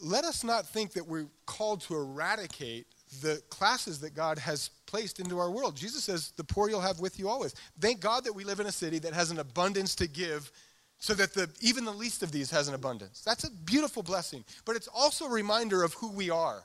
let 0.00 0.24
us 0.24 0.42
not 0.42 0.66
think 0.66 0.92
that 0.94 1.06
we're 1.06 1.28
called 1.46 1.80
to 1.82 1.94
eradicate 1.94 2.86
the 3.20 3.40
classes 3.50 4.00
that 4.00 4.14
God 4.14 4.38
has 4.38 4.70
placed 4.86 5.20
into 5.20 5.38
our 5.38 5.50
world. 5.50 5.76
Jesus 5.76 6.04
says, 6.04 6.32
The 6.36 6.44
poor 6.44 6.68
you'll 6.68 6.80
have 6.80 6.98
with 6.98 7.18
you 7.18 7.28
always. 7.28 7.54
Thank 7.80 8.00
God 8.00 8.24
that 8.24 8.34
we 8.34 8.44
live 8.44 8.58
in 8.58 8.66
a 8.66 8.72
city 8.72 8.98
that 9.00 9.12
has 9.12 9.30
an 9.30 9.38
abundance 9.38 9.94
to 9.96 10.08
give 10.08 10.50
so 10.98 11.14
that 11.14 11.34
the, 11.34 11.48
even 11.60 11.84
the 11.84 11.92
least 11.92 12.22
of 12.22 12.32
these 12.32 12.50
has 12.50 12.68
an 12.68 12.74
abundance. 12.74 13.22
That's 13.22 13.44
a 13.44 13.50
beautiful 13.50 14.02
blessing. 14.02 14.44
But 14.64 14.76
it's 14.76 14.88
also 14.88 15.26
a 15.26 15.30
reminder 15.30 15.82
of 15.82 15.94
who 15.94 16.10
we 16.10 16.30
are 16.30 16.62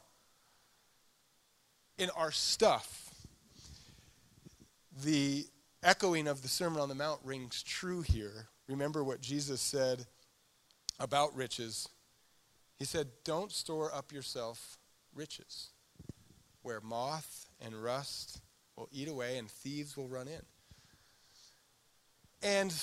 in 1.98 2.10
our 2.12 2.32
stuff. 2.32 3.10
The 5.04 5.46
echoing 5.84 6.28
of 6.28 6.42
the 6.42 6.48
Sermon 6.48 6.82
on 6.82 6.90
the 6.90 6.96
Mount 6.96 7.22
rings 7.24 7.64
true 7.64 8.02
here. 8.02 8.48
Remember 8.68 9.04
what 9.04 9.22
Jesus 9.22 9.62
said 9.62 10.06
about 11.00 11.36
riches 11.36 11.88
he 12.78 12.86
said, 12.86 13.08
Don't 13.24 13.52
store 13.52 13.94
up 13.94 14.12
yourself 14.12 14.78
riches 15.14 15.70
where 16.62 16.80
moth 16.82 17.48
and 17.60 17.76
rust 17.76 18.42
will 18.76 18.88
eat 18.92 19.08
away 19.08 19.38
and 19.38 19.50
thieves 19.50 19.98
will 19.98 20.08
run 20.08 20.28
in. 20.28 20.42
And 22.44 22.74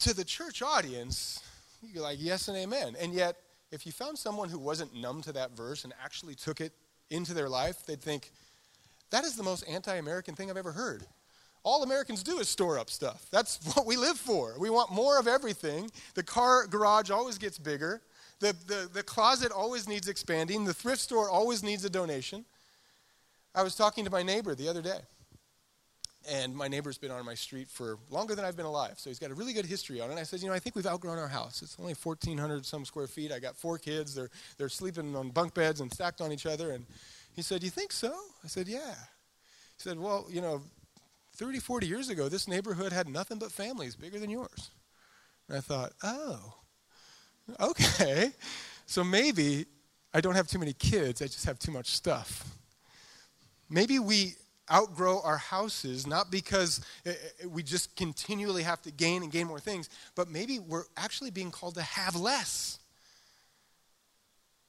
to 0.00 0.14
the 0.14 0.24
church 0.24 0.60
audience, 0.60 1.40
you're 1.82 2.02
like, 2.02 2.18
yes 2.20 2.48
and 2.48 2.56
amen. 2.56 2.96
And 2.98 3.12
yet, 3.12 3.36
if 3.70 3.86
you 3.86 3.92
found 3.92 4.18
someone 4.18 4.48
who 4.48 4.58
wasn't 4.58 4.94
numb 4.94 5.22
to 5.22 5.32
that 5.32 5.56
verse 5.56 5.84
and 5.84 5.92
actually 6.02 6.34
took 6.34 6.60
it 6.60 6.72
into 7.10 7.32
their 7.32 7.48
life, 7.48 7.86
they'd 7.86 8.00
think, 8.02 8.32
that 9.14 9.24
is 9.24 9.36
the 9.36 9.44
most 9.44 9.62
anti 9.68 9.94
American 9.94 10.34
thing 10.34 10.50
I've 10.50 10.56
ever 10.56 10.72
heard. 10.72 11.06
All 11.62 11.84
Americans 11.84 12.24
do 12.24 12.40
is 12.40 12.48
store 12.48 12.80
up 12.80 12.90
stuff. 12.90 13.26
That's 13.30 13.60
what 13.74 13.86
we 13.86 13.96
live 13.96 14.18
for. 14.18 14.56
We 14.58 14.70
want 14.70 14.90
more 14.90 15.18
of 15.20 15.28
everything. 15.28 15.88
The 16.14 16.24
car 16.24 16.66
garage 16.66 17.10
always 17.10 17.38
gets 17.38 17.56
bigger. 17.56 18.02
The, 18.40 18.56
the, 18.66 18.90
the 18.92 19.02
closet 19.04 19.52
always 19.52 19.88
needs 19.88 20.08
expanding. 20.08 20.64
The 20.64 20.74
thrift 20.74 21.00
store 21.00 21.30
always 21.30 21.62
needs 21.62 21.84
a 21.84 21.90
donation. 21.90 22.44
I 23.54 23.62
was 23.62 23.76
talking 23.76 24.04
to 24.04 24.10
my 24.10 24.24
neighbor 24.24 24.56
the 24.56 24.68
other 24.68 24.82
day. 24.82 24.98
And 26.28 26.56
my 26.56 26.66
neighbor's 26.66 26.98
been 26.98 27.12
on 27.12 27.24
my 27.24 27.34
street 27.34 27.68
for 27.68 27.98
longer 28.10 28.34
than 28.34 28.44
I've 28.44 28.56
been 28.56 28.66
alive. 28.66 28.94
So 28.96 29.10
he's 29.10 29.20
got 29.20 29.30
a 29.30 29.34
really 29.34 29.52
good 29.52 29.66
history 29.66 30.00
on 30.00 30.08
it. 30.08 30.12
And 30.12 30.20
I 30.20 30.24
said, 30.24 30.40
You 30.40 30.48
know, 30.48 30.54
I 30.54 30.58
think 30.58 30.74
we've 30.74 30.86
outgrown 30.86 31.18
our 31.18 31.28
house. 31.28 31.62
It's 31.62 31.76
only 31.78 31.94
1,400 31.94 32.66
some 32.66 32.84
square 32.84 33.06
feet. 33.06 33.30
I 33.30 33.38
got 33.38 33.56
four 33.56 33.78
kids. 33.78 34.14
They're, 34.14 34.30
they're 34.58 34.68
sleeping 34.68 35.14
on 35.14 35.30
bunk 35.30 35.54
beds 35.54 35.80
and 35.80 35.92
stacked 35.92 36.20
on 36.20 36.32
each 36.32 36.46
other. 36.46 36.72
And 36.72 36.86
he 37.34 37.42
said, 37.42 37.62
You 37.62 37.70
think 37.70 37.92
so? 37.92 38.14
I 38.42 38.48
said, 38.48 38.68
Yeah. 38.68 38.94
He 39.76 39.82
said, 39.82 39.98
Well, 39.98 40.26
you 40.30 40.40
know, 40.40 40.62
30, 41.36 41.58
40 41.58 41.86
years 41.86 42.08
ago, 42.08 42.28
this 42.28 42.46
neighborhood 42.46 42.92
had 42.92 43.08
nothing 43.08 43.38
but 43.38 43.50
families 43.52 43.96
bigger 43.96 44.18
than 44.18 44.30
yours. 44.30 44.70
And 45.48 45.58
I 45.58 45.60
thought, 45.60 45.92
Oh, 46.02 46.54
Okay. 47.60 48.32
So 48.86 49.04
maybe 49.04 49.66
I 50.12 50.20
don't 50.20 50.34
have 50.34 50.46
too 50.46 50.58
many 50.58 50.72
kids, 50.72 51.22
I 51.22 51.26
just 51.26 51.44
have 51.46 51.58
too 51.58 51.72
much 51.72 51.88
stuff. 51.88 52.44
Maybe 53.68 53.98
we 53.98 54.34
outgrow 54.72 55.20
our 55.22 55.36
houses 55.36 56.06
not 56.06 56.30
because 56.30 56.80
eh, 57.04 57.12
eh, 57.12 57.46
we 57.46 57.62
just 57.62 57.96
continually 57.96 58.62
have 58.62 58.80
to 58.82 58.90
gain 58.90 59.22
and 59.22 59.30
gain 59.30 59.46
more 59.46 59.60
things, 59.60 59.90
but 60.14 60.28
maybe 60.28 60.58
we're 60.58 60.84
actually 60.96 61.30
being 61.30 61.50
called 61.50 61.74
to 61.74 61.82
have 61.82 62.16
less. 62.16 62.78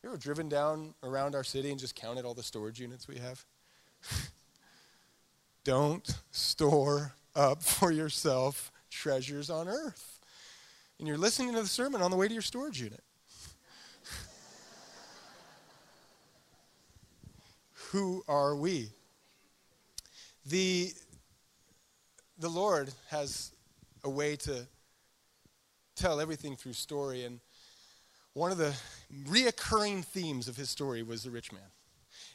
You 0.06 0.12
ever 0.12 0.18
driven 0.20 0.48
down 0.48 0.94
around 1.02 1.34
our 1.34 1.44
city 1.44 1.72
and 1.72 1.80
just 1.80 1.96
counted 1.96 2.26
all 2.26 2.36
the 2.36 2.44
storage 2.44 2.80
units 2.80 3.08
we 3.08 3.18
have? 3.18 3.44
Don't 5.64 6.08
store 6.30 7.16
up 7.36 7.64
for 7.64 7.92
yourself 7.92 8.72
treasures 8.92 9.50
on 9.50 9.68
earth 9.68 10.20
and 11.00 11.08
you're 11.08 11.18
listening 11.18 11.54
to 11.54 11.62
the 11.64 11.68
sermon 11.68 12.04
on 12.04 12.12
the 12.12 12.18
way 12.18 12.28
to 12.28 12.34
your 12.34 12.44
storage 12.44 12.80
unit. 12.80 13.04
Who 17.92 18.24
are 18.28 18.56
we? 18.56 18.92
The, 20.46 20.94
the 22.38 22.50
Lord 22.50 22.94
has 23.10 23.54
a 24.04 24.10
way 24.12 24.36
to 24.36 24.68
tell 25.96 26.22
everything 26.22 26.56
through 26.56 26.74
story, 26.74 27.24
and 27.24 27.40
one 28.36 28.52
of 28.52 28.58
the 28.58 28.76
reoccurring 29.24 30.04
themes 30.04 30.50
of 30.50 30.58
his 30.58 30.70
story 30.70 31.02
was 31.02 31.24
the 31.24 31.32
rich 31.32 31.54
man. 31.54 31.62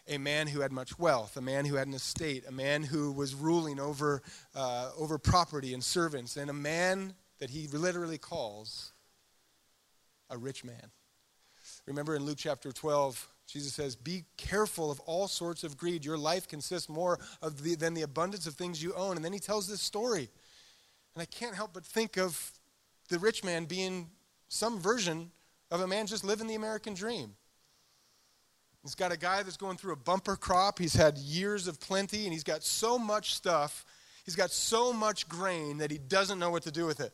A 0.09 0.17
man 0.17 0.47
who 0.47 0.61
had 0.61 0.73
much 0.73 0.99
wealth, 0.99 1.37
a 1.37 1.43
man 1.43 1.67
who 1.67 1.77
had 1.77 1.87
an 1.87 1.95
estate, 1.95 2.45
a 2.49 2.53
man 2.53 2.83
who 2.83 3.13
was 3.13 3.35
ruling 3.35 3.79
over, 3.79 4.23
uh, 4.55 4.91
over 4.97 5.19
property 5.19 5.75
and 5.75 5.85
servants, 5.85 6.39
and 6.39 6.49
a 6.49 6.55
man 6.55 7.15
that 7.39 7.51
he 7.51 7.67
literally 7.69 8.17
calls 8.17 8.93
a 10.31 10.39
rich 10.39 10.65
man. 10.65 10.91
Remember 11.85 12.17
in 12.17 12.25
Luke 12.25 12.39
chapter 12.39 12.73
12, 12.73 13.29
Jesus 13.47 13.75
says, 13.75 13.95
Be 13.95 14.25
careful 14.39 14.91
of 14.91 15.01
all 15.01 15.29
sorts 15.29 15.65
of 15.65 15.77
greed. 15.77 16.03
Your 16.03 16.19
life 16.19 16.49
consists 16.49 16.89
more 16.89 17.19
of 17.43 17.63
the, 17.63 17.75
than 17.75 17.93
the 17.93 18.03
abundance 18.03 18.47
of 18.47 18.55
things 18.55 18.83
you 18.83 18.95
own. 18.95 19.17
And 19.17 19.25
then 19.25 19.35
he 19.35 19.39
tells 19.39 19.69
this 19.69 19.83
story. 19.83 20.31
And 21.15 21.21
I 21.21 21.27
can't 21.27 21.55
help 21.55 21.75
but 21.75 21.85
think 21.85 22.17
of 22.17 22.53
the 23.11 23.19
rich 23.19 23.45
man 23.45 23.67
being 23.67 24.09
some 24.49 24.81
version 24.81 25.31
of 25.71 25.81
a 25.81 25.87
man 25.87 26.07
just 26.07 26.25
living 26.25 26.47
the 26.47 26.55
American 26.55 26.95
dream. 26.95 27.35
He's 28.83 28.95
got 28.95 29.13
a 29.13 29.17
guy 29.17 29.43
that's 29.43 29.59
going 29.59 29.77
through 29.77 29.93
a 29.93 29.97
bumper 29.97 30.37
crop. 30.37 30.79
He's 30.79 30.95
had 30.95 31.19
years 31.19 31.69
of 31.69 31.79
plenty, 31.81 32.25
and 32.25 32.33
he's 32.33 32.45
got 32.45 32.63
so 32.63 32.99
much 32.99 33.35
stuff. 33.35 33.85
He's 34.25 34.37
got 34.37 34.51
so 34.51 34.93
much 34.93 35.29
grain 35.29 35.79
that 35.79 35.91
he 35.91 35.99
doesn't 35.99 36.39
know 36.39 36.51
what 36.51 36.63
to 36.63 36.71
do 36.71 36.87
with 36.87 37.01
it. 37.01 37.13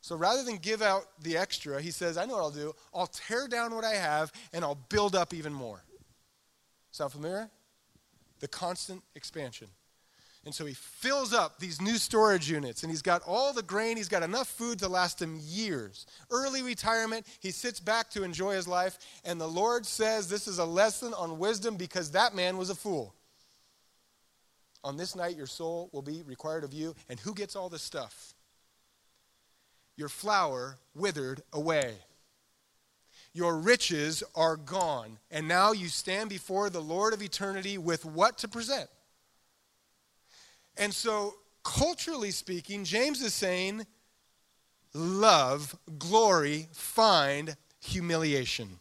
So 0.00 0.16
rather 0.16 0.42
than 0.42 0.56
give 0.56 0.80
out 0.80 1.04
the 1.22 1.36
extra, 1.36 1.82
he 1.82 1.90
says, 1.90 2.16
I 2.16 2.24
know 2.24 2.34
what 2.34 2.42
I'll 2.42 2.50
do. 2.50 2.72
I'll 2.94 3.08
tear 3.08 3.48
down 3.48 3.74
what 3.74 3.84
I 3.84 3.94
have, 3.94 4.32
and 4.52 4.64
I'll 4.64 4.78
build 4.88 5.14
up 5.14 5.34
even 5.34 5.52
more. 5.52 5.82
Sound 6.90 7.12
familiar? 7.12 7.50
The 8.40 8.48
constant 8.48 9.02
expansion. 9.14 9.68
And 10.44 10.54
so 10.54 10.64
he 10.64 10.74
fills 10.74 11.34
up 11.34 11.58
these 11.58 11.80
new 11.80 11.96
storage 11.96 12.48
units 12.50 12.82
and 12.82 12.90
he's 12.90 13.02
got 13.02 13.22
all 13.26 13.52
the 13.52 13.62
grain, 13.62 13.96
he's 13.96 14.08
got 14.08 14.22
enough 14.22 14.48
food 14.48 14.78
to 14.78 14.88
last 14.88 15.20
him 15.20 15.38
years. 15.42 16.06
Early 16.30 16.62
retirement, 16.62 17.26
he 17.40 17.50
sits 17.50 17.80
back 17.80 18.08
to 18.10 18.22
enjoy 18.22 18.54
his 18.54 18.68
life, 18.68 18.98
and 19.24 19.40
the 19.40 19.48
Lord 19.48 19.84
says 19.84 20.28
this 20.28 20.46
is 20.48 20.58
a 20.58 20.64
lesson 20.64 21.12
on 21.14 21.38
wisdom 21.38 21.76
because 21.76 22.12
that 22.12 22.34
man 22.34 22.56
was 22.56 22.70
a 22.70 22.74
fool. 22.74 23.14
On 24.84 24.96
this 24.96 25.16
night, 25.16 25.36
your 25.36 25.46
soul 25.46 25.90
will 25.92 26.02
be 26.02 26.22
required 26.24 26.64
of 26.64 26.72
you. 26.72 26.94
And 27.08 27.18
who 27.20 27.34
gets 27.34 27.56
all 27.56 27.68
this 27.68 27.82
stuff? 27.82 28.34
Your 29.96 30.08
flower 30.08 30.78
withered 30.94 31.42
away. 31.52 31.96
Your 33.34 33.58
riches 33.58 34.22
are 34.34 34.56
gone. 34.56 35.18
And 35.30 35.48
now 35.48 35.72
you 35.72 35.88
stand 35.88 36.30
before 36.30 36.70
the 36.70 36.80
Lord 36.80 37.12
of 37.12 37.22
eternity 37.22 37.76
with 37.76 38.04
what 38.04 38.38
to 38.38 38.48
present? 38.48 38.88
And 40.78 40.94
so, 40.94 41.34
culturally 41.64 42.30
speaking, 42.30 42.84
James 42.84 43.20
is 43.20 43.34
saying, 43.34 43.86
love, 44.94 45.76
glory, 45.98 46.68
find 46.72 47.56
humiliation. 47.80 48.78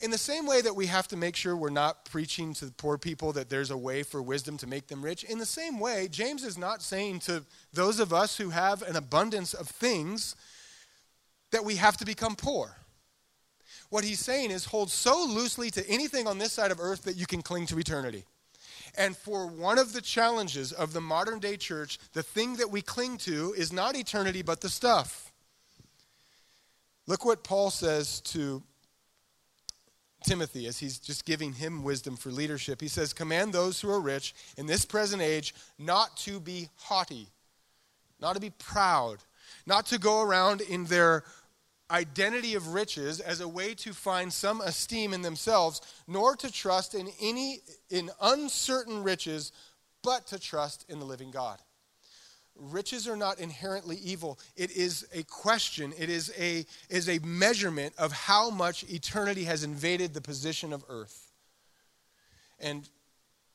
In 0.00 0.10
the 0.10 0.18
same 0.18 0.46
way 0.46 0.60
that 0.60 0.74
we 0.74 0.86
have 0.86 1.06
to 1.08 1.16
make 1.16 1.36
sure 1.36 1.56
we're 1.56 1.70
not 1.70 2.06
preaching 2.06 2.54
to 2.54 2.66
the 2.66 2.72
poor 2.72 2.98
people 2.98 3.32
that 3.34 3.48
there's 3.48 3.70
a 3.70 3.76
way 3.76 4.02
for 4.02 4.20
wisdom 4.20 4.56
to 4.58 4.66
make 4.66 4.88
them 4.88 5.00
rich, 5.00 5.22
in 5.22 5.38
the 5.38 5.46
same 5.46 5.78
way, 5.78 6.08
James 6.10 6.42
is 6.42 6.58
not 6.58 6.82
saying 6.82 7.20
to 7.20 7.44
those 7.72 8.00
of 8.00 8.12
us 8.12 8.36
who 8.36 8.50
have 8.50 8.82
an 8.82 8.96
abundance 8.96 9.54
of 9.54 9.68
things 9.68 10.34
that 11.52 11.64
we 11.64 11.76
have 11.76 11.96
to 11.98 12.04
become 12.04 12.34
poor. 12.34 12.76
What 13.90 14.02
he's 14.02 14.18
saying 14.18 14.50
is 14.50 14.64
hold 14.64 14.90
so 14.90 15.24
loosely 15.24 15.70
to 15.70 15.88
anything 15.88 16.26
on 16.26 16.38
this 16.38 16.52
side 16.52 16.72
of 16.72 16.80
earth 16.80 17.04
that 17.04 17.16
you 17.16 17.26
can 17.26 17.42
cling 17.42 17.66
to 17.66 17.78
eternity. 17.78 18.24
And 18.96 19.16
for 19.16 19.46
one 19.46 19.78
of 19.78 19.92
the 19.92 20.02
challenges 20.02 20.72
of 20.72 20.92
the 20.92 21.00
modern 21.00 21.38
day 21.38 21.56
church, 21.56 21.98
the 22.12 22.22
thing 22.22 22.56
that 22.56 22.70
we 22.70 22.82
cling 22.82 23.16
to 23.18 23.54
is 23.56 23.72
not 23.72 23.96
eternity, 23.96 24.42
but 24.42 24.60
the 24.60 24.68
stuff. 24.68 25.32
Look 27.06 27.24
what 27.24 27.42
Paul 27.42 27.70
says 27.70 28.20
to 28.20 28.62
Timothy 30.24 30.66
as 30.66 30.78
he's 30.78 30.98
just 30.98 31.24
giving 31.24 31.52
him 31.54 31.82
wisdom 31.82 32.16
for 32.16 32.30
leadership. 32.30 32.80
He 32.80 32.88
says, 32.88 33.12
Command 33.12 33.52
those 33.52 33.80
who 33.80 33.90
are 33.90 34.00
rich 34.00 34.34
in 34.56 34.66
this 34.66 34.84
present 34.84 35.22
age 35.22 35.54
not 35.78 36.16
to 36.18 36.38
be 36.38 36.68
haughty, 36.76 37.28
not 38.20 38.34
to 38.34 38.40
be 38.40 38.50
proud, 38.50 39.18
not 39.66 39.86
to 39.86 39.98
go 39.98 40.22
around 40.22 40.60
in 40.60 40.84
their 40.84 41.24
identity 41.92 42.54
of 42.54 42.74
riches 42.74 43.20
as 43.20 43.40
a 43.40 43.48
way 43.48 43.74
to 43.74 43.92
find 43.92 44.32
some 44.32 44.60
esteem 44.60 45.12
in 45.12 45.22
themselves, 45.22 45.80
nor 46.08 46.34
to 46.36 46.50
trust 46.50 46.94
in 46.94 47.08
any 47.20 47.60
in 47.90 48.10
uncertain 48.20 49.02
riches, 49.02 49.52
but 50.02 50.26
to 50.28 50.38
trust 50.38 50.86
in 50.88 50.98
the 50.98 51.04
living 51.04 51.30
God. 51.30 51.58
Riches 52.56 53.08
are 53.08 53.16
not 53.16 53.38
inherently 53.38 53.96
evil. 53.96 54.38
It 54.56 54.70
is 54.72 55.06
a 55.12 55.22
question, 55.24 55.92
it 55.98 56.10
is 56.10 56.32
a, 56.38 56.66
is 56.90 57.08
a 57.08 57.18
measurement 57.20 57.94
of 57.98 58.12
how 58.12 58.50
much 58.50 58.84
eternity 58.84 59.44
has 59.44 59.64
invaded 59.64 60.12
the 60.12 60.20
position 60.20 60.72
of 60.72 60.84
earth. 60.88 61.32
And 62.60 62.88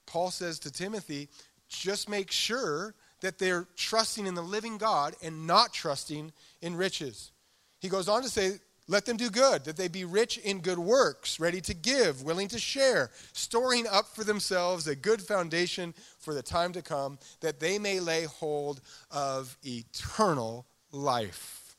Paul 0.05 0.31
says 0.31 0.59
to 0.59 0.71
Timothy, 0.71 1.29
just 1.69 2.09
make 2.09 2.31
sure 2.31 2.95
that 3.21 3.39
they're 3.39 3.67
trusting 3.75 4.25
in 4.25 4.35
the 4.35 4.41
living 4.41 4.77
God 4.77 5.15
and 5.21 5.45
not 5.47 5.73
trusting 5.73 6.31
in 6.61 6.75
riches. 6.75 7.31
He 7.79 7.89
goes 7.89 8.07
on 8.07 8.23
to 8.23 8.29
say, 8.29 8.59
let 8.89 9.05
them 9.05 9.17
do 9.17 9.29
good, 9.29 9.65
that 9.65 9.75
they 9.75 9.89
be 9.89 10.05
rich 10.05 10.37
in 10.37 10.61
good 10.61 10.79
works, 10.79 11.39
ready 11.41 11.59
to 11.61 11.73
give, 11.73 12.23
willing 12.23 12.47
to 12.47 12.59
share, 12.59 13.11
storing 13.33 13.85
up 13.85 14.07
for 14.15 14.23
themselves 14.23 14.87
a 14.87 14.95
good 14.95 15.21
foundation 15.21 15.93
for 16.19 16.33
the 16.33 16.41
time 16.41 16.71
to 16.73 16.81
come, 16.81 17.19
that 17.41 17.59
they 17.59 17.77
may 17.79 17.99
lay 17.99 18.23
hold 18.23 18.79
of 19.11 19.57
eternal 19.65 20.65
life. 20.91 21.75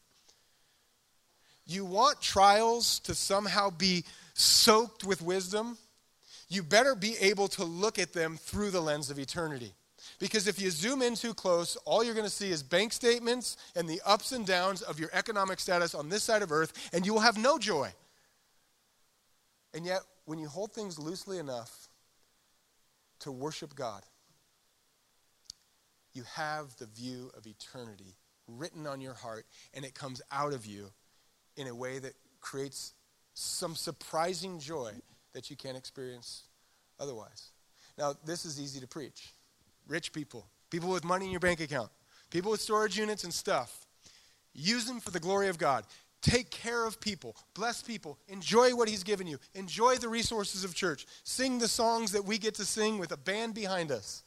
You 1.64 1.86
want 1.86 2.20
trials 2.20 2.98
to 3.00 3.14
somehow 3.14 3.70
be 3.70 4.04
soaked 4.34 5.04
with 5.04 5.22
wisdom? 5.22 5.78
You 6.48 6.62
better 6.62 6.94
be 6.94 7.16
able 7.20 7.48
to 7.48 7.64
look 7.64 7.98
at 7.98 8.12
them 8.12 8.36
through 8.36 8.70
the 8.70 8.80
lens 8.80 9.10
of 9.10 9.18
eternity. 9.18 9.72
Because 10.18 10.48
if 10.48 10.60
you 10.60 10.70
zoom 10.70 11.00
in 11.00 11.14
too 11.14 11.32
close, 11.32 11.76
all 11.84 12.02
you're 12.02 12.14
going 12.14 12.26
to 12.26 12.30
see 12.30 12.50
is 12.50 12.62
bank 12.62 12.92
statements 12.92 13.56
and 13.76 13.88
the 13.88 14.00
ups 14.04 14.32
and 14.32 14.44
downs 14.44 14.82
of 14.82 14.98
your 14.98 15.10
economic 15.12 15.60
status 15.60 15.94
on 15.94 16.08
this 16.08 16.24
side 16.24 16.42
of 16.42 16.50
earth, 16.50 16.90
and 16.92 17.06
you 17.06 17.14
will 17.14 17.20
have 17.20 17.38
no 17.38 17.58
joy. 17.58 17.92
And 19.74 19.86
yet, 19.86 20.00
when 20.24 20.38
you 20.38 20.48
hold 20.48 20.72
things 20.72 20.98
loosely 20.98 21.38
enough 21.38 21.88
to 23.20 23.30
worship 23.30 23.76
God, 23.76 24.02
you 26.14 26.24
have 26.34 26.76
the 26.78 26.86
view 26.86 27.30
of 27.36 27.46
eternity 27.46 28.16
written 28.48 28.86
on 28.86 29.00
your 29.00 29.14
heart, 29.14 29.46
and 29.72 29.84
it 29.84 29.94
comes 29.94 30.20
out 30.32 30.52
of 30.52 30.66
you 30.66 30.90
in 31.56 31.68
a 31.68 31.74
way 31.74 31.98
that 32.00 32.14
creates 32.40 32.94
some 33.34 33.76
surprising 33.76 34.58
joy 34.58 34.92
that 35.32 35.48
you 35.48 35.56
can't 35.56 35.76
experience 35.76 36.44
otherwise. 36.98 37.50
Now, 37.96 38.14
this 38.24 38.44
is 38.44 38.60
easy 38.60 38.80
to 38.80 38.88
preach 38.88 39.32
rich 39.88 40.12
people, 40.12 40.46
people 40.70 40.90
with 40.90 41.04
money 41.04 41.26
in 41.26 41.30
your 41.30 41.40
bank 41.40 41.60
account, 41.60 41.90
people 42.30 42.50
with 42.50 42.60
storage 42.60 42.96
units 42.96 43.24
and 43.24 43.32
stuff. 43.32 43.86
Use 44.54 44.86
them 44.86 45.00
for 45.00 45.10
the 45.10 45.20
glory 45.20 45.48
of 45.48 45.58
God. 45.58 45.84
Take 46.20 46.50
care 46.50 46.84
of 46.84 47.00
people, 47.00 47.36
bless 47.54 47.80
people, 47.80 48.18
enjoy 48.26 48.74
what 48.74 48.88
He's 48.88 49.04
given 49.04 49.26
you, 49.26 49.38
enjoy 49.54 49.96
the 49.96 50.08
resources 50.08 50.64
of 50.64 50.74
church, 50.74 51.06
sing 51.22 51.58
the 51.58 51.68
songs 51.68 52.10
that 52.12 52.24
we 52.24 52.38
get 52.38 52.54
to 52.56 52.64
sing 52.64 52.98
with 52.98 53.12
a 53.12 53.16
band 53.16 53.54
behind 53.54 53.92
us, 53.92 54.24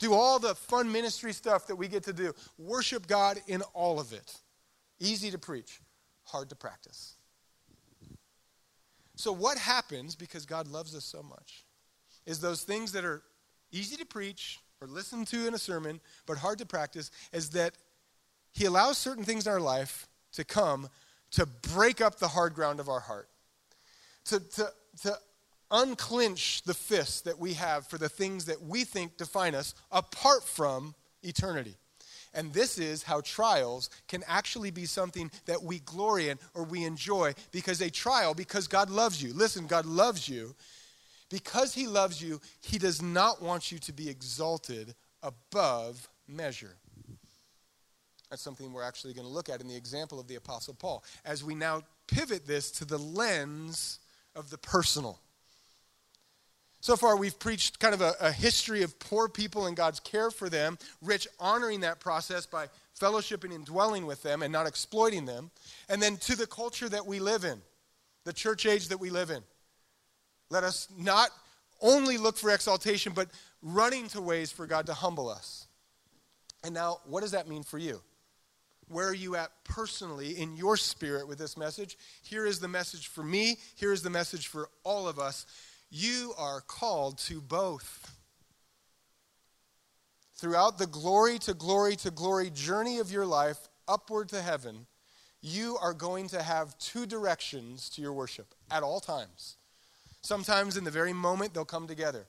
do 0.00 0.12
all 0.12 0.40
the 0.40 0.54
fun 0.54 0.90
ministry 0.90 1.32
stuff 1.32 1.68
that 1.68 1.76
we 1.76 1.86
get 1.86 2.02
to 2.04 2.12
do. 2.12 2.32
Worship 2.58 3.06
God 3.06 3.38
in 3.46 3.62
all 3.74 4.00
of 4.00 4.12
it. 4.12 4.34
Easy 4.98 5.30
to 5.30 5.38
preach, 5.38 5.80
hard 6.24 6.48
to 6.48 6.56
practice. 6.56 7.14
So, 9.14 9.30
what 9.30 9.58
happens 9.58 10.16
because 10.16 10.46
God 10.46 10.66
loves 10.66 10.96
us 10.96 11.04
so 11.04 11.22
much 11.22 11.66
is 12.24 12.40
those 12.40 12.62
things 12.62 12.92
that 12.92 13.04
are 13.04 13.22
easy 13.70 13.96
to 13.96 14.06
preach, 14.06 14.58
or 14.80 14.88
listen 14.88 15.24
to 15.26 15.46
in 15.46 15.54
a 15.54 15.58
sermon, 15.58 16.00
but 16.26 16.38
hard 16.38 16.58
to 16.58 16.66
practice, 16.66 17.10
is 17.32 17.50
that 17.50 17.74
He 18.52 18.64
allows 18.64 18.96
certain 18.96 19.24
things 19.24 19.46
in 19.46 19.52
our 19.52 19.60
life 19.60 20.08
to 20.32 20.44
come 20.44 20.88
to 21.32 21.46
break 21.46 22.00
up 22.00 22.18
the 22.18 22.28
hard 22.28 22.54
ground 22.54 22.80
of 22.80 22.88
our 22.88 23.00
heart, 23.00 23.28
to, 24.24 24.40
to, 24.40 24.72
to 25.02 25.18
unclench 25.70 26.62
the 26.62 26.74
fists 26.74 27.20
that 27.22 27.38
we 27.38 27.52
have 27.54 27.86
for 27.86 27.98
the 27.98 28.08
things 28.08 28.46
that 28.46 28.62
we 28.62 28.84
think 28.84 29.16
define 29.16 29.54
us 29.54 29.74
apart 29.92 30.44
from 30.44 30.94
eternity. 31.22 31.76
And 32.32 32.52
this 32.52 32.78
is 32.78 33.02
how 33.02 33.20
trials 33.22 33.90
can 34.08 34.22
actually 34.26 34.70
be 34.70 34.86
something 34.86 35.30
that 35.46 35.62
we 35.62 35.80
glory 35.80 36.28
in 36.28 36.38
or 36.54 36.62
we 36.62 36.84
enjoy 36.84 37.34
because 37.50 37.80
a 37.80 37.90
trial, 37.90 38.34
because 38.34 38.68
God 38.68 38.88
loves 38.88 39.22
you. 39.22 39.32
Listen, 39.32 39.66
God 39.66 39.84
loves 39.84 40.28
you 40.28 40.54
because 41.30 41.74
he 41.74 41.86
loves 41.86 42.22
you, 42.22 42.40
he 42.60 42.78
does 42.78 43.00
not 43.00 43.40
want 43.40 43.72
you 43.72 43.78
to 43.78 43.92
be 43.92 44.08
exalted 44.08 44.94
above 45.22 46.08
measure. 46.28 46.76
That's 48.28 48.42
something 48.42 48.72
we're 48.72 48.84
actually 48.84 49.14
going 49.14 49.26
to 49.26 49.32
look 49.32 49.48
at 49.48 49.60
in 49.60 49.68
the 49.68 49.76
example 49.76 50.20
of 50.20 50.28
the 50.28 50.36
Apostle 50.36 50.74
Paul 50.74 51.02
as 51.24 51.42
we 51.42 51.54
now 51.54 51.82
pivot 52.06 52.46
this 52.46 52.70
to 52.72 52.84
the 52.84 52.98
lens 52.98 53.98
of 54.36 54.50
the 54.50 54.58
personal. 54.58 55.18
So 56.82 56.96
far, 56.96 57.16
we've 57.16 57.38
preached 57.38 57.78
kind 57.78 57.92
of 57.92 58.00
a, 58.00 58.14
a, 58.20 58.32
history 58.32 58.82
of 58.82 58.98
poor 58.98 59.28
people 59.28 59.66
and 59.66 59.76
God's 59.76 60.00
care 60.00 60.30
for 60.30 60.48
them, 60.48 60.78
Rich 61.02 61.28
honoring 61.38 61.80
that 61.80 62.00
process 62.00 62.46
by 62.46 62.68
fellowshipping 62.98 63.54
and 63.54 63.66
dwelling 63.66 64.06
with 64.06 64.22
them 64.22 64.42
and 64.42 64.50
not 64.50 64.66
exploiting 64.66 65.26
them, 65.26 65.50
and 65.90 66.00
then 66.00 66.16
to 66.18 66.36
the 66.36 66.46
culture 66.46 66.88
that 66.88 67.04
we 67.04 67.20
live 67.20 67.44
in, 67.44 67.60
the 68.24 68.32
church 68.32 68.64
age 68.64 68.88
that 68.88 68.98
we 68.98 69.10
live 69.10 69.28
in. 69.28 69.42
Let 70.50 70.64
us 70.64 70.88
not 70.98 71.30
only 71.80 72.18
look 72.18 72.36
for 72.36 72.50
exaltation, 72.50 73.12
but 73.14 73.28
running 73.62 74.08
to 74.08 74.20
ways 74.20 74.52
for 74.52 74.66
God 74.66 74.86
to 74.86 74.94
humble 74.94 75.28
us. 75.28 75.66
And 76.62 76.74
now, 76.74 76.98
what 77.06 77.22
does 77.22 77.30
that 77.30 77.48
mean 77.48 77.62
for 77.62 77.78
you? 77.78 78.02
where 78.90 79.08
are 79.08 79.14
you 79.14 79.36
at 79.36 79.52
personally 79.64 80.32
in 80.32 80.56
your 80.56 80.76
spirit 80.76 81.26
with 81.28 81.38
this 81.38 81.56
message? 81.56 81.96
Here 82.22 82.44
is 82.44 82.58
the 82.58 82.68
message 82.68 83.06
for 83.06 83.22
me. 83.22 83.58
Here 83.76 83.92
is 83.92 84.02
the 84.02 84.10
message 84.10 84.48
for 84.48 84.68
all 84.84 85.08
of 85.08 85.18
us. 85.18 85.46
You 85.90 86.34
are 86.36 86.60
called 86.60 87.18
to 87.18 87.40
both. 87.40 88.12
Throughout 90.34 90.78
the 90.78 90.86
glory 90.86 91.38
to 91.40 91.54
glory 91.54 91.96
to 91.96 92.10
glory 92.10 92.50
journey 92.50 92.98
of 92.98 93.12
your 93.12 93.26
life, 93.26 93.58
upward 93.86 94.28
to 94.30 94.42
heaven, 94.42 94.86
you 95.40 95.78
are 95.80 95.94
going 95.94 96.28
to 96.28 96.42
have 96.42 96.76
two 96.78 97.06
directions 97.06 97.88
to 97.90 98.02
your 98.02 98.12
worship 98.12 98.54
at 98.70 98.82
all 98.82 99.00
times. 99.00 99.56
Sometimes 100.22 100.76
in 100.76 100.84
the 100.84 100.90
very 100.90 101.12
moment 101.12 101.54
they'll 101.54 101.64
come 101.64 101.86
together. 101.86 102.26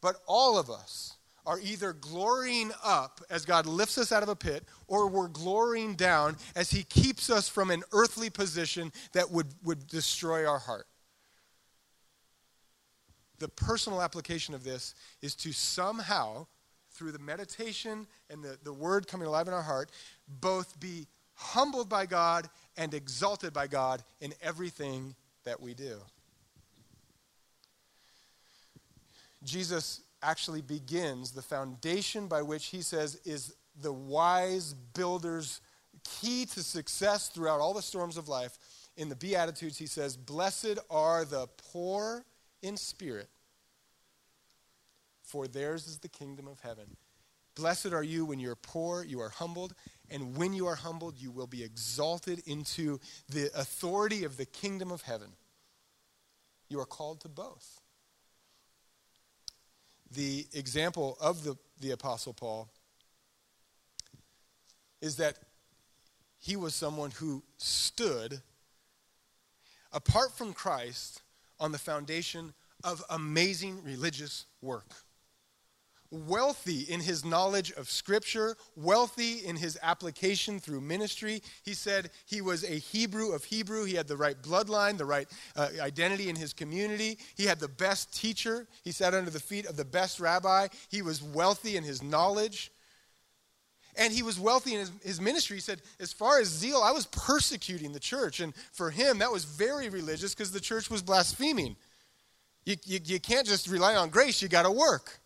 But 0.00 0.16
all 0.26 0.58
of 0.58 0.70
us 0.70 1.14
are 1.46 1.58
either 1.60 1.94
glorying 1.94 2.70
up 2.84 3.22
as 3.30 3.46
God 3.46 3.64
lifts 3.64 3.96
us 3.96 4.12
out 4.12 4.22
of 4.22 4.28
a 4.28 4.36
pit, 4.36 4.64
or 4.86 5.08
we're 5.08 5.28
glorying 5.28 5.94
down 5.94 6.36
as 6.54 6.70
He 6.70 6.84
keeps 6.84 7.30
us 7.30 7.48
from 7.48 7.70
an 7.70 7.82
earthly 7.92 8.28
position 8.28 8.92
that 9.12 9.30
would, 9.30 9.46
would 9.64 9.86
destroy 9.86 10.46
our 10.46 10.58
heart. 10.58 10.86
The 13.38 13.48
personal 13.48 14.02
application 14.02 14.54
of 14.54 14.62
this 14.62 14.94
is 15.22 15.34
to 15.36 15.52
somehow, 15.52 16.46
through 16.90 17.12
the 17.12 17.18
meditation 17.18 18.06
and 18.28 18.42
the, 18.42 18.58
the 18.62 18.72
word 18.72 19.06
coming 19.06 19.26
alive 19.26 19.48
in 19.48 19.54
our 19.54 19.62
heart, 19.62 19.90
both 20.28 20.78
be 20.78 21.06
humbled 21.34 21.88
by 21.88 22.04
God 22.04 22.48
and 22.76 22.92
exalted 22.92 23.52
by 23.52 23.68
God 23.68 24.02
in 24.20 24.34
everything 24.42 25.14
that 25.44 25.60
we 25.62 25.72
do. 25.72 25.98
Jesus 29.42 30.02
actually 30.22 30.62
begins 30.62 31.30
the 31.30 31.42
foundation 31.42 32.26
by 32.26 32.42
which 32.42 32.66
he 32.66 32.82
says 32.82 33.20
is 33.24 33.54
the 33.80 33.92
wise 33.92 34.74
builder's 34.94 35.60
key 36.04 36.46
to 36.46 36.62
success 36.62 37.28
throughout 37.28 37.60
all 37.60 37.74
the 37.74 37.82
storms 37.82 38.16
of 38.16 38.28
life. 38.28 38.58
In 38.96 39.08
the 39.08 39.16
Beatitudes, 39.16 39.78
he 39.78 39.86
says, 39.86 40.16
Blessed 40.16 40.78
are 40.90 41.24
the 41.24 41.46
poor 41.72 42.24
in 42.62 42.76
spirit, 42.76 43.28
for 45.22 45.46
theirs 45.46 45.86
is 45.86 45.98
the 45.98 46.08
kingdom 46.08 46.48
of 46.48 46.58
heaven. 46.60 46.96
Blessed 47.54 47.92
are 47.92 48.02
you 48.02 48.24
when 48.24 48.40
you're 48.40 48.56
poor, 48.56 49.04
you 49.04 49.20
are 49.20 49.30
humbled, 49.30 49.74
and 50.10 50.36
when 50.36 50.52
you 50.52 50.66
are 50.66 50.76
humbled, 50.76 51.14
you 51.18 51.30
will 51.30 51.46
be 51.46 51.62
exalted 51.62 52.42
into 52.46 52.98
the 53.28 53.50
authority 53.56 54.24
of 54.24 54.36
the 54.36 54.46
kingdom 54.46 54.90
of 54.90 55.02
heaven. 55.02 55.30
You 56.68 56.80
are 56.80 56.86
called 56.86 57.20
to 57.22 57.28
both 57.28 57.80
the 60.14 60.46
example 60.52 61.16
of 61.20 61.44
the, 61.44 61.56
the 61.80 61.90
Apostle 61.92 62.32
Paul 62.32 62.68
is 65.00 65.16
that 65.16 65.36
he 66.38 66.56
was 66.56 66.74
someone 66.74 67.10
who 67.10 67.42
stood 67.56 68.40
apart 69.92 70.32
from 70.32 70.52
Christ 70.52 71.22
on 71.60 71.72
the 71.72 71.78
foundation 71.78 72.52
of 72.84 73.02
amazing 73.10 73.82
religious 73.82 74.46
work 74.62 74.86
wealthy 76.10 76.80
in 76.82 77.00
his 77.00 77.24
knowledge 77.24 77.70
of 77.72 77.90
Scripture, 77.90 78.56
wealthy 78.76 79.44
in 79.44 79.56
his 79.56 79.78
application 79.82 80.58
through 80.58 80.80
ministry. 80.80 81.42
He 81.64 81.74
said 81.74 82.10
he 82.26 82.40
was 82.40 82.64
a 82.64 82.78
Hebrew 82.78 83.32
of 83.32 83.44
Hebrew. 83.44 83.84
He 83.84 83.94
had 83.94 84.08
the 84.08 84.16
right 84.16 84.40
bloodline, 84.40 84.96
the 84.96 85.04
right 85.04 85.28
uh, 85.56 85.68
identity 85.80 86.28
in 86.28 86.36
his 86.36 86.52
community. 86.52 87.18
He 87.36 87.44
had 87.44 87.60
the 87.60 87.68
best 87.68 88.14
teacher. 88.18 88.66
He 88.84 88.92
sat 88.92 89.14
under 89.14 89.30
the 89.30 89.40
feet 89.40 89.66
of 89.66 89.76
the 89.76 89.84
best 89.84 90.20
rabbi. 90.20 90.68
He 90.88 91.02
was 91.02 91.22
wealthy 91.22 91.76
in 91.76 91.84
his 91.84 92.02
knowledge. 92.02 92.72
And 93.96 94.12
he 94.12 94.22
was 94.22 94.38
wealthy 94.38 94.74
in 94.74 94.80
his, 94.80 94.92
his 95.02 95.20
ministry. 95.20 95.56
He 95.56 95.60
said, 95.60 95.82
as 95.98 96.12
far 96.12 96.38
as 96.38 96.46
zeal, 96.46 96.80
I 96.82 96.92
was 96.92 97.06
persecuting 97.06 97.92
the 97.92 97.98
church. 98.00 98.38
And 98.38 98.54
for 98.72 98.90
him, 98.90 99.18
that 99.18 99.32
was 99.32 99.44
very 99.44 99.88
religious 99.88 100.34
because 100.34 100.52
the 100.52 100.60
church 100.60 100.88
was 100.88 101.02
blaspheming. 101.02 101.76
You, 102.64 102.76
you, 102.84 103.00
you 103.04 103.20
can't 103.20 103.46
just 103.46 103.68
rely 103.68 103.96
on 103.96 104.10
grace, 104.10 104.40
you 104.40 104.48
got 104.48 104.62
to 104.62 104.70
work. 104.70 105.18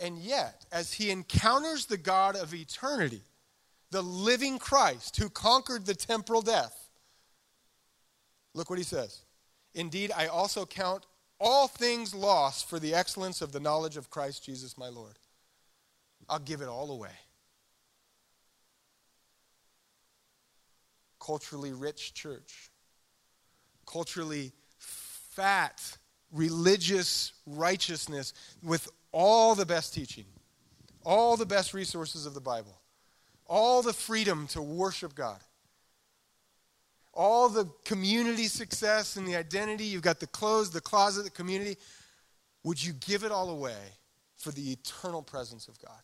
And 0.00 0.18
yet, 0.18 0.64
as 0.70 0.92
he 0.92 1.10
encounters 1.10 1.86
the 1.86 1.96
God 1.96 2.36
of 2.36 2.54
eternity, 2.54 3.22
the 3.90 4.02
living 4.02 4.58
Christ 4.58 5.16
who 5.16 5.28
conquered 5.28 5.86
the 5.86 5.94
temporal 5.94 6.42
death, 6.42 6.90
look 8.54 8.70
what 8.70 8.78
he 8.78 8.84
says. 8.84 9.22
Indeed, 9.74 10.12
I 10.16 10.26
also 10.26 10.66
count 10.66 11.06
all 11.40 11.68
things 11.68 12.14
lost 12.14 12.68
for 12.68 12.78
the 12.78 12.94
excellence 12.94 13.42
of 13.42 13.52
the 13.52 13.60
knowledge 13.60 13.96
of 13.96 14.10
Christ 14.10 14.44
Jesus 14.44 14.76
my 14.76 14.88
Lord. 14.88 15.18
I'll 16.28 16.38
give 16.38 16.60
it 16.60 16.68
all 16.68 16.90
away. 16.90 17.12
Culturally 21.20 21.72
rich 21.72 22.14
church, 22.14 22.70
culturally 23.86 24.52
fat 24.78 25.98
religious 26.32 27.32
righteousness 27.46 28.34
with 28.62 28.88
all 29.12 29.54
the 29.54 29.66
best 29.66 29.94
teaching, 29.94 30.24
all 31.04 31.36
the 31.36 31.46
best 31.46 31.74
resources 31.74 32.26
of 32.26 32.34
the 32.34 32.40
Bible, 32.40 32.80
all 33.46 33.82
the 33.82 33.92
freedom 33.92 34.46
to 34.48 34.62
worship 34.62 35.14
God, 35.14 35.40
all 37.14 37.48
the 37.48 37.68
community 37.84 38.46
success 38.46 39.16
and 39.16 39.26
the 39.26 39.36
identity. 39.36 39.84
You've 39.84 40.02
got 40.02 40.20
the 40.20 40.26
clothes, 40.26 40.70
the 40.70 40.80
closet, 40.80 41.24
the 41.24 41.30
community. 41.30 41.76
Would 42.64 42.82
you 42.82 42.92
give 42.92 43.24
it 43.24 43.32
all 43.32 43.50
away 43.50 43.76
for 44.36 44.52
the 44.52 44.72
eternal 44.72 45.22
presence 45.22 45.68
of 45.68 45.78
God? 45.80 46.00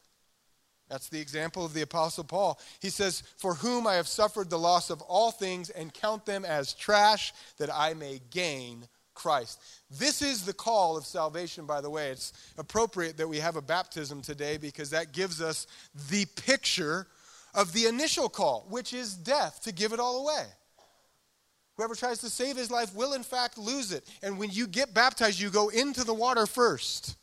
That's 0.88 1.08
the 1.08 1.20
example 1.20 1.64
of 1.64 1.72
the 1.72 1.82
Apostle 1.82 2.24
Paul. 2.24 2.58
He 2.80 2.90
says, 2.90 3.22
For 3.38 3.54
whom 3.54 3.86
I 3.86 3.94
have 3.94 4.08
suffered 4.08 4.50
the 4.50 4.58
loss 4.58 4.90
of 4.90 5.00
all 5.02 5.30
things 5.30 5.70
and 5.70 5.92
count 5.92 6.26
them 6.26 6.44
as 6.44 6.74
trash 6.74 7.32
that 7.58 7.70
I 7.72 7.94
may 7.94 8.20
gain 8.30 8.86
Christ. 9.14 9.62
This 9.90 10.22
is 10.22 10.44
the 10.44 10.52
call 10.52 10.96
of 10.96 11.06
salvation, 11.06 11.66
by 11.66 11.80
the 11.80 11.90
way. 11.90 12.10
It's 12.10 12.32
appropriate 12.58 13.16
that 13.16 13.28
we 13.28 13.38
have 13.38 13.56
a 13.56 13.62
baptism 13.62 14.20
today 14.20 14.56
because 14.56 14.90
that 14.90 15.12
gives 15.12 15.40
us 15.40 15.66
the 16.10 16.26
picture 16.36 17.06
of 17.54 17.72
the 17.72 17.86
initial 17.86 18.28
call, 18.28 18.66
which 18.68 18.92
is 18.92 19.14
death, 19.14 19.60
to 19.62 19.72
give 19.72 19.92
it 19.92 20.00
all 20.00 20.22
away. 20.22 20.44
Whoever 21.76 21.94
tries 21.94 22.18
to 22.18 22.30
save 22.30 22.56
his 22.56 22.70
life 22.70 22.94
will, 22.94 23.14
in 23.14 23.22
fact, 23.22 23.58
lose 23.58 23.92
it. 23.92 24.08
And 24.22 24.38
when 24.38 24.50
you 24.50 24.66
get 24.66 24.94
baptized, 24.94 25.40
you 25.40 25.50
go 25.50 25.68
into 25.70 26.04
the 26.04 26.14
water 26.14 26.46
first. 26.46 27.16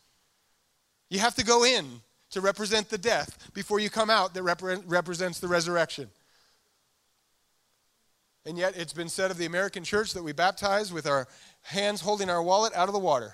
You 1.10 1.20
have 1.20 1.36
to 1.36 1.46
go 1.46 1.64
in 1.64 2.02
to 2.32 2.42
represent 2.42 2.90
the 2.90 2.98
death 2.98 3.50
before 3.54 3.80
you 3.80 3.90
come 3.90 4.10
out 4.10 4.34
that 4.34 4.44
represents 4.44 5.40
the 5.40 5.48
resurrection. 5.48 6.10
And 8.46 8.58
yet, 8.58 8.76
it's 8.76 8.94
been 8.94 9.10
said 9.10 9.30
of 9.30 9.38
the 9.38 9.46
American 9.46 9.84
church 9.84 10.14
that 10.14 10.24
we 10.24 10.32
baptize 10.32 10.92
with 10.92 11.06
our 11.06 11.28
hands 11.62 12.02
holding 12.02 12.30
our 12.30 12.42
wallet 12.42 12.74
out 12.76 12.90
of 12.90 12.94
the 12.94 13.00
water. 13.00 13.34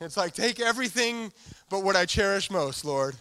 It's 0.00 0.16
like, 0.16 0.34
take 0.34 0.60
everything 0.60 1.32
but 1.70 1.82
what 1.82 1.96
I 1.96 2.06
cherish 2.06 2.50
most, 2.50 2.84
Lord. 2.84 3.16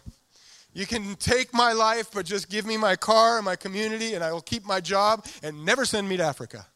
You 0.74 0.86
can 0.86 1.16
take 1.16 1.54
my 1.54 1.74
life, 1.74 2.12
but 2.14 2.26
just 2.26 2.50
give 2.50 2.66
me 2.66 2.78
my 2.78 2.96
car 2.96 3.38
and 3.38 3.46
my 3.46 3.56
community, 3.56 4.14
and 4.14 4.24
I 4.24 4.32
will 4.32 4.42
keep 4.42 4.66
my 4.66 4.80
job 4.80 5.26
and 5.42 5.66
never 5.66 5.86
send 5.86 6.08
me 6.08 6.18
to 6.18 6.24
Africa. 6.24 6.68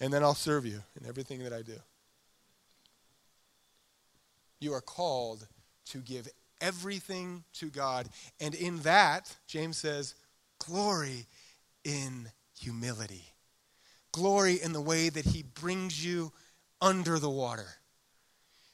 And 0.00 0.10
then 0.12 0.22
I'll 0.22 0.34
serve 0.34 0.64
you 0.64 0.82
in 0.98 1.06
everything 1.06 1.44
that 1.44 1.52
I 1.52 1.60
do. 1.60 1.76
You 4.58 4.72
are 4.72 4.80
called 4.80 5.46
to 5.86 5.98
give 5.98 6.28
everything 6.60 7.44
to 7.54 7.68
God. 7.68 8.08
And 8.40 8.54
in 8.54 8.78
that, 8.80 9.36
James 9.46 9.76
says, 9.76 10.14
glory 10.58 11.26
in 11.84 12.30
humility. 12.58 13.24
Glory 14.12 14.60
in 14.60 14.72
the 14.72 14.80
way 14.80 15.08
that 15.08 15.24
he 15.24 15.42
brings 15.42 16.04
you 16.04 16.32
under 16.80 17.18
the 17.18 17.30
water. 17.30 17.66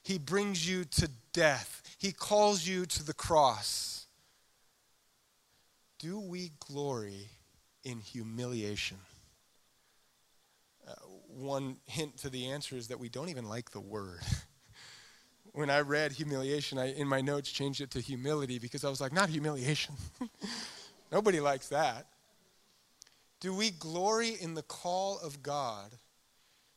He 0.03 0.17
brings 0.17 0.67
you 0.67 0.85
to 0.85 1.09
death. 1.33 1.83
He 1.99 2.11
calls 2.11 2.65
you 2.65 2.85
to 2.85 3.03
the 3.03 3.13
cross. 3.13 4.05
Do 5.99 6.19
we 6.19 6.51
glory 6.59 7.27
in 7.83 7.99
humiliation? 7.99 8.97
Uh, 10.87 10.93
one 11.27 11.77
hint 11.85 12.17
to 12.17 12.29
the 12.29 12.49
answer 12.49 12.75
is 12.77 12.87
that 12.87 12.99
we 12.99 13.09
don't 13.09 13.29
even 13.29 13.49
like 13.49 13.71
the 13.71 13.81
word. 13.81 14.21
when 15.51 15.69
I 15.69 15.81
read 15.81 16.11
humiliation, 16.11 16.77
I, 16.77 16.93
in 16.93 17.07
my 17.07 17.19
notes, 17.19 17.51
changed 17.51 17.81
it 17.81 17.91
to 17.91 17.99
humility 17.99 18.59
because 18.59 18.85
I 18.85 18.89
was 18.89 19.01
like, 19.01 19.11
not 19.11 19.27
humiliation. 19.27 19.95
Nobody 21.11 21.39
likes 21.39 21.67
that. 21.69 22.05
Do 23.39 23.53
we 23.53 23.69
glory 23.71 24.35
in 24.39 24.55
the 24.55 24.63
call 24.63 25.19
of 25.19 25.43
God 25.43 25.91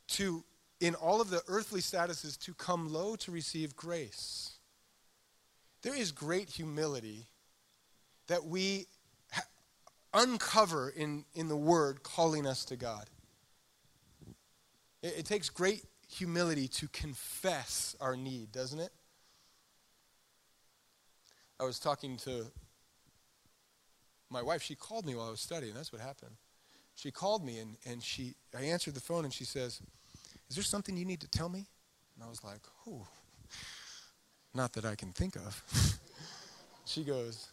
to, 0.08 0.44
in 0.78 0.94
all 0.94 1.20
of 1.20 1.30
the 1.30 1.42
earthly 1.48 1.80
statuses, 1.80 2.38
to 2.40 2.54
come 2.54 2.92
low 2.92 3.16
to 3.16 3.30
receive 3.30 3.74
grace? 3.74 4.58
There 5.82 5.94
is 5.94 6.12
great 6.12 6.50
humility 6.50 7.28
that 8.26 8.44
we 8.44 8.86
ha- 9.32 9.46
uncover 10.12 10.90
in, 10.90 11.24
in 11.34 11.48
the 11.48 11.56
Word 11.56 12.02
calling 12.02 12.46
us 12.46 12.64
to 12.66 12.76
God. 12.76 13.08
It, 15.02 15.20
it 15.20 15.24
takes 15.24 15.48
great 15.48 15.84
humility 16.08 16.68
to 16.68 16.88
confess 16.88 17.96
our 18.00 18.16
need, 18.16 18.52
doesn't 18.52 18.80
it? 18.80 18.92
I 21.58 21.64
was 21.64 21.78
talking 21.78 22.16
to 22.18 22.46
my 24.30 24.42
wife, 24.42 24.62
she 24.62 24.74
called 24.74 25.06
me 25.06 25.14
while 25.14 25.26
I 25.26 25.30
was 25.30 25.40
studying. 25.40 25.74
That's 25.74 25.92
what 25.92 26.00
happened. 26.00 26.36
She 27.00 27.10
called 27.10 27.42
me 27.42 27.58
and, 27.58 27.76
and 27.86 28.02
she 28.02 28.34
I 28.54 28.62
answered 28.62 28.94
the 28.94 29.00
phone 29.00 29.24
and 29.24 29.32
she 29.32 29.44
says, 29.44 29.80
Is 30.50 30.56
there 30.56 30.62
something 30.62 30.98
you 30.98 31.06
need 31.06 31.20
to 31.20 31.28
tell 31.28 31.48
me? 31.48 31.66
And 32.14 32.22
I 32.22 32.28
was 32.28 32.44
like, 32.44 32.60
Oh, 32.86 33.06
not 34.54 34.74
that 34.74 34.84
I 34.84 34.96
can 34.96 35.12
think 35.12 35.36
of. 35.36 35.98
she 36.84 37.02
goes, 37.02 37.48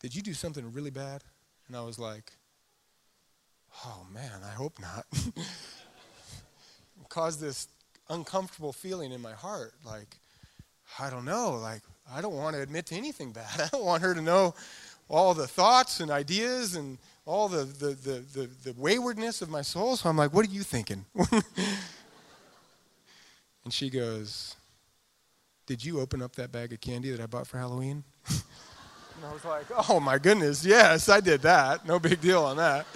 Did 0.00 0.14
you 0.14 0.20
do 0.20 0.34
something 0.34 0.70
really 0.70 0.90
bad? 0.90 1.24
And 1.66 1.76
I 1.76 1.80
was 1.80 1.98
like, 1.98 2.32
Oh 3.86 4.06
man, 4.12 4.42
I 4.44 4.50
hope 4.50 4.78
not. 4.78 5.06
caused 7.08 7.40
this 7.40 7.68
uncomfortable 8.10 8.74
feeling 8.74 9.12
in 9.12 9.22
my 9.22 9.32
heart. 9.32 9.72
Like, 9.82 10.18
I 10.98 11.08
don't 11.08 11.24
know. 11.24 11.58
Like, 11.60 11.80
I 12.10 12.20
don't 12.20 12.34
want 12.34 12.54
to 12.54 12.62
admit 12.62 12.84
to 12.86 12.96
anything 12.96 13.32
bad. 13.32 13.48
I 13.60 13.68
don't 13.68 13.84
want 13.84 14.02
her 14.02 14.12
to 14.14 14.20
know 14.20 14.54
all 15.08 15.32
the 15.32 15.46
thoughts 15.46 16.00
and 16.00 16.10
ideas 16.10 16.74
and 16.74 16.98
all 17.28 17.46
the, 17.46 17.64
the, 17.64 17.88
the, 17.88 18.24
the, 18.32 18.48
the 18.64 18.72
waywardness 18.78 19.42
of 19.42 19.50
my 19.50 19.60
soul. 19.60 19.96
So 19.96 20.08
I'm 20.08 20.16
like, 20.16 20.32
what 20.32 20.46
are 20.46 20.50
you 20.50 20.62
thinking? 20.62 21.04
and 21.30 21.42
she 23.70 23.90
goes, 23.90 24.56
Did 25.66 25.84
you 25.84 26.00
open 26.00 26.22
up 26.22 26.34
that 26.36 26.50
bag 26.50 26.72
of 26.72 26.80
candy 26.80 27.10
that 27.10 27.20
I 27.20 27.26
bought 27.26 27.46
for 27.46 27.58
Halloween? 27.58 28.02
and 28.30 29.26
I 29.26 29.32
was 29.32 29.44
like, 29.44 29.66
Oh 29.90 30.00
my 30.00 30.16
goodness, 30.16 30.64
yes, 30.64 31.10
I 31.10 31.20
did 31.20 31.42
that. 31.42 31.86
No 31.86 31.98
big 31.98 32.18
deal 32.22 32.44
on 32.44 32.56
that. 32.56 32.86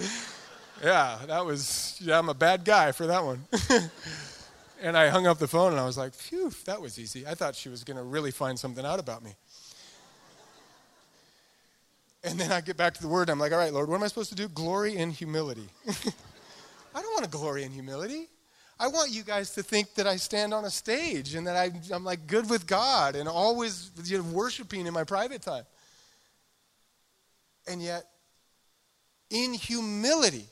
Yeah, 0.83 1.19
that 1.27 1.45
was, 1.45 1.99
yeah, 2.03 2.17
I'm 2.17 2.29
a 2.29 2.33
bad 2.33 2.65
guy 2.65 2.91
for 2.91 3.05
that 3.05 3.23
one. 3.23 3.45
and 4.81 4.97
I 4.97 5.09
hung 5.09 5.27
up 5.27 5.37
the 5.37 5.47
phone 5.47 5.73
and 5.73 5.79
I 5.79 5.85
was 5.85 5.97
like, 5.97 6.15
phew, 6.15 6.51
that 6.65 6.81
was 6.81 6.97
easy. 6.97 7.25
I 7.27 7.35
thought 7.35 7.55
she 7.55 7.69
was 7.69 7.83
going 7.83 7.97
to 7.97 8.03
really 8.03 8.31
find 8.31 8.57
something 8.57 8.83
out 8.83 8.99
about 8.99 9.23
me. 9.23 9.35
And 12.23 12.39
then 12.39 12.51
I 12.51 12.61
get 12.61 12.77
back 12.77 12.93
to 12.93 13.01
the 13.01 13.07
word. 13.07 13.29
I'm 13.29 13.39
like, 13.39 13.51
all 13.51 13.57
right, 13.57 13.73
Lord, 13.73 13.89
what 13.89 13.95
am 13.95 14.03
I 14.03 14.07
supposed 14.07 14.29
to 14.29 14.35
do? 14.35 14.47
Glory 14.47 14.95
in 14.95 15.11
humility. 15.11 15.67
I 15.87 17.01
don't 17.01 17.11
want 17.11 17.25
to 17.25 17.29
glory 17.29 17.63
in 17.63 17.71
humility. 17.71 18.29
I 18.79 18.87
want 18.87 19.11
you 19.11 19.23
guys 19.23 19.51
to 19.51 19.63
think 19.63 19.93
that 19.95 20.07
I 20.07 20.15
stand 20.15 20.53
on 20.53 20.65
a 20.65 20.69
stage 20.69 21.35
and 21.35 21.45
that 21.47 21.55
I, 21.55 21.93
am 21.93 22.03
like 22.03 22.27
good 22.27 22.49
with 22.49 22.65
God 22.65 23.15
and 23.15 23.27
always 23.27 23.91
you 24.05 24.17
know, 24.17 24.23
worshiping 24.23 24.87
in 24.87 24.93
my 24.93 25.03
private 25.03 25.41
time. 25.41 25.63
And 27.67 27.81
yet, 27.81 28.05
in 29.29 29.53
humility, 29.53 30.45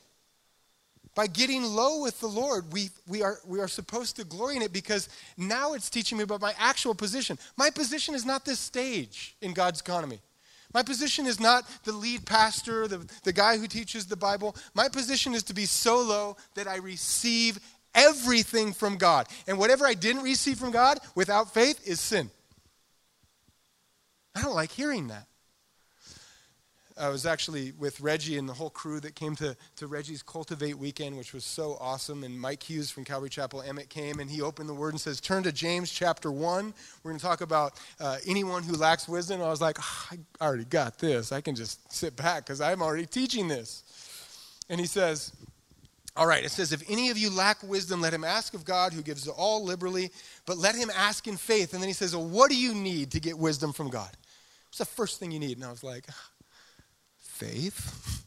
by 1.14 1.26
getting 1.26 1.62
low 1.62 2.02
with 2.02 2.20
the 2.20 2.26
Lord, 2.26 2.72
we, 2.72 2.88
we, 3.06 3.22
are, 3.22 3.38
we 3.46 3.60
are 3.60 3.68
supposed 3.68 4.16
to 4.16 4.24
glory 4.24 4.56
in 4.56 4.62
it 4.62 4.72
because 4.72 5.08
now 5.36 5.74
it's 5.74 5.90
teaching 5.90 6.16
me 6.16 6.24
about 6.24 6.40
my 6.40 6.54
actual 6.58 6.94
position. 6.94 7.38
My 7.56 7.70
position 7.70 8.14
is 8.14 8.24
not 8.24 8.44
this 8.44 8.58
stage 8.58 9.36
in 9.42 9.52
God's 9.52 9.80
economy. 9.80 10.20
My 10.74 10.82
position 10.82 11.26
is 11.26 11.38
not 11.38 11.64
the 11.84 11.92
lead 11.92 12.24
pastor, 12.24 12.88
the, 12.88 13.06
the 13.24 13.32
guy 13.32 13.58
who 13.58 13.66
teaches 13.66 14.06
the 14.06 14.16
Bible. 14.16 14.56
My 14.74 14.88
position 14.88 15.34
is 15.34 15.42
to 15.44 15.54
be 15.54 15.66
so 15.66 16.00
low 16.00 16.36
that 16.54 16.66
I 16.66 16.76
receive 16.76 17.58
everything 17.94 18.72
from 18.72 18.96
God. 18.96 19.26
And 19.46 19.58
whatever 19.58 19.86
I 19.86 19.94
didn't 19.94 20.22
receive 20.22 20.58
from 20.58 20.70
God 20.70 20.98
without 21.14 21.52
faith 21.52 21.86
is 21.86 22.00
sin. 22.00 22.30
I 24.34 24.42
don't 24.42 24.54
like 24.54 24.70
hearing 24.70 25.08
that. 25.08 25.26
I 27.02 27.08
was 27.08 27.26
actually 27.26 27.72
with 27.80 28.00
Reggie 28.00 28.38
and 28.38 28.48
the 28.48 28.52
whole 28.52 28.70
crew 28.70 29.00
that 29.00 29.16
came 29.16 29.34
to, 29.36 29.56
to 29.76 29.86
Reggie's 29.88 30.22
Cultivate 30.22 30.78
weekend, 30.78 31.18
which 31.18 31.34
was 31.34 31.44
so 31.44 31.76
awesome. 31.80 32.22
And 32.22 32.40
Mike 32.40 32.62
Hughes 32.62 32.92
from 32.92 33.04
Calvary 33.04 33.28
Chapel 33.28 33.60
Emmett 33.60 33.88
came 33.88 34.20
and 34.20 34.30
he 34.30 34.40
opened 34.40 34.68
the 34.68 34.74
word 34.74 34.90
and 34.90 35.00
says, 35.00 35.20
Turn 35.20 35.42
to 35.42 35.50
James 35.50 35.90
chapter 35.90 36.30
1. 36.30 36.72
We're 37.02 37.10
going 37.10 37.18
to 37.18 37.24
talk 37.24 37.40
about 37.40 37.80
uh, 37.98 38.18
anyone 38.24 38.62
who 38.62 38.76
lacks 38.76 39.08
wisdom. 39.08 39.40
And 39.40 39.44
I 39.46 39.50
was 39.50 39.60
like, 39.60 39.78
oh, 39.80 40.08
I 40.40 40.44
already 40.44 40.64
got 40.64 40.98
this. 40.98 41.32
I 41.32 41.40
can 41.40 41.56
just 41.56 41.92
sit 41.92 42.14
back 42.14 42.46
because 42.46 42.60
I'm 42.60 42.80
already 42.80 43.06
teaching 43.06 43.48
this. 43.48 43.82
And 44.68 44.78
he 44.78 44.86
says, 44.86 45.32
all 46.16 46.28
right, 46.28 46.44
it 46.44 46.50
says, 46.50 46.72
if 46.72 46.88
any 46.88 47.10
of 47.10 47.18
you 47.18 47.30
lack 47.30 47.64
wisdom, 47.64 48.00
let 48.00 48.14
him 48.14 48.22
ask 48.22 48.54
of 48.54 48.64
God 48.64 48.92
who 48.92 49.02
gives 49.02 49.26
all 49.26 49.64
liberally, 49.64 50.12
but 50.46 50.56
let 50.56 50.76
him 50.76 50.90
ask 50.94 51.26
in 51.26 51.36
faith. 51.36 51.72
And 51.72 51.82
then 51.82 51.88
he 51.88 51.94
says, 51.94 52.14
well, 52.14 52.26
what 52.26 52.48
do 52.48 52.56
you 52.56 52.74
need 52.74 53.10
to 53.10 53.18
get 53.18 53.36
wisdom 53.36 53.72
from 53.72 53.90
God? 53.90 54.10
What's 54.72 54.78
the 54.78 54.84
first 54.86 55.20
thing 55.20 55.30
you 55.30 55.38
need? 55.38 55.58
And 55.58 55.66
I 55.66 55.70
was 55.70 55.84
like, 55.84 56.06
faith? 57.44 58.24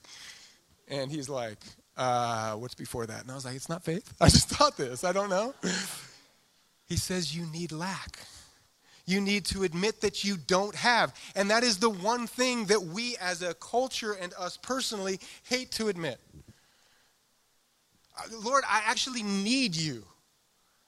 And 0.88 1.12
he's 1.12 1.30
like, 1.30 1.58
uh, 1.98 2.54
what's 2.54 2.76
before 2.76 3.06
that? 3.06 3.22
And 3.22 3.32
I 3.32 3.36
was 3.36 3.46
like, 3.46 3.56
it's 3.56 3.70
not 3.70 3.84
faith. 3.84 4.14
I 4.22 4.30
just 4.30 4.50
thought 4.50 4.78
this. 4.78 5.04
I 5.04 5.12
don't 5.12 5.30
know. 5.30 5.54
He 6.88 6.98
says, 6.98 7.36
you 7.36 7.46
need 7.48 7.72
lack. 7.72 8.20
You 9.08 9.22
need 9.22 9.46
to 9.46 9.64
admit 9.64 10.02
that 10.02 10.24
you 10.24 10.38
don't 10.38 10.76
have. 10.76 11.14
And 11.36 11.50
that 11.50 11.64
is 11.64 11.78
the 11.78 11.90
one 11.90 12.28
thing 12.28 12.66
that 12.66 12.82
we 12.82 13.16
as 13.18 13.42
a 13.42 13.54
culture 13.56 14.14
and 14.14 14.34
us 14.38 14.58
personally 14.58 15.20
hate 15.44 15.72
to 15.74 15.88
admit. 15.88 16.20
Uh, 18.18 18.24
Lord, 18.44 18.64
I 18.68 18.82
actually 18.86 19.24
need 19.24 19.76
you. 19.76 20.04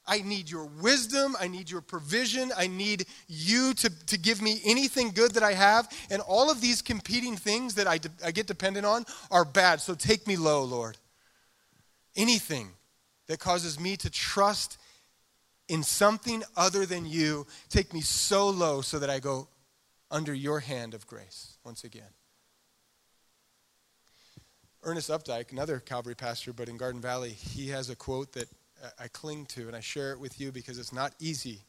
I 0.07 0.21
need 0.21 0.49
your 0.49 0.65
wisdom. 0.65 1.35
I 1.39 1.47
need 1.47 1.69
your 1.69 1.81
provision. 1.81 2.51
I 2.57 2.67
need 2.67 3.05
you 3.27 3.73
to, 3.75 4.05
to 4.05 4.17
give 4.17 4.41
me 4.41 4.61
anything 4.65 5.11
good 5.11 5.33
that 5.33 5.43
I 5.43 5.53
have. 5.53 5.91
And 6.09 6.21
all 6.21 6.49
of 6.49 6.61
these 6.61 6.81
competing 6.81 7.35
things 7.35 7.75
that 7.75 7.87
I, 7.87 7.97
de- 7.97 8.09
I 8.23 8.31
get 8.31 8.47
dependent 8.47 8.85
on 8.85 9.05
are 9.29 9.45
bad. 9.45 9.81
So 9.81 9.93
take 9.93 10.25
me 10.25 10.37
low, 10.37 10.63
Lord. 10.63 10.97
Anything 12.15 12.69
that 13.27 13.39
causes 13.39 13.79
me 13.79 13.97
to 13.97 14.09
trust 14.09 14.77
in 15.67 15.83
something 15.83 16.43
other 16.55 16.85
than 16.85 17.05
you, 17.05 17.45
take 17.69 17.93
me 17.93 18.01
so 18.01 18.49
low 18.49 18.81
so 18.81 18.99
that 18.99 19.09
I 19.09 19.19
go 19.19 19.49
under 20.09 20.33
your 20.33 20.61
hand 20.61 20.93
of 20.93 21.05
grace 21.05 21.57
once 21.65 21.83
again. 21.83 22.09
Ernest 24.83 25.09
Updike, 25.09 25.51
another 25.51 25.79
Calvary 25.79 26.15
pastor, 26.15 26.53
but 26.53 26.69
in 26.69 26.77
Garden 26.77 27.01
Valley, 27.01 27.31
he 27.31 27.67
has 27.69 27.89
a 27.89 27.95
quote 27.95 28.31
that 28.33 28.47
I 28.99 29.07
cling 29.07 29.45
to 29.47 29.67
and 29.67 29.75
I 29.75 29.79
share 29.79 30.11
it 30.11 30.19
with 30.19 30.39
you 30.39 30.51
because 30.51 30.77
it's 30.77 30.93
not 30.93 31.13
easy. 31.19 31.61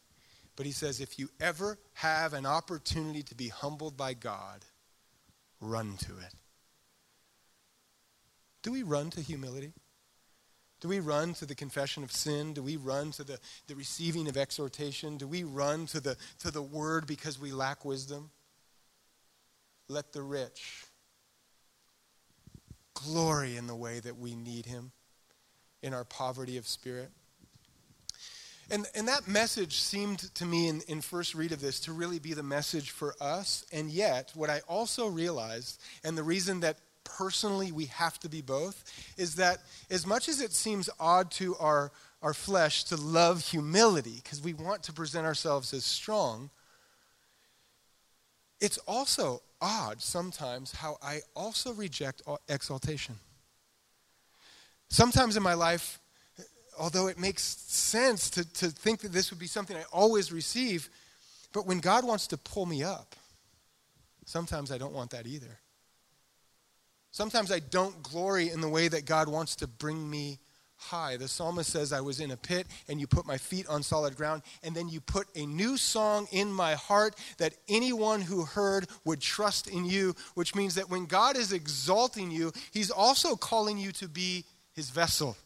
But 0.57 0.67
he 0.67 0.73
says, 0.73 1.01
if 1.01 1.19
you 1.19 1.29
ever 1.41 1.79
have 1.95 2.35
an 2.35 2.45
opportunity 2.45 3.23
to 3.23 3.35
be 3.35 3.49
humbled 3.49 3.97
by 3.97 4.15
God, 4.15 4.65
run 5.61 5.97
to 5.99 6.19
it. 6.19 6.35
Do 8.63 8.73
we 8.73 8.83
run 8.83 9.11
to 9.11 9.21
humility? 9.21 9.73
Do 10.81 10.89
we 10.89 11.01
run 11.01 11.35
to 11.35 11.47
the 11.47 11.55
confession 11.55 12.03
of 12.03 12.13
sin? 12.13 12.55
Do 12.55 12.63
we 12.63 12.77
run 12.77 13.11
to 13.13 13.25
the, 13.25 13.39
the 13.67 13.75
receiving 13.75 14.29
of 14.29 14.37
exhortation? 14.37 15.17
Do 15.17 15.27
we 15.27 15.45
run 15.45 15.87
to 15.87 16.01
the, 16.01 16.17
to 16.41 16.51
the 16.51 16.63
word 16.63 17.07
because 17.07 17.39
we 17.39 17.53
lack 17.53 17.85
wisdom? 17.85 18.31
Let 19.89 20.13
the 20.13 20.23
rich 20.23 20.85
glory 22.95 23.57
in 23.57 23.67
the 23.67 23.77
way 23.77 24.01
that 24.01 24.19
we 24.19 24.35
need 24.35 24.67
him 24.67 24.91
in 25.83 25.95
our 25.95 26.05
poverty 26.05 26.57
of 26.57 26.67
spirit. 26.67 27.11
And, 28.71 28.87
and 28.95 29.09
that 29.09 29.27
message 29.27 29.81
seemed 29.81 30.35
to 30.35 30.45
me 30.45 30.69
in, 30.69 30.83
in 30.89 31.01
first 31.01 31.35
read 31.35 31.53
of 31.53 31.61
this 31.61 31.81
to 31.81 31.93
really 31.93 32.19
be 32.19 32.35
the 32.35 32.43
message 32.43 32.91
for 32.91 33.15
us. 33.21 33.65
And 33.73 33.91
yet, 33.91 34.33
what 34.35 34.51
I 34.51 34.61
also 34.69 35.07
realized, 35.07 35.81
and 36.05 36.19
the 36.19 36.23
reason 36.23 36.61
that 36.61 36.77
personally 37.03 37.73
we 37.73 37.87
have 37.87 38.19
to 38.21 38.29
be 38.29 38.43
both, 38.43 38.85
is 39.17 39.37
that 39.37 39.61
as 39.91 40.07
much 40.07 40.29
as 40.29 40.43
it 40.43 40.53
seems 40.53 40.91
odd 41.01 41.31
to 41.33 41.57
our, 41.57 41.93
our 42.21 42.35
flesh 42.35 42.85
to 42.85 42.97
love 42.97 43.41
humility, 43.41 44.21
because 44.23 44.43
we 44.43 44.53
want 44.53 44.83
to 44.83 44.93
present 44.93 45.25
ourselves 45.25 45.73
as 45.73 45.85
strong, 45.85 46.51
it's 48.61 48.79
also 48.87 49.41
odd 49.63 50.03
sometimes 50.03 50.73
how 50.73 50.99
I 51.03 51.21
also 51.35 51.73
reject 51.73 52.21
exaltation. 52.49 53.15
Sometimes 54.89 55.37
in 55.37 55.43
my 55.43 55.55
life, 55.55 55.99
although 56.79 57.09
it 57.09 57.19
makes 57.19 57.43
sense 57.43 58.31
to, 58.31 58.53
to 58.55 58.69
think 58.69 59.01
that 59.01 59.13
this 59.13 59.31
would 59.31 59.41
be 59.41 59.47
something 59.47 59.77
I 59.77 59.85
always 59.93 60.33
receive, 60.33 60.89
but 61.53 61.67
when 61.67 61.81
God 61.81 62.05
wants 62.05 62.27
to 62.29 62.37
pull 62.37 62.67
me 62.67 62.83
up, 62.83 63.17
sometimes 64.25 64.71
I 64.71 64.79
don't 64.79 64.95
want 64.95 65.11
that 65.11 65.27
either. 65.27 65.59
Sometimes 67.11 67.51
I 67.51 67.59
don't 67.59 68.03
glory 68.03 68.51
in 68.51 68.61
the 68.61 68.69
way 68.69 68.89
that 68.89 69.05
God 69.05 69.29
wants 69.29 69.57
to 69.57 69.67
bring 69.67 70.09
me 70.09 70.39
high. 70.77 71.17
The 71.17 71.27
psalmist 71.27 71.71
says, 71.71 71.93
I 71.93 72.01
was 72.01 72.21
in 72.21 72.31
a 72.31 72.37
pit 72.37 72.67
and 72.89 73.01
you 73.01 73.07
put 73.07 73.27
my 73.27 73.37
feet 73.37 73.67
on 73.67 73.83
solid 73.83 74.17
ground, 74.17 74.43
and 74.63 74.75
then 74.75 74.89
you 74.89 75.01
put 75.01 75.27
a 75.35 75.45
new 75.45 75.77
song 75.77 76.29
in 76.31 76.53
my 76.53 76.75
heart 76.75 77.17
that 77.39 77.55
anyone 77.69 78.21
who 78.21 78.45
heard 78.45 78.87
would 79.05 79.21
trust 79.21 79.67
in 79.67 79.85
you, 79.85 80.15
which 80.35 80.55
means 80.55 80.77
that 80.77 80.89
when 80.89 81.07
God 81.07 81.37
is 81.37 81.53
exalting 81.53 82.31
you, 82.31 82.53
he's 82.71 82.91
also 82.91 83.35
calling 83.35 83.77
you 83.79 83.91
to 83.93 84.09
be 84.09 84.45
his 84.79 84.91
vessel. 84.91 85.37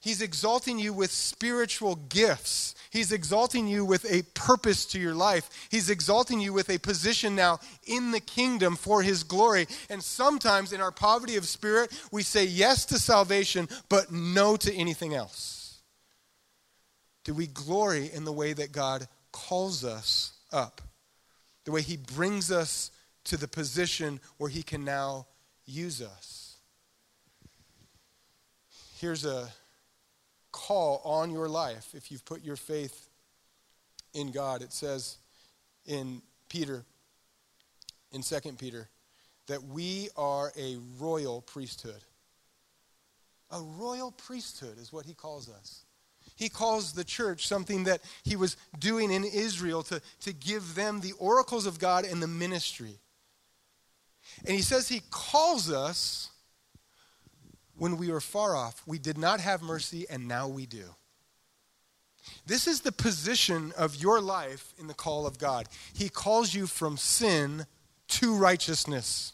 He's 0.00 0.20
exalting 0.20 0.80
you 0.80 0.92
with 0.92 1.12
spiritual 1.12 1.94
gifts. 1.94 2.74
He's 2.90 3.12
exalting 3.12 3.68
you 3.68 3.84
with 3.84 4.04
a 4.10 4.24
purpose 4.34 4.84
to 4.86 4.98
your 4.98 5.14
life. 5.14 5.48
He's 5.70 5.88
exalting 5.88 6.40
you 6.40 6.52
with 6.52 6.68
a 6.68 6.80
position 6.80 7.36
now 7.36 7.60
in 7.86 8.10
the 8.10 8.18
kingdom 8.18 8.74
for 8.74 9.02
His 9.02 9.22
glory. 9.22 9.68
And 9.88 10.02
sometimes 10.02 10.72
in 10.72 10.80
our 10.80 10.90
poverty 10.90 11.36
of 11.36 11.46
spirit, 11.46 11.92
we 12.10 12.24
say 12.24 12.44
yes 12.44 12.84
to 12.86 12.98
salvation, 12.98 13.68
but 13.88 14.10
no 14.10 14.56
to 14.56 14.74
anything 14.74 15.14
else. 15.14 15.78
Do 17.22 17.34
we 17.34 17.46
glory 17.46 18.10
in 18.12 18.24
the 18.24 18.32
way 18.32 18.52
that 18.52 18.72
God 18.72 19.06
calls 19.30 19.84
us 19.84 20.32
up? 20.52 20.80
The 21.64 21.70
way 21.70 21.82
He 21.82 21.96
brings 21.96 22.50
us 22.50 22.90
to 23.26 23.36
the 23.36 23.46
position 23.46 24.18
where 24.38 24.50
He 24.50 24.64
can 24.64 24.84
now 24.84 25.28
use 25.64 26.02
us. 26.02 26.41
Here's 29.02 29.24
a 29.24 29.48
call 30.52 31.02
on 31.04 31.32
your 31.32 31.48
life 31.48 31.88
if 31.92 32.12
you've 32.12 32.24
put 32.24 32.44
your 32.44 32.54
faith 32.54 33.08
in 34.14 34.30
God. 34.30 34.62
It 34.62 34.72
says 34.72 35.16
in 35.84 36.22
Peter, 36.48 36.84
in 38.12 38.22
2 38.22 38.38
Peter, 38.52 38.88
that 39.48 39.64
we 39.64 40.08
are 40.16 40.52
a 40.56 40.76
royal 41.00 41.40
priesthood. 41.40 42.04
A 43.50 43.60
royal 43.60 44.12
priesthood 44.12 44.78
is 44.78 44.92
what 44.92 45.04
he 45.04 45.14
calls 45.14 45.48
us. 45.48 45.82
He 46.36 46.48
calls 46.48 46.92
the 46.92 47.02
church 47.02 47.48
something 47.48 47.82
that 47.82 48.02
he 48.22 48.36
was 48.36 48.56
doing 48.78 49.10
in 49.10 49.24
Israel 49.24 49.82
to, 49.82 50.00
to 50.20 50.32
give 50.32 50.76
them 50.76 51.00
the 51.00 51.14
oracles 51.18 51.66
of 51.66 51.80
God 51.80 52.04
and 52.04 52.22
the 52.22 52.28
ministry. 52.28 53.00
And 54.46 54.54
he 54.54 54.62
says 54.62 54.88
he 54.88 55.02
calls 55.10 55.72
us 55.72 56.31
when 57.76 57.96
we 57.96 58.10
were 58.10 58.20
far 58.20 58.54
off. 58.54 58.82
We 58.86 58.98
did 58.98 59.18
not 59.18 59.40
have 59.40 59.62
mercy, 59.62 60.06
and 60.08 60.28
now 60.28 60.48
we 60.48 60.66
do. 60.66 60.94
This 62.46 62.66
is 62.66 62.80
the 62.80 62.92
position 62.92 63.72
of 63.76 63.96
your 63.96 64.20
life 64.20 64.72
in 64.78 64.86
the 64.86 64.94
call 64.94 65.26
of 65.26 65.38
God. 65.38 65.66
He 65.92 66.08
calls 66.08 66.54
you 66.54 66.66
from 66.66 66.96
sin 66.96 67.66
to 68.08 68.34
righteousness. 68.36 69.32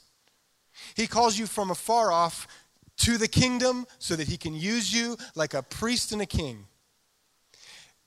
He 0.94 1.06
calls 1.06 1.38
you 1.38 1.46
from 1.46 1.70
afar 1.70 2.10
off 2.12 2.46
to 2.98 3.18
the 3.18 3.28
kingdom 3.28 3.86
so 3.98 4.16
that 4.16 4.28
he 4.28 4.36
can 4.36 4.54
use 4.54 4.92
you 4.92 5.16
like 5.34 5.54
a 5.54 5.62
priest 5.62 6.12
and 6.12 6.22
a 6.22 6.26
king. 6.26 6.64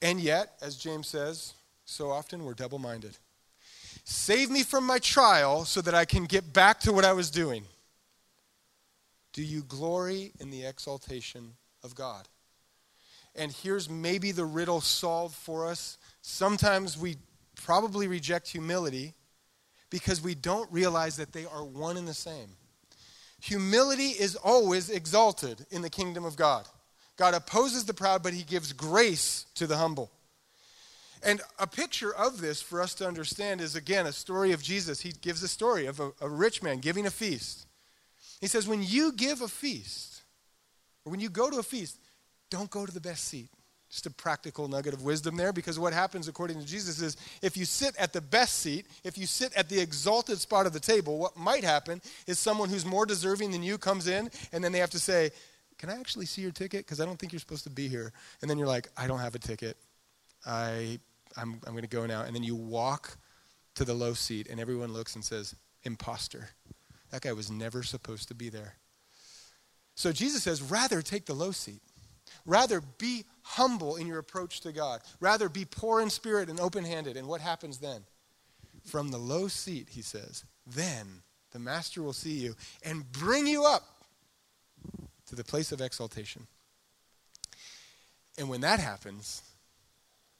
And 0.02 0.20
yet, 0.20 0.54
as 0.62 0.76
James 0.76 1.08
says, 1.08 1.54
so 1.86 2.10
often 2.10 2.44
we're 2.44 2.54
double 2.54 2.80
minded. 2.80 3.18
Save 4.04 4.50
me 4.50 4.64
from 4.64 4.86
my 4.86 4.98
trial 5.00 5.66
so 5.66 5.82
that 5.82 5.94
I 5.94 6.06
can 6.06 6.26
get 6.26 6.54
back 6.54 6.80
to 6.82 6.92
what 6.92 7.06
I 7.06 7.14
was 7.14 7.30
doing. 7.30 7.66
Do 9.34 9.44
you 9.44 9.64
glory 9.64 10.34
in 10.40 10.52
the 10.52 10.66
exaltation 10.66 11.54
of 11.84 11.96
God? 11.96 12.28
And 13.36 13.52
here's 13.52 13.90
maybe 13.90 14.32
the 14.32 14.46
riddle 14.46 14.82
solved 14.82 15.36
for 15.36 15.68
us. 15.68 15.98
Sometimes 16.22 16.98
we 16.98 17.18
probably 17.56 18.08
reject 18.08 18.50
humility 18.50 19.14
because 19.90 20.22
we 20.22 20.36
don't 20.36 20.72
realize 20.72 21.18
that 21.18 21.32
they 21.32 21.46
are 21.46 21.64
one 21.64 21.98
and 21.98 22.08
the 22.08 22.14
same. 22.14 22.58
Humility 23.42 24.10
is 24.10 24.36
always 24.36 24.90
exalted 24.90 25.66
in 25.72 25.82
the 25.82 25.90
kingdom 25.90 26.26
of 26.26 26.36
God. 26.36 26.68
God 27.18 27.34
opposes 27.34 27.86
the 27.86 27.94
proud, 27.94 28.24
but 28.24 28.34
he 28.34 28.44
gives 28.44 28.74
grace 28.74 29.46
to 29.56 29.68
the 29.68 29.78
humble. 29.78 30.12
And 31.24 31.42
a 31.60 31.68
picture 31.68 32.14
of 32.14 32.42
this 32.42 32.62
for 32.62 32.82
us 32.82 32.94
to 32.96 33.08
understand 33.08 33.62
is 33.62 33.76
again 33.76 34.08
a 34.08 34.12
story 34.12 34.52
of 34.52 34.64
Jesus. 34.64 35.02
He 35.02 35.12
gives 35.12 35.44
a 35.44 35.48
story 35.48 35.86
of 35.86 36.00
a, 36.00 36.12
a 36.20 36.28
rich 36.28 36.64
man 36.64 36.80
giving 36.80 37.06
a 37.06 37.12
feast. 37.12 37.68
He 38.42 38.48
says, 38.48 38.68
When 38.68 38.84
you 38.84 39.14
give 39.14 39.42
a 39.42 39.48
feast, 39.48 40.24
or 41.06 41.12
when 41.12 41.20
you 41.20 41.30
go 41.30 41.50
to 41.50 41.60
a 41.60 41.64
feast, 41.64 41.98
don't 42.50 42.70
go 42.70 42.86
to 42.86 42.92
the 42.92 43.00
best 43.00 43.26
seat. 43.26 43.50
Just 43.89 44.06
a 44.06 44.10
practical 44.10 44.68
nugget 44.70 44.94
of 44.94 45.04
wisdom 45.04 45.36
there 45.36 45.52
because 45.52 45.78
what 45.78 45.92
happens, 45.92 46.30
according 46.30 46.60
to 46.60 46.66
Jesus, 46.66 47.02
is 47.02 47.18
if 47.42 47.58
you 47.58 47.66
sit 47.66 47.96
at 47.98 48.14
the 48.14 48.22
best 48.22 48.60
seat, 48.60 48.86
if 49.04 49.18
you 49.18 49.26
sit 49.26 49.54
at 49.54 49.68
the 49.68 49.80
exalted 49.80 50.39
spot 50.39 50.66
of 50.66 50.72
the 50.72 50.80
table, 50.80 51.18
what 51.18 51.36
might 51.36 51.64
happen 51.64 52.02
is 52.26 52.39
someone 52.39 52.70
who's 52.70 52.86
more 52.86 53.06
deserving 53.06 53.52
than 53.52 53.64
you 53.64 53.78
comes 53.78 54.08
in 54.08 54.30
and 54.54 54.64
then 54.64 54.72
they 54.72 54.80
have 54.80 54.92
to 54.92 55.00
say, 55.00 55.32
Can 55.78 55.89
I 55.89 56.00
actually 56.00 56.26
see 56.26 56.42
your 56.42 56.52
ticket? 56.52 56.86
Because 56.86 57.02
I 57.02 57.06
don't 57.06 57.20
think 57.20 57.34
you're 57.34 57.39
supposed 57.39 57.66
to 57.66 57.70
be 57.70 57.88
here. 57.88 58.14
And 58.42 58.50
then 58.50 58.58
you're 58.58 58.68
like, 58.68 58.89
I 58.98 59.08
don't 59.08 59.20
have 59.20 59.36
a 59.36 59.39
ticket. 59.39 59.78
I, 60.46 61.00
I'm, 61.38 61.60
I'm 61.68 61.74
going 61.74 61.84
to 61.84 61.89
go 61.89 62.06
now. 62.06 62.24
And 62.24 62.34
then 62.36 62.44
you 62.44 62.56
walk 62.56 63.18
to 63.76 63.86
the 63.86 63.94
low 63.94 64.14
seat 64.14 64.48
and 64.50 64.60
everyone 64.60 64.94
looks 64.94 65.16
and 65.16 65.24
says, 65.24 65.56
Imposter. 65.84 66.50
That 67.12 67.22
guy 67.22 67.34
was 67.34 67.51
never 67.51 67.84
supposed 67.84 68.28
to 68.30 68.34
be 68.34 68.49
there. 68.49 68.76
So 69.95 70.12
Jesus 70.12 70.43
says, 70.43 70.62
rather 70.62 71.01
take 71.01 71.26
the 71.26 71.34
low 71.34 71.51
seat. 71.51 71.82
Rather 72.45 72.82
be 72.97 73.26
humble 73.43 73.97
in 73.97 74.07
your 74.07 74.20
approach 74.20 74.62
to 74.62 74.72
God. 74.72 75.01
Rather 75.20 75.49
be 75.49 75.66
poor 75.66 76.01
in 76.01 76.09
spirit 76.09 76.49
and 76.49 76.59
open 76.59 76.86
handed. 76.86 77.18
And 77.18 77.28
what 77.28 77.41
happens 77.41 77.78
then? 77.78 78.01
From 78.86 79.09
the 79.09 79.18
low 79.18 79.47
seat, 79.47 79.89
he 79.91 80.01
says, 80.01 80.43
then 80.66 81.05
the 81.51 81.59
master 81.59 82.01
will 82.01 82.14
see 82.14 82.34
you 82.34 82.55
and 82.84 83.09
bring 83.12 83.45
you 83.45 83.66
up 83.66 83.84
to 85.28 85.36
the 85.36 85.43
place 85.43 85.72
of 85.72 85.82
exaltation. 85.82 86.47
And 88.38 88.49
when 88.49 88.62
that 88.62 88.80
happens, 88.80 89.43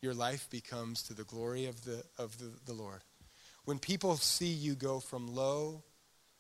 your 0.02 0.14
life 0.14 0.50
becomes 0.50 1.04
to 1.04 1.14
the 1.14 1.24
glory 1.24 1.68
of 1.68 1.84
the, 1.84 2.04
of 2.18 2.38
the, 2.40 2.52
the 2.66 2.74
Lord. 2.74 3.02
When 3.66 3.78
people 3.78 4.16
see 4.16 4.52
you 4.52 4.74
go 4.74 5.00
from 5.00 5.36
low 5.36 5.84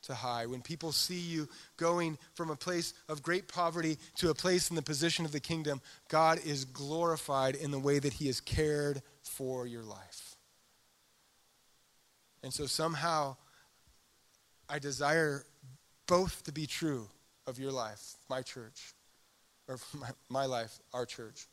to 0.03 0.13
high, 0.13 0.45
when 0.45 0.61
people 0.61 0.91
see 0.91 1.19
you 1.19 1.47
going 1.77 2.17
from 2.33 2.49
a 2.49 2.55
place 2.55 2.93
of 3.07 3.21
great 3.21 3.47
poverty 3.47 3.97
to 4.15 4.29
a 4.29 4.35
place 4.35 4.69
in 4.69 4.75
the 4.75 4.81
position 4.81 5.25
of 5.25 5.31
the 5.31 5.39
kingdom, 5.39 5.81
God 6.09 6.39
is 6.45 6.65
glorified 6.65 7.55
in 7.55 7.71
the 7.71 7.79
way 7.79 7.99
that 7.99 8.13
He 8.13 8.27
has 8.27 8.41
cared 8.41 9.01
for 9.21 9.67
your 9.67 9.83
life. 9.83 10.35
And 12.43 12.53
so 12.53 12.65
somehow, 12.65 13.35
I 14.67 14.79
desire 14.79 15.45
both 16.07 16.43
to 16.43 16.51
be 16.51 16.65
true 16.65 17.07
of 17.45 17.59
your 17.59 17.71
life, 17.71 18.15
my 18.29 18.41
church, 18.41 18.93
or 19.67 19.77
my, 19.93 20.09
my 20.29 20.45
life, 20.45 20.79
our 20.93 21.05
church. 21.05 21.47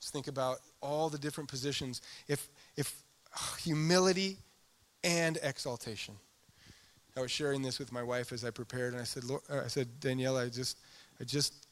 Just 0.00 0.12
think 0.12 0.26
about 0.26 0.58
all 0.82 1.08
the 1.08 1.18
different 1.18 1.48
positions. 1.48 2.02
If, 2.28 2.48
if 2.76 2.94
humility 3.62 4.36
and 5.02 5.38
exaltation 5.42 6.14
I 7.16 7.20
was 7.20 7.30
sharing 7.30 7.62
this 7.62 7.78
with 7.78 7.92
my 7.92 8.02
wife 8.02 8.32
as 8.32 8.44
I 8.44 8.50
prepared, 8.50 8.92
and 8.92 9.00
I 9.00 9.04
said, 9.04 9.24
Lord, 9.24 9.42
uh, 9.48 9.62
I 9.64 9.68
said, 9.68 9.88
Danielle, 10.00 10.36
I 10.36 10.48
just, 10.48 10.78
I 11.20 11.24
just, 11.24 11.66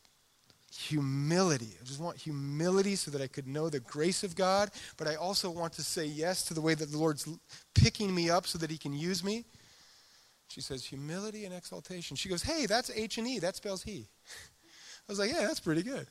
humility. 0.72 1.74
I 1.80 1.84
just 1.84 2.00
want 2.00 2.16
humility 2.16 2.96
so 2.96 3.10
that 3.10 3.20
I 3.20 3.26
could 3.26 3.46
know 3.46 3.68
the 3.68 3.80
grace 3.80 4.22
of 4.22 4.34
God, 4.34 4.70
but 4.96 5.06
I 5.06 5.16
also 5.16 5.50
want 5.50 5.72
to 5.74 5.82
say 5.82 6.06
yes 6.06 6.44
to 6.44 6.54
the 6.54 6.60
way 6.60 6.74
that 6.74 6.90
the 6.90 6.98
Lord's 6.98 7.28
picking 7.74 8.14
me 8.14 8.30
up 8.30 8.46
so 8.46 8.56
that 8.58 8.70
He 8.70 8.78
can 8.78 8.92
use 8.92 9.22
me. 9.22 9.44
She 10.48 10.60
says, 10.60 10.84
humility 10.84 11.44
and 11.44 11.54
exaltation. 11.54 12.16
She 12.16 12.28
goes, 12.28 12.42
hey, 12.42 12.66
that's 12.66 12.90
H 12.90 13.18
and 13.18 13.26
E. 13.26 13.38
That 13.38 13.56
spells 13.56 13.82
He. 13.82 14.08
I 15.08 15.12
was 15.12 15.18
like, 15.18 15.32
yeah, 15.32 15.46
that's 15.46 15.60
pretty 15.60 15.82
good. 15.82 16.06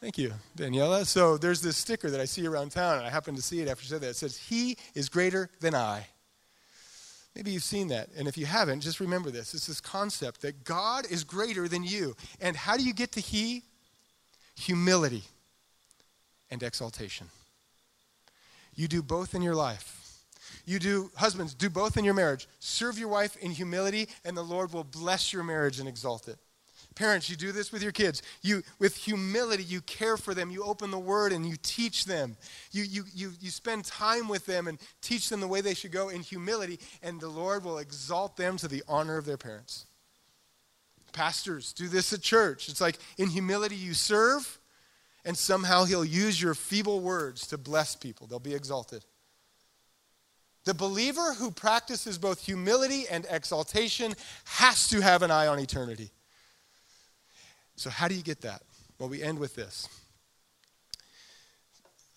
Thank 0.00 0.18
you, 0.18 0.32
Daniela. 0.56 1.06
So 1.06 1.38
there's 1.38 1.62
this 1.62 1.76
sticker 1.76 2.10
that 2.10 2.20
I 2.20 2.26
see 2.26 2.46
around 2.46 2.72
town, 2.72 2.98
and 2.98 3.06
I 3.06 3.10
happened 3.10 3.38
to 3.38 3.42
see 3.42 3.60
it 3.60 3.68
after 3.68 3.84
she 3.84 3.88
said 3.88 4.02
that. 4.02 4.10
It 4.10 4.16
says, 4.16 4.36
He 4.36 4.76
is 4.94 5.08
greater 5.08 5.48
than 5.60 5.74
I. 5.74 6.06
Maybe 7.34 7.50
you've 7.50 7.64
seen 7.64 7.88
that. 7.88 8.10
And 8.16 8.28
if 8.28 8.38
you 8.38 8.46
haven't, 8.46 8.80
just 8.80 9.00
remember 9.00 9.30
this. 9.30 9.54
It's 9.54 9.66
this 9.66 9.80
concept 9.80 10.42
that 10.42 10.64
God 10.64 11.04
is 11.10 11.24
greater 11.24 11.66
than 11.66 11.82
you. 11.82 12.14
And 12.40 12.56
how 12.56 12.76
do 12.76 12.84
you 12.84 12.94
get 12.94 13.12
to 13.12 13.20
He? 13.20 13.62
Humility 14.56 15.24
and 16.50 16.62
exaltation. 16.62 17.28
You 18.76 18.86
do 18.86 19.02
both 19.02 19.34
in 19.34 19.42
your 19.42 19.54
life. 19.54 20.00
You 20.66 20.78
do, 20.78 21.10
husbands, 21.16 21.54
do 21.54 21.68
both 21.68 21.96
in 21.96 22.04
your 22.04 22.14
marriage. 22.14 22.48
Serve 22.60 22.98
your 22.98 23.08
wife 23.08 23.36
in 23.36 23.50
humility, 23.50 24.08
and 24.24 24.36
the 24.36 24.42
Lord 24.42 24.72
will 24.72 24.84
bless 24.84 25.32
your 25.32 25.42
marriage 25.42 25.80
and 25.80 25.88
exalt 25.88 26.28
it. 26.28 26.38
Parents, 26.94 27.28
you 27.28 27.34
do 27.34 27.50
this 27.50 27.72
with 27.72 27.82
your 27.82 27.90
kids. 27.90 28.22
You, 28.42 28.62
with 28.78 28.96
humility, 28.96 29.64
you 29.64 29.80
care 29.80 30.16
for 30.16 30.32
them. 30.32 30.50
You 30.50 30.62
open 30.62 30.92
the 30.92 30.98
word 30.98 31.32
and 31.32 31.44
you 31.44 31.56
teach 31.60 32.04
them. 32.04 32.36
You, 32.70 32.84
you, 32.84 33.04
you, 33.12 33.32
you 33.40 33.50
spend 33.50 33.84
time 33.84 34.28
with 34.28 34.46
them 34.46 34.68
and 34.68 34.78
teach 35.00 35.28
them 35.28 35.40
the 35.40 35.48
way 35.48 35.60
they 35.60 35.74
should 35.74 35.90
go 35.90 36.08
in 36.08 36.20
humility, 36.20 36.78
and 37.02 37.20
the 37.20 37.28
Lord 37.28 37.64
will 37.64 37.78
exalt 37.78 38.36
them 38.36 38.56
to 38.58 38.68
the 38.68 38.84
honor 38.86 39.16
of 39.16 39.24
their 39.24 39.36
parents. 39.36 39.86
Pastors, 41.12 41.72
do 41.72 41.88
this 41.88 42.12
at 42.12 42.22
church. 42.22 42.68
It's 42.68 42.80
like 42.80 42.98
in 43.18 43.28
humility, 43.28 43.76
you 43.76 43.94
serve, 43.94 44.58
and 45.24 45.36
somehow 45.36 45.84
He'll 45.84 46.04
use 46.04 46.40
your 46.40 46.54
feeble 46.54 47.00
words 47.00 47.48
to 47.48 47.58
bless 47.58 47.96
people. 47.96 48.28
They'll 48.28 48.38
be 48.38 48.54
exalted. 48.54 49.04
The 50.64 50.74
believer 50.74 51.34
who 51.34 51.50
practices 51.50 52.18
both 52.18 52.44
humility 52.44 53.04
and 53.10 53.26
exaltation 53.28 54.14
has 54.44 54.88
to 54.88 55.00
have 55.00 55.22
an 55.22 55.30
eye 55.30 55.46
on 55.46 55.58
eternity. 55.58 56.10
So, 57.76 57.90
how 57.90 58.08
do 58.08 58.14
you 58.14 58.22
get 58.22 58.42
that? 58.42 58.62
Well, 58.98 59.08
we 59.08 59.22
end 59.22 59.38
with 59.38 59.54
this. 59.54 59.88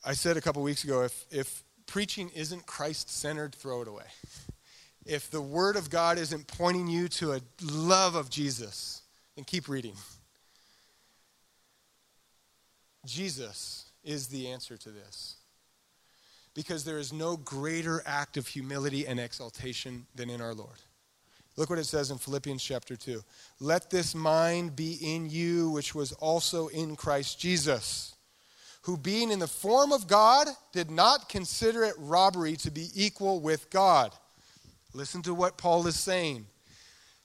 I 0.05 0.14
said 0.14 0.38
a 0.38 0.41
couple 0.41 0.62
weeks 0.62 0.84
ago 0.84 1.03
if, 1.03 1.26
if 1.32 1.64
preaching 1.86 2.30
isn't 2.36 2.66
Christ 2.66 3.10
centered, 3.10 3.55
throw 3.55 3.82
it 3.82 3.88
away. 3.88 4.05
If 5.05 5.32
the 5.32 5.41
Word 5.41 5.76
of 5.76 5.89
God 5.89 6.18
isn't 6.18 6.47
pointing 6.47 6.88
you 6.88 7.08
to 7.10 7.34
a 7.34 7.41
love 7.64 8.16
of 8.16 8.30
Jesus, 8.30 9.01
then 9.36 9.45
keep 9.45 9.68
reading. 9.68 9.95
Jesus 13.05 13.86
is 14.03 14.28
the 14.28 14.49
answer 14.49 14.78
to 14.78 14.89
this. 14.89 15.38
Because 16.53 16.84
there 16.84 16.97
is 16.97 17.14
no 17.14 17.38
greater 17.38 18.01
act 18.05 18.36
of 18.36 18.47
humility 18.47 19.05
and 19.08 19.20
exaltation 19.20 20.08
than 20.16 20.30
in 20.30 20.41
our 20.41 20.53
Lord. 20.53 20.78
Look 21.58 21.72
what 21.72 21.80
it 21.80 21.86
says 21.86 22.12
in 22.12 22.20
Philippians 22.20 22.64
chapter 22.64 22.95
2. 22.95 23.24
Let 23.60 23.89
this 23.89 24.14
mind 24.14 24.76
be 24.76 24.99
in 25.01 25.28
you, 25.28 25.72
which 25.72 25.95
was 25.95 26.14
also 26.14 26.68
in 26.68 26.95
Christ 26.95 27.39
Jesus, 27.39 28.16
who 28.84 28.95
being 28.95 29.32
in 29.32 29.39
the 29.39 29.47
form 29.47 29.91
of 29.91 30.08
God 30.08 30.47
did 30.72 30.91
not 30.91 31.30
consider 31.30 31.84
it 31.84 31.95
robbery 31.97 32.55
to 32.58 32.70
be 32.70 32.89
equal 32.93 33.39
with 33.39 33.72
God. 33.72 34.12
Listen 34.93 35.24
to 35.24 35.34
what 35.34 35.58
Paul 35.58 35.88
is 35.88 35.99
saying. 35.99 36.45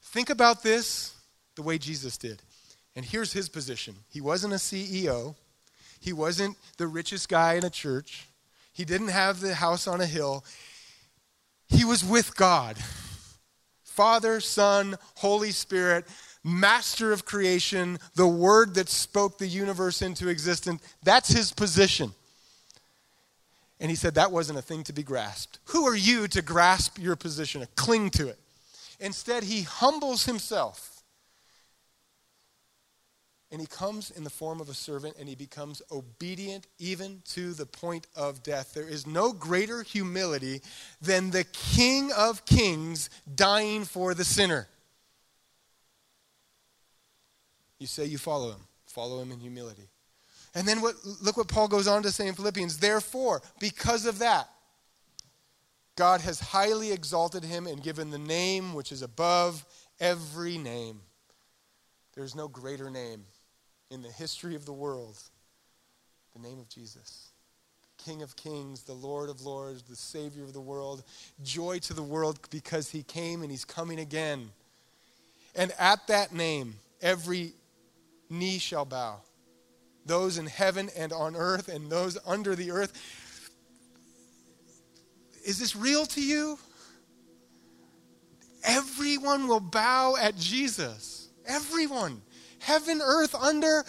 Think 0.01 0.31
about 0.31 0.63
this 0.63 1.15
the 1.55 1.63
way 1.63 1.77
Jesus 1.77 2.17
did. 2.17 2.43
And 2.97 3.05
here's 3.05 3.35
his 3.35 3.51
position 3.51 3.97
he 4.09 4.23
wasn't 4.23 4.55
a 4.55 4.57
CEO, 4.57 5.35
he 6.01 6.15
wasn't 6.15 6.57
the 6.79 6.87
richest 6.87 7.29
guy 7.29 7.55
in 7.55 7.65
a 7.65 7.71
church, 7.71 8.29
he 8.73 8.87
didn't 8.87 9.09
have 9.09 9.41
the 9.41 9.55
house 9.55 9.87
on 9.87 10.01
a 10.01 10.07
hill. 10.07 10.43
He 11.69 11.85
was 11.85 12.05
with 12.05 12.37
God 12.37 12.77
Father, 13.93 14.41
Son, 14.41 14.97
Holy 15.17 15.51
Spirit, 15.51 16.07
master 16.43 17.13
of 17.13 17.25
creation, 17.25 17.99
the 18.15 18.27
word 18.27 18.75
that 18.75 18.89
spoke 18.89 19.39
the 19.39 19.47
universe 19.47 20.01
into 20.03 20.29
existence. 20.29 20.83
That's 21.03 21.29
his 21.29 21.53
position. 21.53 22.13
And 23.81 23.91
he 23.91 23.97
said 23.97 24.15
that 24.15 24.33
wasn't 24.33 24.59
a 24.59 24.63
thing 24.63 24.83
to 24.85 24.93
be 24.93 25.03
grasped. 25.03 25.59
Who 25.67 25.87
are 25.87 25.97
you 25.97 26.27
to 26.29 26.41
grasp 26.41 26.99
your 26.99 27.17
position, 27.17 27.61
to 27.61 27.67
cling 27.77 28.11
to 28.11 28.29
it? 28.29 28.39
Instead, 28.99 29.43
he 29.43 29.63
humbles 29.63 30.25
himself. 30.25 30.92
And 33.53 33.61
he 33.61 33.67
comes 33.67 34.11
in 34.11 34.25
the 34.25 34.31
form 34.31 34.63
of 34.63 34.71
a 34.71 34.75
servant 34.75 35.17
and 35.21 35.29
he 35.29 35.35
becomes 35.35 35.83
obedient 35.93 36.67
even 36.79 37.21
to 37.33 37.53
the 37.53 37.67
point 37.67 38.07
of 38.17 38.43
death. 38.43 38.73
There 38.73 38.89
is 38.89 39.07
no 39.07 39.35
greater 39.35 39.83
humility 39.83 40.63
than 41.03 41.31
the 41.31 41.45
King 41.45 42.11
of 42.17 42.47
Kings 42.47 43.11
dying 43.35 43.85
for 43.85 44.15
the 44.15 44.25
sinner. 44.25 44.69
You 47.79 47.87
say 47.87 48.07
you 48.07 48.17
follow 48.17 48.53
him, 48.53 48.61
follow 48.87 49.21
him 49.21 49.31
in 49.31 49.41
humility. 49.41 49.91
And 50.55 50.67
then 50.67 50.81
what, 50.81 50.95
look 51.21 51.37
what 51.37 51.49
Paul 51.49 51.69
goes 51.69 51.87
on 51.87 52.03
to 52.05 52.11
say 52.11 52.29
in 52.29 52.35
Philippians. 52.35 52.79
Therefore, 52.79 53.43
because 53.61 54.07
of 54.07 54.21
that, 54.21 54.49
God 55.97 56.23
has 56.23 56.41
highly 56.41 56.91
exalted 56.91 57.45
him 57.45 57.67
and 57.67 57.83
given 57.83 58.09
the 58.09 58.19
name 58.19 58.73
which 58.73 58.93
is 58.93 59.03
above 59.03 59.67
every 60.01 60.57
name. 60.57 61.01
There's 62.15 62.35
no 62.35 62.49
greater 62.49 62.89
name 62.89 63.27
in 63.93 64.03
the 64.03 64.11
history 64.11 64.55
of 64.55 64.65
the 64.65 64.73
world 64.73 65.19
the 66.35 66.41
name 66.41 66.59
of 66.59 66.69
Jesus. 66.69 67.29
King 68.05 68.23
of 68.23 68.35
kings, 68.37 68.83
the 68.83 68.95
Lord 68.95 69.29
of 69.29 69.43
lords, 69.43 69.83
the 69.83 69.97
Savior 69.97 70.43
of 70.43 70.53
the 70.53 70.61
world. 70.61 71.05
Joy 71.43 71.79
to 71.81 71.95
the 71.95 72.03
world 72.03 72.39
because 72.51 72.91
he 72.91 73.03
came 73.03 73.43
and 73.43 73.51
he's 73.51 73.65
coming 73.65 74.01
again. 74.01 74.51
And 75.55 75.73
at 75.79 76.07
that 76.09 76.33
name, 76.33 76.77
every 77.01 77.53
knee 78.31 78.59
shall 78.59 78.85
bow 78.85 79.21
those 80.05 80.37
in 80.37 80.47
heaven 80.47 80.91
and 80.97 81.13
on 81.13 81.37
earth 81.37 81.69
and 81.69 81.89
those 81.89 82.19
under 82.27 82.57
the 82.57 82.73
earth. 82.73 82.93
Is 85.45 85.59
this 85.59 85.77
real 85.77 86.07
to 86.07 86.21
you? 86.21 86.59
Everyone 88.65 89.47
will 89.47 89.61
bow 89.61 90.17
at 90.21 90.37
Jesus. 90.37 91.29
Everyone. 91.47 92.23
Heaven, 92.63 93.01
earth, 93.03 93.35
under. 93.35 93.85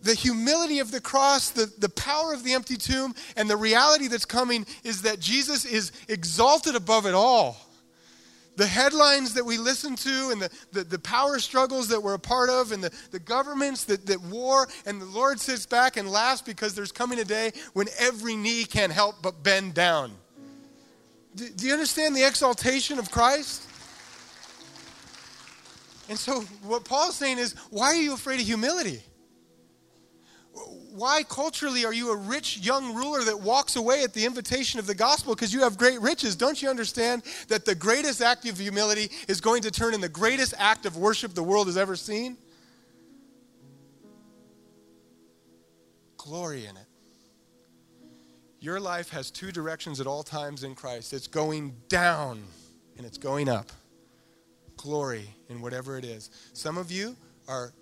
The 0.00 0.14
humility 0.14 0.78
of 0.78 0.92
the 0.92 1.00
cross, 1.00 1.50
the, 1.50 1.68
the 1.78 1.88
power 1.88 2.32
of 2.32 2.44
the 2.44 2.52
empty 2.52 2.76
tomb, 2.76 3.14
and 3.36 3.50
the 3.50 3.56
reality 3.56 4.06
that's 4.06 4.24
coming 4.24 4.64
is 4.84 5.02
that 5.02 5.18
Jesus 5.18 5.64
is 5.64 5.90
exalted 6.06 6.76
above 6.76 7.04
it 7.04 7.14
all 7.14 7.56
the 8.58 8.66
headlines 8.66 9.34
that 9.34 9.44
we 9.44 9.56
listen 9.56 9.94
to 9.94 10.30
and 10.30 10.42
the, 10.42 10.50
the, 10.72 10.82
the, 10.82 10.98
power 10.98 11.38
struggles 11.38 11.86
that 11.88 12.02
we're 12.02 12.14
a 12.14 12.18
part 12.18 12.50
of 12.50 12.72
and 12.72 12.82
the, 12.82 12.90
the 13.12 13.20
governments 13.20 13.84
that, 13.84 14.04
that 14.06 14.20
war, 14.20 14.68
and 14.84 15.00
the 15.00 15.06
Lord 15.06 15.38
sits 15.38 15.64
back 15.64 15.96
and 15.96 16.10
laughs 16.10 16.42
because 16.42 16.74
there's 16.74 16.90
coming 16.90 17.20
a 17.20 17.24
day 17.24 17.52
when 17.72 17.86
every 18.00 18.34
knee 18.34 18.64
can't 18.64 18.92
help 18.92 19.22
but 19.22 19.44
bend 19.44 19.74
down. 19.74 20.10
Do, 21.36 21.48
do 21.50 21.66
you 21.68 21.72
understand 21.72 22.16
the 22.16 22.26
exaltation 22.26 22.98
of 22.98 23.12
Christ? 23.12 23.67
And 26.08 26.18
so, 26.18 26.40
what 26.62 26.84
Paul's 26.84 27.16
saying 27.16 27.38
is, 27.38 27.54
why 27.70 27.88
are 27.88 28.02
you 28.02 28.14
afraid 28.14 28.40
of 28.40 28.46
humility? 28.46 29.02
why 30.98 31.22
culturally 31.22 31.84
are 31.84 31.92
you 31.92 32.10
a 32.10 32.16
rich 32.16 32.58
young 32.58 32.94
ruler 32.94 33.22
that 33.22 33.40
walks 33.40 33.76
away 33.76 34.02
at 34.02 34.12
the 34.12 34.26
invitation 34.26 34.80
of 34.80 34.86
the 34.86 34.94
gospel 34.94 35.34
because 35.34 35.54
you 35.54 35.60
have 35.60 35.78
great 35.78 36.00
riches? 36.00 36.34
Don't 36.34 36.60
you 36.60 36.68
understand 36.68 37.22
that 37.46 37.64
the 37.64 37.74
greatest 37.74 38.20
act 38.20 38.46
of 38.48 38.58
humility 38.58 39.10
is 39.28 39.40
going 39.40 39.62
to 39.62 39.70
turn 39.70 39.94
in 39.94 40.00
the 40.00 40.08
greatest 40.08 40.54
act 40.58 40.86
of 40.86 40.96
worship 40.96 41.34
the 41.34 41.42
world 41.42 41.68
has 41.68 41.76
ever 41.76 41.94
seen? 41.94 42.36
Glory 46.16 46.66
in 46.66 46.76
it. 46.76 46.86
Your 48.60 48.80
life 48.80 49.10
has 49.10 49.30
two 49.30 49.52
directions 49.52 50.00
at 50.00 50.08
all 50.08 50.24
times 50.24 50.64
in 50.64 50.74
Christ 50.74 51.12
it's 51.12 51.28
going 51.28 51.76
down 51.88 52.42
and 52.96 53.06
it's 53.06 53.18
going 53.18 53.48
up. 53.48 53.70
Glory 54.78 55.28
in 55.50 55.60
whatever 55.60 55.98
it 55.98 56.04
is. 56.04 56.30
Some 56.54 56.78
of 56.78 56.90
you 56.90 57.14
are 57.46 57.74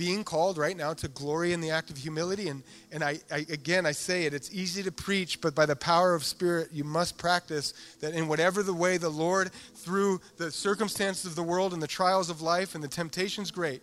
being 0.00 0.24
called 0.24 0.56
right 0.56 0.78
now 0.78 0.94
to 0.94 1.08
glory 1.08 1.52
in 1.52 1.60
the 1.60 1.70
act 1.70 1.90
of 1.90 1.96
humility. 1.98 2.48
And, 2.48 2.62
and 2.90 3.04
I, 3.04 3.18
I, 3.30 3.44
again, 3.50 3.84
I 3.84 3.92
say 3.92 4.24
it, 4.24 4.32
it's 4.32 4.50
easy 4.50 4.82
to 4.82 4.90
preach, 4.90 5.42
but 5.42 5.54
by 5.54 5.66
the 5.66 5.76
power 5.76 6.14
of 6.14 6.24
Spirit, 6.24 6.70
you 6.72 6.84
must 6.84 7.18
practice 7.18 7.74
that 8.00 8.14
in 8.14 8.26
whatever 8.26 8.62
the 8.62 8.72
way 8.72 8.96
the 8.96 9.10
Lord, 9.10 9.52
through 9.74 10.22
the 10.38 10.50
circumstances 10.50 11.26
of 11.26 11.34
the 11.34 11.42
world 11.42 11.74
and 11.74 11.82
the 11.82 11.86
trials 11.86 12.30
of 12.30 12.40
life 12.40 12.74
and 12.74 12.82
the 12.82 12.88
temptations, 12.88 13.50
great, 13.50 13.82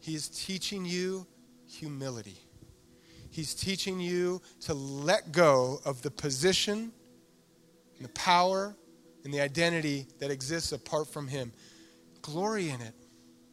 He 0.00 0.14
is 0.14 0.28
teaching 0.28 0.84
you 0.84 1.26
humility. 1.66 2.38
He's 3.30 3.54
teaching 3.54 4.00
you 4.00 4.42
to 4.60 4.74
let 4.74 5.32
go 5.32 5.80
of 5.86 6.02
the 6.02 6.10
position 6.10 6.92
and 7.96 8.04
the 8.04 8.12
power 8.12 8.76
and 9.24 9.32
the 9.32 9.40
identity 9.40 10.06
that 10.18 10.30
exists 10.30 10.72
apart 10.72 11.08
from 11.08 11.28
Him. 11.28 11.52
Glory 12.22 12.70
in 12.70 12.80
it. 12.80 12.94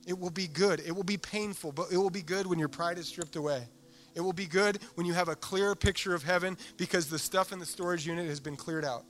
It 0.05 0.18
will 0.18 0.30
be 0.30 0.47
good. 0.47 0.82
It 0.86 0.95
will 0.95 1.03
be 1.03 1.18
painful, 1.18 1.72
but 1.72 1.88
it 1.91 1.97
will 1.97 2.09
be 2.09 2.22
good 2.22 2.45
when 2.45 2.59
your 2.59 2.68
pride 2.68 2.97
is 2.97 3.07
stripped 3.07 3.36
away. 3.36 3.68
It 4.13 4.22
will 4.22 4.34
be 4.34 4.45
good 4.45 4.80
when 4.95 5.05
you 5.05 5.13
have 5.13 5.28
a 5.28 5.36
clear 5.36 5.76
picture 5.76 6.13
of 6.13 6.24
heaven 6.24 6.57
because 6.78 7.09
the 7.09 7.20
stuff 7.20 7.51
in 7.51 7.59
the 7.59 7.66
storage 7.66 8.07
unit 8.07 8.28
has 8.28 8.39
been 8.39 8.55
cleared 8.55 8.86
out. 8.86 9.03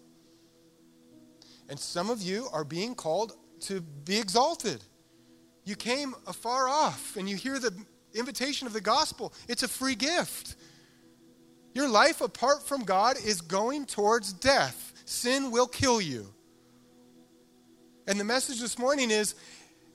And 1.70 1.80
some 1.80 2.10
of 2.10 2.22
you 2.22 2.48
are 2.52 2.64
being 2.64 2.96
called 2.96 3.34
to 3.62 3.82
be 3.82 4.18
exalted. 4.18 4.84
You 5.64 5.76
came 5.76 6.16
afar 6.28 6.68
off 6.68 7.16
and 7.18 7.30
you 7.30 7.36
hear 7.36 7.60
the 7.60 7.72
invitation 8.14 8.68
of 8.68 8.74
the 8.74 8.82
gospel. 8.82 9.34
It's 9.48 9.64
a 9.64 9.68
free 9.68 9.96
gift. 9.96 10.56
Your 11.74 11.90
life 11.90 12.22
apart 12.22 12.66
from 12.66 12.84
God 12.84 13.18
is 13.24 13.42
going 13.42 13.86
towards 13.86 14.32
death. 14.32 14.94
Sin 15.06 15.52
will 15.52 15.68
kill 15.68 16.00
you. 16.00 16.35
And 18.08 18.20
the 18.20 18.24
message 18.24 18.60
this 18.60 18.78
morning 18.78 19.10
is 19.10 19.36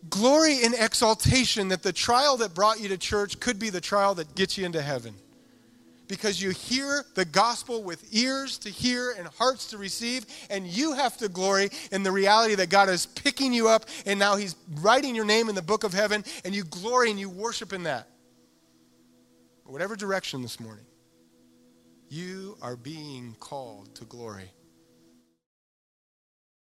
glory 0.09 0.63
in 0.65 0.75
exaltation 0.75 1.69
that 1.69 1.83
the 1.83 1.93
trial 1.93 2.37
that 2.39 2.55
brought 2.55 2.81
you 2.81 2.89
to 2.89 2.99
church 2.99 3.39
could 3.39 3.59
be 3.59 3.71
the 3.71 3.81
trial 3.81 4.15
that 4.17 4.35
gets 4.35 4.59
you 4.59 4.67
into 4.67 4.83
heaven. 4.83 5.15
Because 6.09 6.43
you 6.43 6.51
hear 6.51 7.05
the 7.15 7.25
gospel 7.25 7.85
with 7.85 8.05
ears 8.13 8.59
to 8.59 8.69
hear 8.69 9.13
and 9.17 9.29
hearts 9.29 9.69
to 9.69 9.79
receive, 9.79 10.27
and 10.51 10.67
you 10.67 10.93
have 10.95 11.17
to 11.19 11.29
glory 11.29 11.71
in 11.93 12.03
the 12.03 12.11
reality 12.11 12.57
that 12.57 12.69
God 12.69 12.89
is 12.89 13.07
picking 13.07 13.53
you 13.53 13.69
up, 13.69 13.85
and 14.07 14.19
now 14.19 14.35
He's 14.35 14.57
writing 14.81 15.15
your 15.15 15.25
name 15.25 15.49
in 15.49 15.55
the 15.55 15.63
book 15.63 15.85
of 15.85 15.93
heaven, 15.93 16.25
and 16.45 16.53
you 16.53 16.65
glory 16.65 17.11
and 17.11 17.21
you 17.21 17.31
worship 17.31 17.73
in 17.73 17.85
that. 17.85 18.09
Whatever 19.65 19.95
direction 19.95 20.43
this 20.43 20.59
morning, 20.59 20.85
you 22.09 22.59
are 22.61 22.75
being 22.75 23.37
called 23.39 23.95
to 23.95 24.05
glory. 24.05 24.51